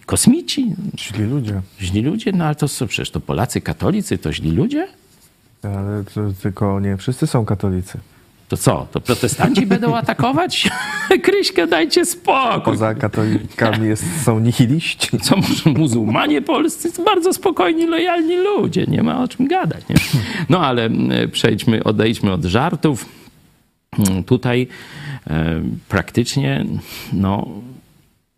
[0.06, 0.74] Kosmici?
[1.00, 1.62] Źli ludzie.
[1.82, 2.32] Źli ludzie?
[2.32, 4.88] No ale to co, przecież to Polacy katolicy, to źli ludzie?
[5.64, 7.98] Ale to, tylko nie wszyscy są katolicy.
[8.48, 8.88] To co?
[8.92, 10.70] To protestanci będą atakować?
[11.24, 12.74] Kryśkę, dajcie spokój.
[12.74, 15.20] Poza katolikami jest, są nihiliści.
[15.20, 16.94] Co może muzułmanie polscy?
[16.94, 18.86] To bardzo spokojni, lojalni ludzie.
[18.88, 19.90] Nie ma o czym gadać.
[19.90, 19.96] Nie?
[20.50, 20.90] No ale
[21.32, 23.06] przejdźmy, odejdźmy od żartów.
[24.26, 24.68] Tutaj
[25.28, 26.66] e, praktycznie
[27.14, 27.48] no,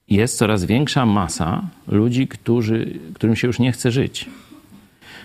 [0.10, 4.30] jest coraz większa masa ludzi, którzy, którym się już nie chce żyć.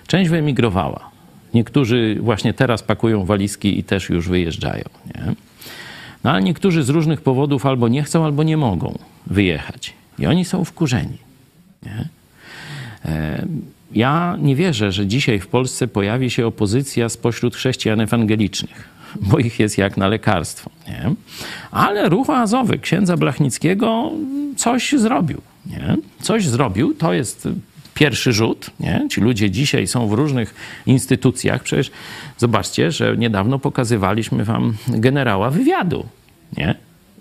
[0.06, 1.11] Część wyemigrowała.
[1.54, 4.84] Niektórzy właśnie teraz pakują walizki i też już wyjeżdżają.
[5.14, 5.34] Nie?
[6.24, 9.94] No ale niektórzy z różnych powodów albo nie chcą, albo nie mogą wyjechać.
[10.18, 11.18] I oni są wkurzeni.
[11.82, 12.08] Nie?
[13.04, 13.46] E,
[13.92, 18.88] ja nie wierzę, że dzisiaj w Polsce pojawi się opozycja spośród chrześcijan ewangelicznych,
[19.20, 20.70] bo ich jest jak na lekarstwo.
[20.88, 21.14] Nie?
[21.70, 24.10] Ale ruch azowy księdza Blachnickiego
[24.56, 25.40] coś zrobił.
[25.66, 25.96] Nie?
[26.20, 27.48] Coś zrobił, to jest
[27.94, 28.70] pierwszy rzut.
[28.80, 29.06] Nie?
[29.10, 30.54] Ci ludzie dzisiaj są w różnych
[30.86, 31.62] instytucjach.
[31.62, 31.90] Przecież
[32.38, 36.06] zobaczcie, że niedawno pokazywaliśmy wam generała wywiadu,
[36.56, 36.74] nie?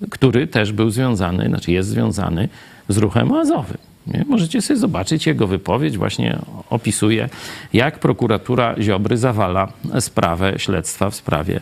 [0.09, 2.49] który też był związany, znaczy jest związany
[2.89, 3.90] z ruchem azowym.
[4.27, 7.29] Możecie sobie zobaczyć jego wypowiedź, właśnie opisuje,
[7.73, 9.67] jak prokuratura Ziobry zawala
[9.99, 11.59] sprawę śledztwa w sprawie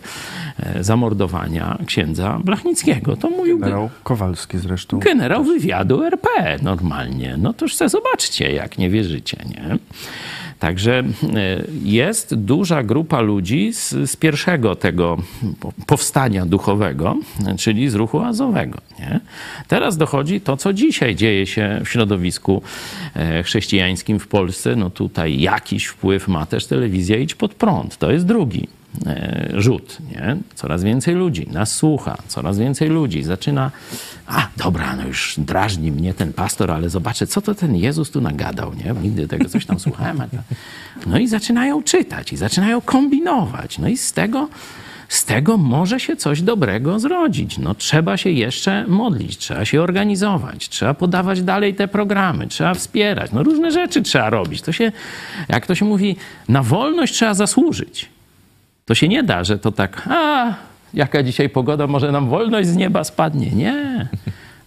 [0.60, 3.16] e, zamordowania księdza Blachnickiego.
[3.18, 5.00] To mówił generał Kowalski zresztą.
[5.00, 6.28] Generał wywiadu RP
[6.62, 7.36] normalnie.
[7.38, 9.78] No toż se zobaczcie, jak nie wierzycie, nie?
[10.60, 11.04] Także e,
[11.84, 15.18] jest duża grupa ludzi z, z, pierwszego tego
[15.88, 17.18] powstania duchowego,
[17.58, 18.78] czyli z ruchu azowego.
[19.00, 19.20] Nie?
[19.68, 22.62] Teraz dochodzi to, co dzisiaj dzieje się w środowisku
[23.16, 24.76] e, chrześcijańskim w Polsce.
[24.76, 27.98] No tutaj jakiś wpływ ma też telewizja Idź Pod Prąd.
[27.98, 28.79] To jest drugi
[29.54, 29.98] rzut.
[30.12, 30.38] Nie?
[30.56, 33.72] Coraz więcej ludzi nas słucha, coraz więcej ludzi zaczyna
[34.30, 38.22] a dobra, no już drażni mnie ten pastor, ale zobaczę, co to ten Jezus tu
[38.22, 39.02] nagadał, nie?
[39.02, 40.22] Nigdy tego coś tam słuchałem.
[41.06, 43.78] No i zaczynają czytać i zaczynają kombinować.
[43.78, 44.50] No i z tego,
[45.08, 47.58] z tego może się coś dobrego zrodzić.
[47.58, 53.32] No trzeba się jeszcze modlić, trzeba się organizować, trzeba podawać dalej te programy, trzeba wspierać.
[53.32, 54.62] No różne rzeczy trzeba robić.
[54.62, 54.92] To się,
[55.48, 56.16] jak to się mówi,
[56.50, 58.10] na wolność trzeba zasłużyć.
[58.90, 60.54] To się nie da, że to tak, a
[60.94, 63.52] jaka dzisiaj pogoda, może nam wolność z nieba spadnie.
[63.52, 64.08] Nie.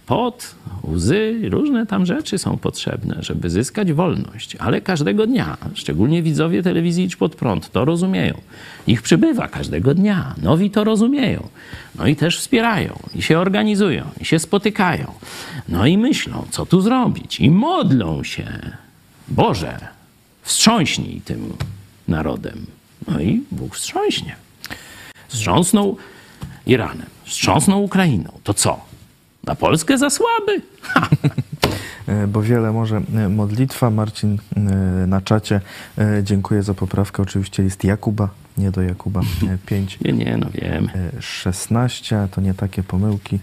[0.05, 0.55] Pot,
[0.87, 7.03] łzy, różne tam rzeczy są potrzebne, żeby zyskać wolność, ale każdego dnia, szczególnie widzowie telewizji
[7.03, 8.41] Idź Pod Prąd, to rozumieją.
[8.87, 11.47] Ich przybywa każdego dnia, nowi to rozumieją.
[11.95, 15.11] No i też wspierają, i się organizują, i się spotykają.
[15.69, 18.45] No i myślą, co tu zrobić, i modlą się.
[19.27, 19.79] Boże,
[20.43, 21.53] wstrząśnij tym
[22.07, 22.65] narodem.
[23.07, 24.35] No i Bóg wstrząśnie.
[25.27, 25.97] Wstrząsnął
[26.65, 28.31] Iranem, wstrząsnął Ukrainą.
[28.43, 28.79] To co?
[29.43, 30.61] Na Polskę za słaby?
[32.07, 33.89] E, bo wiele może e, modlitwa.
[33.89, 34.59] Marcin e,
[35.07, 35.61] na czacie
[36.23, 37.23] dziękuję za poprawkę.
[37.23, 39.21] Oczywiście jest Jakuba, nie do Jakuba
[39.65, 39.99] 5.
[40.01, 40.89] Nie, nie, no wiem.
[41.19, 43.39] 16, to nie takie pomyłki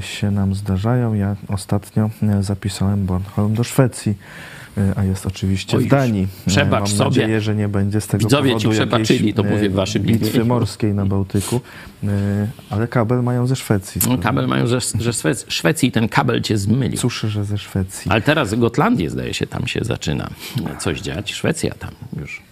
[0.00, 1.14] się nam zdarzają.
[1.14, 2.10] Ja ostatnio
[2.40, 4.14] zapisałem Bornholm do Szwecji
[4.96, 6.28] a jest oczywiście Oj, w Danii.
[6.46, 7.04] Przebacz Mam sobie.
[7.04, 10.44] nadzieję, że nie będzie z tego Widzowie powodu ci przebaczyli, to mówię w waszym bitwy
[10.44, 11.60] morskiej na Bałtyku,
[12.70, 14.00] ale kabel mają ze Szwecji.
[14.08, 16.98] No, kabel mają ze, ze Szwecji, ten kabel cię zmylił.
[16.98, 18.10] Cóż, że ze Szwecji.
[18.10, 20.30] Ale teraz Gotlandię zdaje się, tam się zaczyna
[20.78, 21.32] coś dziać.
[21.32, 21.90] Szwecja tam
[22.20, 22.42] już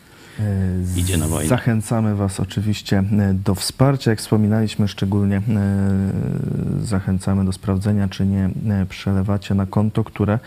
[0.97, 1.49] idzie na wojnę.
[1.49, 3.05] Zachęcamy Was oczywiście
[3.35, 4.11] do wsparcia.
[4.11, 5.43] Jak wspominaliśmy, szczególnie
[6.83, 8.51] zachęcamy do sprawdzenia, czy nie
[8.89, 10.39] przelewacie na konto, które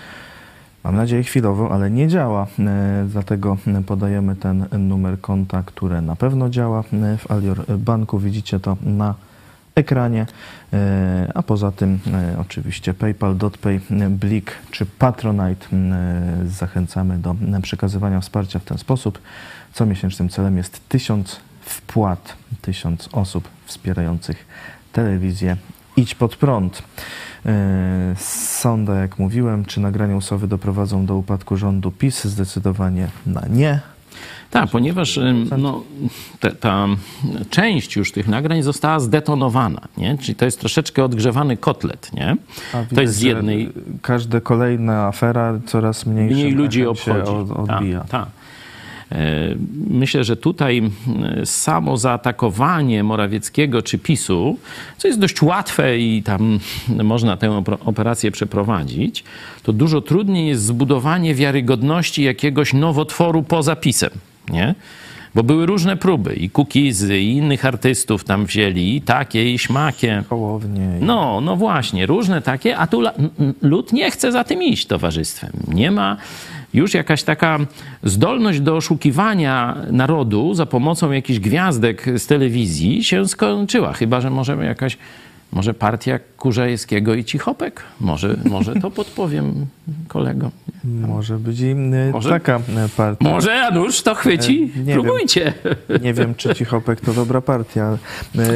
[0.85, 2.47] mam nadzieję chwilowo, ale nie działa.
[2.59, 8.19] E, dlatego podajemy ten numer konta, które na pewno działa e, w Alior Banku.
[8.19, 9.15] Widzicie to na
[9.75, 10.25] ekranie,
[10.73, 11.99] e, a poza tym
[12.41, 15.67] oczywiście PayPal, DotPay, Blik czy Patronite.
[16.45, 19.21] Zachęcamy do przekazywania wsparcia w ten sposób.
[19.73, 24.45] Comiesięcznym celem jest tysiąc wpłat, tysiąc osób wspierających
[24.93, 25.57] telewizję
[25.97, 26.83] Idź pod prąd.
[27.45, 32.25] E, Sonda, jak mówiłem, czy nagrania usowe doprowadzą do upadku rządu PiS?
[32.25, 33.79] Zdecydowanie na nie.
[34.51, 35.19] Tak, ponieważ
[35.57, 35.83] no,
[36.39, 36.87] te, ta
[37.49, 40.17] część już tych nagrań została zdetonowana, nie?
[40.17, 42.37] Czyli to jest troszeczkę odgrzewany kotlet, nie?
[42.73, 43.69] A To jest z jednej...
[44.01, 47.37] Każda kolejna afera coraz Mniej ludzi echem się obchodzi.
[47.37, 47.99] od, odbija.
[47.99, 48.29] Tak, tak.
[49.11, 49.55] E,
[49.89, 50.81] Myślę, że tutaj
[51.45, 54.57] samo zaatakowanie Morawieckiego czy PiSu,
[54.97, 56.59] co jest dość łatwe i tam
[57.03, 59.23] można tę operację przeprowadzić,
[59.63, 64.11] to dużo trudniej jest zbudowanie wiarygodności jakiegoś nowotworu poza PiSem,
[64.49, 64.75] nie?
[65.35, 70.23] Bo były różne próby i Kukizy, i innych artystów tam wzięli, i takie, i śmakie.
[70.29, 70.97] Hołownie.
[71.01, 73.03] No, no właśnie, różne takie, a tu
[73.61, 75.51] lud nie chce za tym iść towarzystwem.
[75.67, 76.17] Nie ma
[76.75, 77.59] już jakaś taka
[78.03, 83.93] zdolność do oszukiwania narodu za pomocą jakichś gwiazdek z telewizji się skończyła.
[83.93, 84.97] Chyba, że możemy jakaś,
[85.51, 87.83] może partia Kurzajewskiego i Cichopek?
[88.01, 89.65] Może, może to podpowiem
[90.07, 90.51] kolegom.
[90.83, 91.75] Może być y,
[92.13, 92.29] Może?
[92.29, 92.59] taka
[92.97, 93.29] partia.
[93.29, 94.71] Może Janusz to chwyci?
[94.77, 95.53] E, nie Próbujcie.
[96.01, 97.97] Nie wiem, czy Cichopek to dobra partia.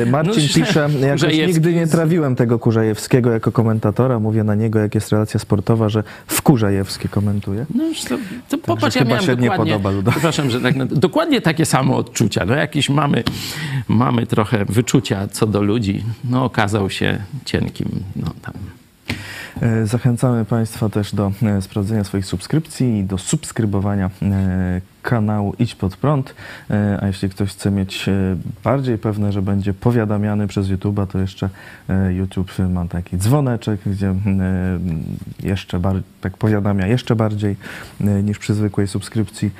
[0.03, 4.19] Y, Marcin No, pisze, jakoś Kurzajewski nigdy nie trawiłem tego Kurzajewskiego jako komentatora.
[4.19, 7.65] Mówię na niego, jak jest relacja sportowa, że w Kurzajewskie komentuje.
[7.75, 8.17] No już to,
[8.49, 10.11] to popatrz, ja chyba miałem się nie dokładnie, podoba ludowi.
[10.11, 12.45] przepraszam, że tak, na- dokładnie takie samo odczucia.
[12.45, 13.23] No jakieś mamy,
[13.87, 16.03] mamy trochę wyczucia co do ludzi.
[16.23, 17.19] No okazał się
[17.79, 18.53] cienkim, no tam.
[19.61, 25.75] E, Zachęcamy Państwa też do e, sprawdzenia swoich subskrypcji i do subskrybowania e, kanału Idź
[25.75, 26.35] Pod Prąd.
[27.01, 28.05] A jeśli ktoś chce mieć
[28.63, 31.49] bardziej pewne, że będzie powiadamiany przez YouTube'a, to jeszcze
[32.09, 34.15] YouTube ma taki dzwoneczek, gdzie
[35.43, 35.81] jeszcze
[36.21, 37.55] tak powiadamia jeszcze bardziej
[38.23, 39.51] niż przy zwykłej subskrypcji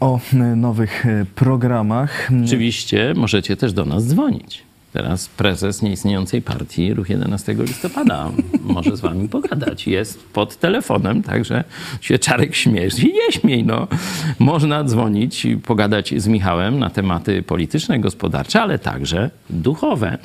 [0.00, 0.20] o
[0.56, 1.04] nowych
[1.34, 2.30] programach.
[2.44, 4.64] Oczywiście możecie też do nas dzwonić.
[4.94, 8.30] Teraz prezes nieistniejącej partii Ruch 11 listopada
[8.60, 9.86] może z wami pogadać.
[9.86, 11.64] Jest pod telefonem, także
[12.00, 13.64] się Czarek śmiesz i nie śmiej.
[13.64, 13.88] No.
[14.38, 20.18] Można dzwonić i pogadać z Michałem na tematy polityczne, gospodarcze, ale także duchowe.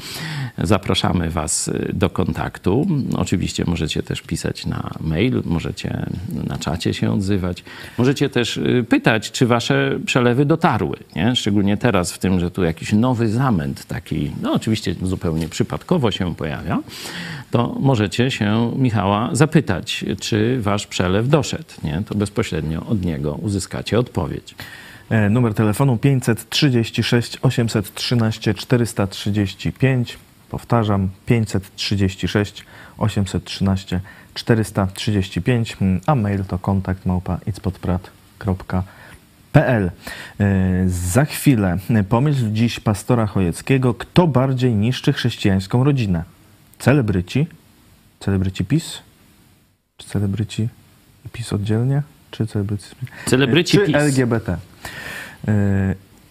[0.63, 2.87] Zapraszamy was do kontaktu.
[3.17, 6.05] Oczywiście możecie też pisać na mail, możecie
[6.47, 7.63] na czacie się odzywać.
[7.97, 10.97] Możecie też y, pytać, czy wasze przelewy dotarły.
[11.15, 11.35] Nie?
[11.35, 16.35] Szczególnie teraz w tym, że tu jakiś nowy zamęt taki, no oczywiście zupełnie przypadkowo się
[16.35, 16.79] pojawia,
[17.51, 21.73] to możecie się Michała zapytać, czy wasz przelew doszedł.
[21.83, 22.03] Nie?
[22.05, 24.55] To bezpośrednio od niego uzyskacie odpowiedź.
[25.09, 30.17] E, Numer telefonu 536 813 435.
[30.49, 32.65] Powtarzam, 536
[32.97, 33.99] 813
[34.33, 39.91] 435, mm, a mail to kontakt małpa itspodprat.pl.
[40.39, 46.23] E, Za chwilę e, pomyśl dziś pastora Chojeckiego, kto bardziej niszczy chrześcijańską rodzinę?
[46.79, 47.47] Celebryci?
[48.19, 48.99] Celebryci PiS?
[49.97, 50.67] Czy celebryci
[51.33, 52.01] PiS oddzielnie?
[52.31, 52.89] Czy celebryci?
[53.25, 53.95] Celebryci czy PiS.
[53.95, 54.57] LGBT.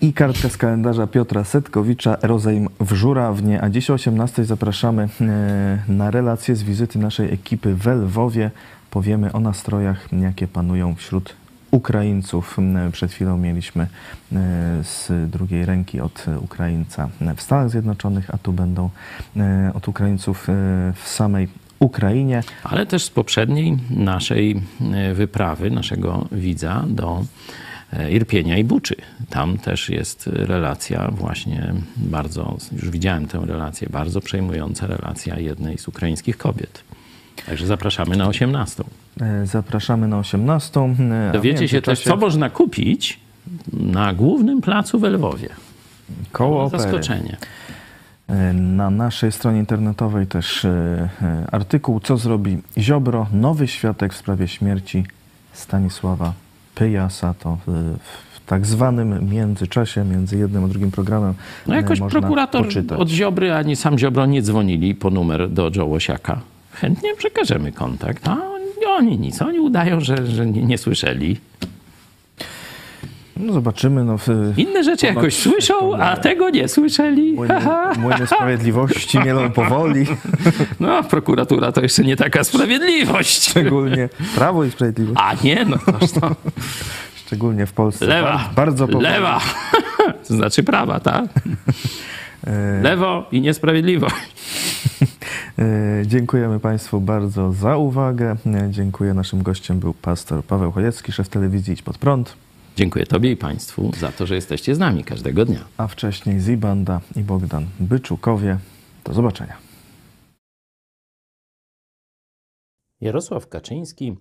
[0.00, 3.62] I kartka z kalendarza Piotra Setkowicza, Rozejm w nie.
[3.62, 8.50] A dziś o 18 zapraszamy yy, na relację z wizyty naszej ekipy w Lwowie.
[8.90, 11.36] Powiemy o nastrojach, jakie panują wśród
[11.70, 12.56] Ukraińców.
[12.92, 13.86] Przed chwilą mieliśmy
[14.32, 14.38] yy,
[14.82, 18.90] z drugiej ręki od Ukraińca w Stanach Zjednoczonych, a tu będą
[19.36, 19.42] yy,
[19.74, 20.46] od Ukraińców
[20.94, 21.48] w samej
[21.78, 22.42] Ukrainie.
[22.64, 24.62] ale też z poprzedniej naszej
[24.94, 27.67] e, wyprawy, naszego widza do e,
[28.10, 28.94] Irpienia i Buczy.
[29.30, 35.88] Tam też jest relacja właśnie bardzo, już widziałem tę relację, bardzo przejmująca relacja jednej z
[35.88, 36.84] ukraińskich kobiet.
[37.46, 38.84] Także zapraszamy na 18.
[39.20, 40.80] Yy, Zapraszamy na 18.
[40.80, 43.20] yy, a w Dowiecie się też, co można kupić
[43.72, 45.48] na głównym placu w Lwowie.
[46.32, 46.68] koło.
[46.68, 47.36] Zaskoczenie.
[48.54, 53.26] Na naszej stronie internetowej też e, e, artykuł Co zrobi Ziobro?
[53.32, 55.06] Nowy świadek w sprawie śmierci
[55.52, 56.32] Stanisława
[56.78, 57.34] Pyjasa.
[57.34, 57.72] To e,
[58.34, 61.34] w tak zwanym międzyczasie, między jednym a drugim programem
[61.66, 62.98] No e, jakoś można prokurator poczytać.
[63.00, 66.40] od Ziobry, ani sam Ziobro nie dzwonili po numer do Joe Łosiaka.
[66.72, 68.28] Chętnie przekażemy kontakt.
[68.28, 68.58] A oni-
[68.98, 71.36] oni nic, oni udają, że, że nie, nie słyszeli.
[73.38, 74.04] No zobaczymy.
[74.04, 77.36] No, w, Inne rzeczy jakoś słyszą, a tego nie słyszeli.
[77.98, 80.06] młyny, sprawiedliwości mielą powoli,
[80.80, 83.50] No, prokuratura to jeszcze nie taka sprawiedliwość.
[83.50, 86.36] szczególnie Prawo i Sprawiedliwość, A nie, no toż to
[87.26, 88.06] szczególnie w Polsce.
[88.06, 88.32] lewa.
[88.32, 89.04] Bar- Bardzo powoli.
[89.04, 89.40] Lewa.
[90.28, 91.24] To znaczy prawa, tak?
[92.46, 94.14] E, Lewo i niesprawiedliwość.
[95.58, 95.62] E,
[96.06, 98.36] Dziękujemy Państwu bardzo za uwagę.
[98.46, 99.14] E, Dziękuję.
[99.14, 102.36] Naszym gościem był pastor Paweł Chojecki, szef telewizji Idź Pod Prąd,
[102.78, 105.64] Dziękuję Tobie i Państwu za to, że jesteście z nami każdego dnia.
[105.76, 108.58] a wcześniej Zibanda i Bogdan Byczukowie.
[109.04, 109.56] Do zobaczenia.
[113.00, 114.16] Jarosław Kaczyński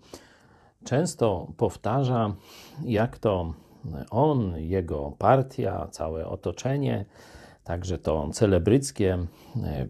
[0.84, 2.35] często powtarza,
[2.84, 3.53] jak to
[4.09, 7.05] on, jego partia, całe otoczenie,
[7.63, 9.17] także to celebryckie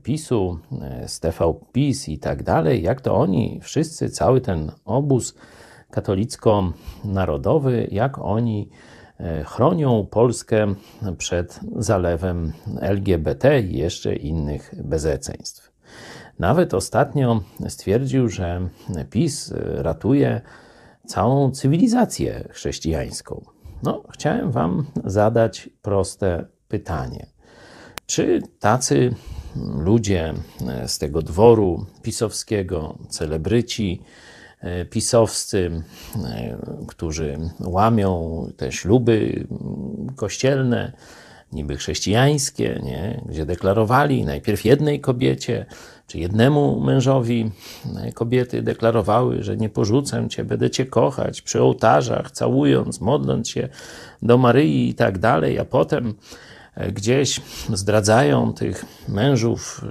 [0.03, 0.60] PiSu,
[1.06, 5.35] z TV PiS i tak dalej, jak to oni wszyscy, cały ten obóz
[5.98, 8.69] katolicko-narodowy, jak oni
[9.19, 10.74] e, chronią Polskę
[11.18, 15.72] przed zalewem LGBT i jeszcze innych bezeceństw.
[16.40, 18.69] Nawet ostatnio stwierdził, że
[19.10, 20.41] PiS ratuje
[21.06, 23.45] całą cywilizację chrześcijańską.
[23.84, 27.26] No, chciałem Wam zadać proste pytanie.
[28.06, 29.15] Czy tacy
[29.78, 30.34] ludzie
[30.88, 34.27] z tego dworu pisowskiego, celebryci e,
[34.90, 35.82] pisowscy,
[36.26, 36.58] e,
[36.88, 39.48] którzy łamią te śluby
[40.16, 40.94] kościelne,
[41.52, 43.22] niby chrześcijańskie, nie?
[43.26, 45.66] gdzie deklarowali najpierw jednej kobiecie,
[46.08, 47.52] czy jednemu mężowi
[47.96, 53.70] e, kobiety deklarowały, że nie porzucę cię, będę cię kochać przy ołtarzach, całując, modląc się
[54.22, 56.14] do Maryi i tak dalej, a potem
[56.76, 57.42] e, gdzieś
[57.74, 59.86] zdradzają tych mężów,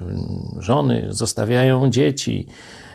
[0.58, 2.85] żony, zostawiają dzieci e,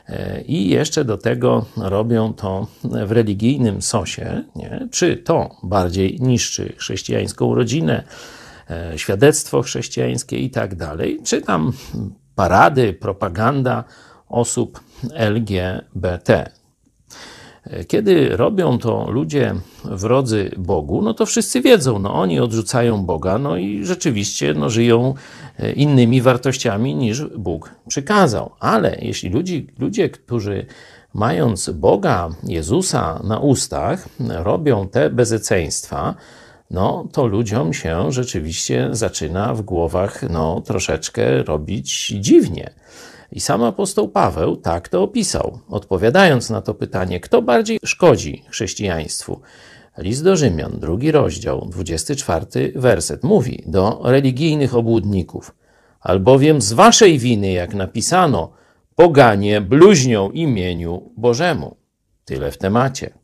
[0.45, 4.88] i jeszcze do tego robią to w religijnym sosie, nie?
[4.91, 8.03] czy to bardziej niszczy chrześcijańską rodzinę,
[8.95, 11.73] świadectwo chrześcijańskie i tak dalej, czy tam
[12.36, 13.84] parady, propaganda
[14.30, 14.80] osób
[15.14, 16.52] LGBT.
[17.88, 23.57] Kiedy robią to ludzie wrodzy Bogu, no to wszyscy wiedzą, no oni odrzucają Boga, no
[23.57, 25.13] i rzeczywiście no, żyją
[25.59, 28.51] e, innymi wartościami niż Bóg przykazał.
[28.59, 30.65] Ale jeśli ludzi, ludzie, którzy
[31.13, 36.15] mając Boga, Jezusa na ustach, robią te bezeceństwa,
[36.71, 42.69] no to ludziom się rzeczywiście zaczyna w głowach no, troszeczkę robić dziwnie.
[43.31, 49.41] I sam apostoł Paweł tak to opisał, odpowiadając na to pytanie, kto bardziej szkodzi chrześcijaństwu.
[49.97, 52.45] List do Rzymian, drugi rozdział, 24
[52.75, 55.55] werset mówi do religijnych obłudników,
[55.99, 58.53] albowiem z waszej winy, jak napisano,
[58.95, 61.75] poganie bluźnią imieniu Bożemu.
[62.25, 63.20] Tyle w temacie.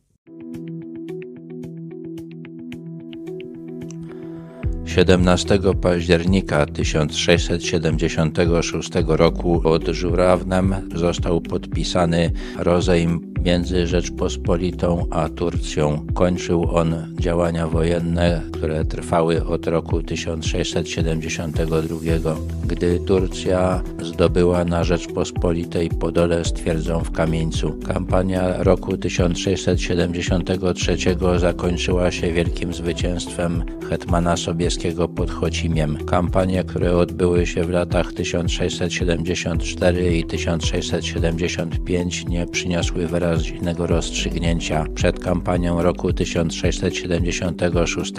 [4.98, 16.06] 17 października 1676 roku pod Żurawnem został podpisany rozejm między Rzeczpospolitą a Turcją.
[16.14, 26.46] Kończył on działania wojenne, które trwały od roku 1672, gdy Turcja zdobyła na Rzeczpospolitej Podole
[26.46, 27.80] stwierdzą w Kamieńcu.
[27.88, 30.98] Kampania roku 1673
[31.38, 35.98] zakończyła się wielkim zwycięstwem hetmana Sobieskiego pod Chocimiem.
[36.06, 44.86] Kampanie, które odbyły się w latach 1674 i 1675 nie przyniosły wyraźnego rozstrzygnięcia.
[44.96, 48.14] Przed kampanią roku 1676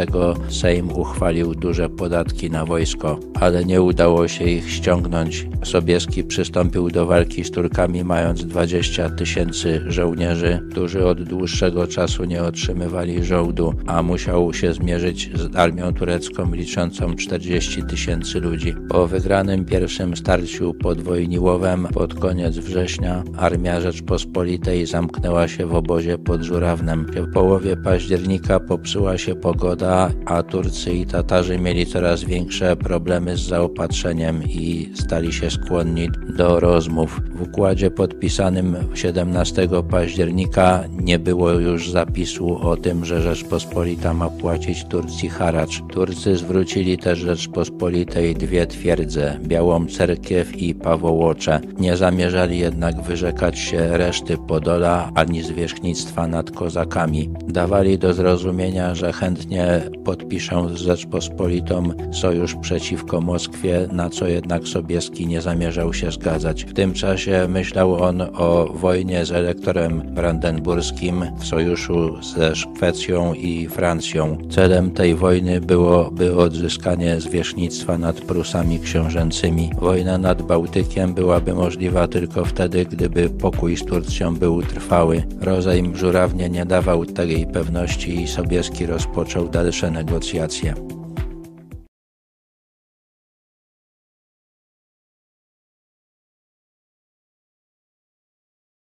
[0.49, 5.47] Sejm uchwalił duże podatki na wojsko, ale nie udało się ich ściągnąć.
[5.65, 12.43] Sobieski przystąpił do walki z Turkami mając 20 tysięcy żołnierzy, którzy od dłuższego czasu nie
[12.43, 18.75] otrzymywali żołdu, a musiał się zmierzyć z armią turecką liczącą 40 tysięcy ludzi.
[18.89, 26.19] Po wygranym pierwszym starciu pod Wojniłowem pod koniec września armia Rzeczpospolitej zamknęła się w obozie
[26.19, 27.07] pod Żurawnem.
[27.07, 33.41] W połowie października popsuła się pogoda, a Turcy i Tatarzy mieli coraz większe problemy z
[33.41, 37.21] zaopatrzeniem i stali się skłonni do rozmów.
[37.35, 44.85] W układzie podpisanym 17 października nie było już zapisu o tym, że Rzeczpospolita ma płacić
[44.85, 45.83] Turcji haracz.
[45.93, 51.61] Turcy zwrócili też Rzeczpospolitej dwie twierdze, Białą Cerkiew i Pawołocze.
[51.79, 57.31] Nie zamierzali jednak wyrzekać się reszty Podola, ani zwierzchnictwa nad kozakami.
[57.49, 65.27] Dawali do zrozumienia, że chętnie podpiszą z Rzeczpospolitą sojusz przeciwko Moskwie, na co jednak Sobieski
[65.27, 66.65] nie zamierzał się zgadzać.
[66.65, 73.69] W tym czasie myślał on o wojnie z elektorem brandenburskim w sojuszu ze Szwecją i
[73.69, 74.39] Francją.
[74.51, 79.71] Celem tej wojny byłoby odzyskanie zwierzchnictwa nad Prusami książęcymi.
[79.81, 85.25] Wojna nad Bałtykiem byłaby możliwa tylko wtedy, gdyby pokój z Turcją był trwały.
[85.41, 90.98] Rozejm żurawnie nie dawał takiej pewności i Sobieski rozpoczął dalsze negocjacje.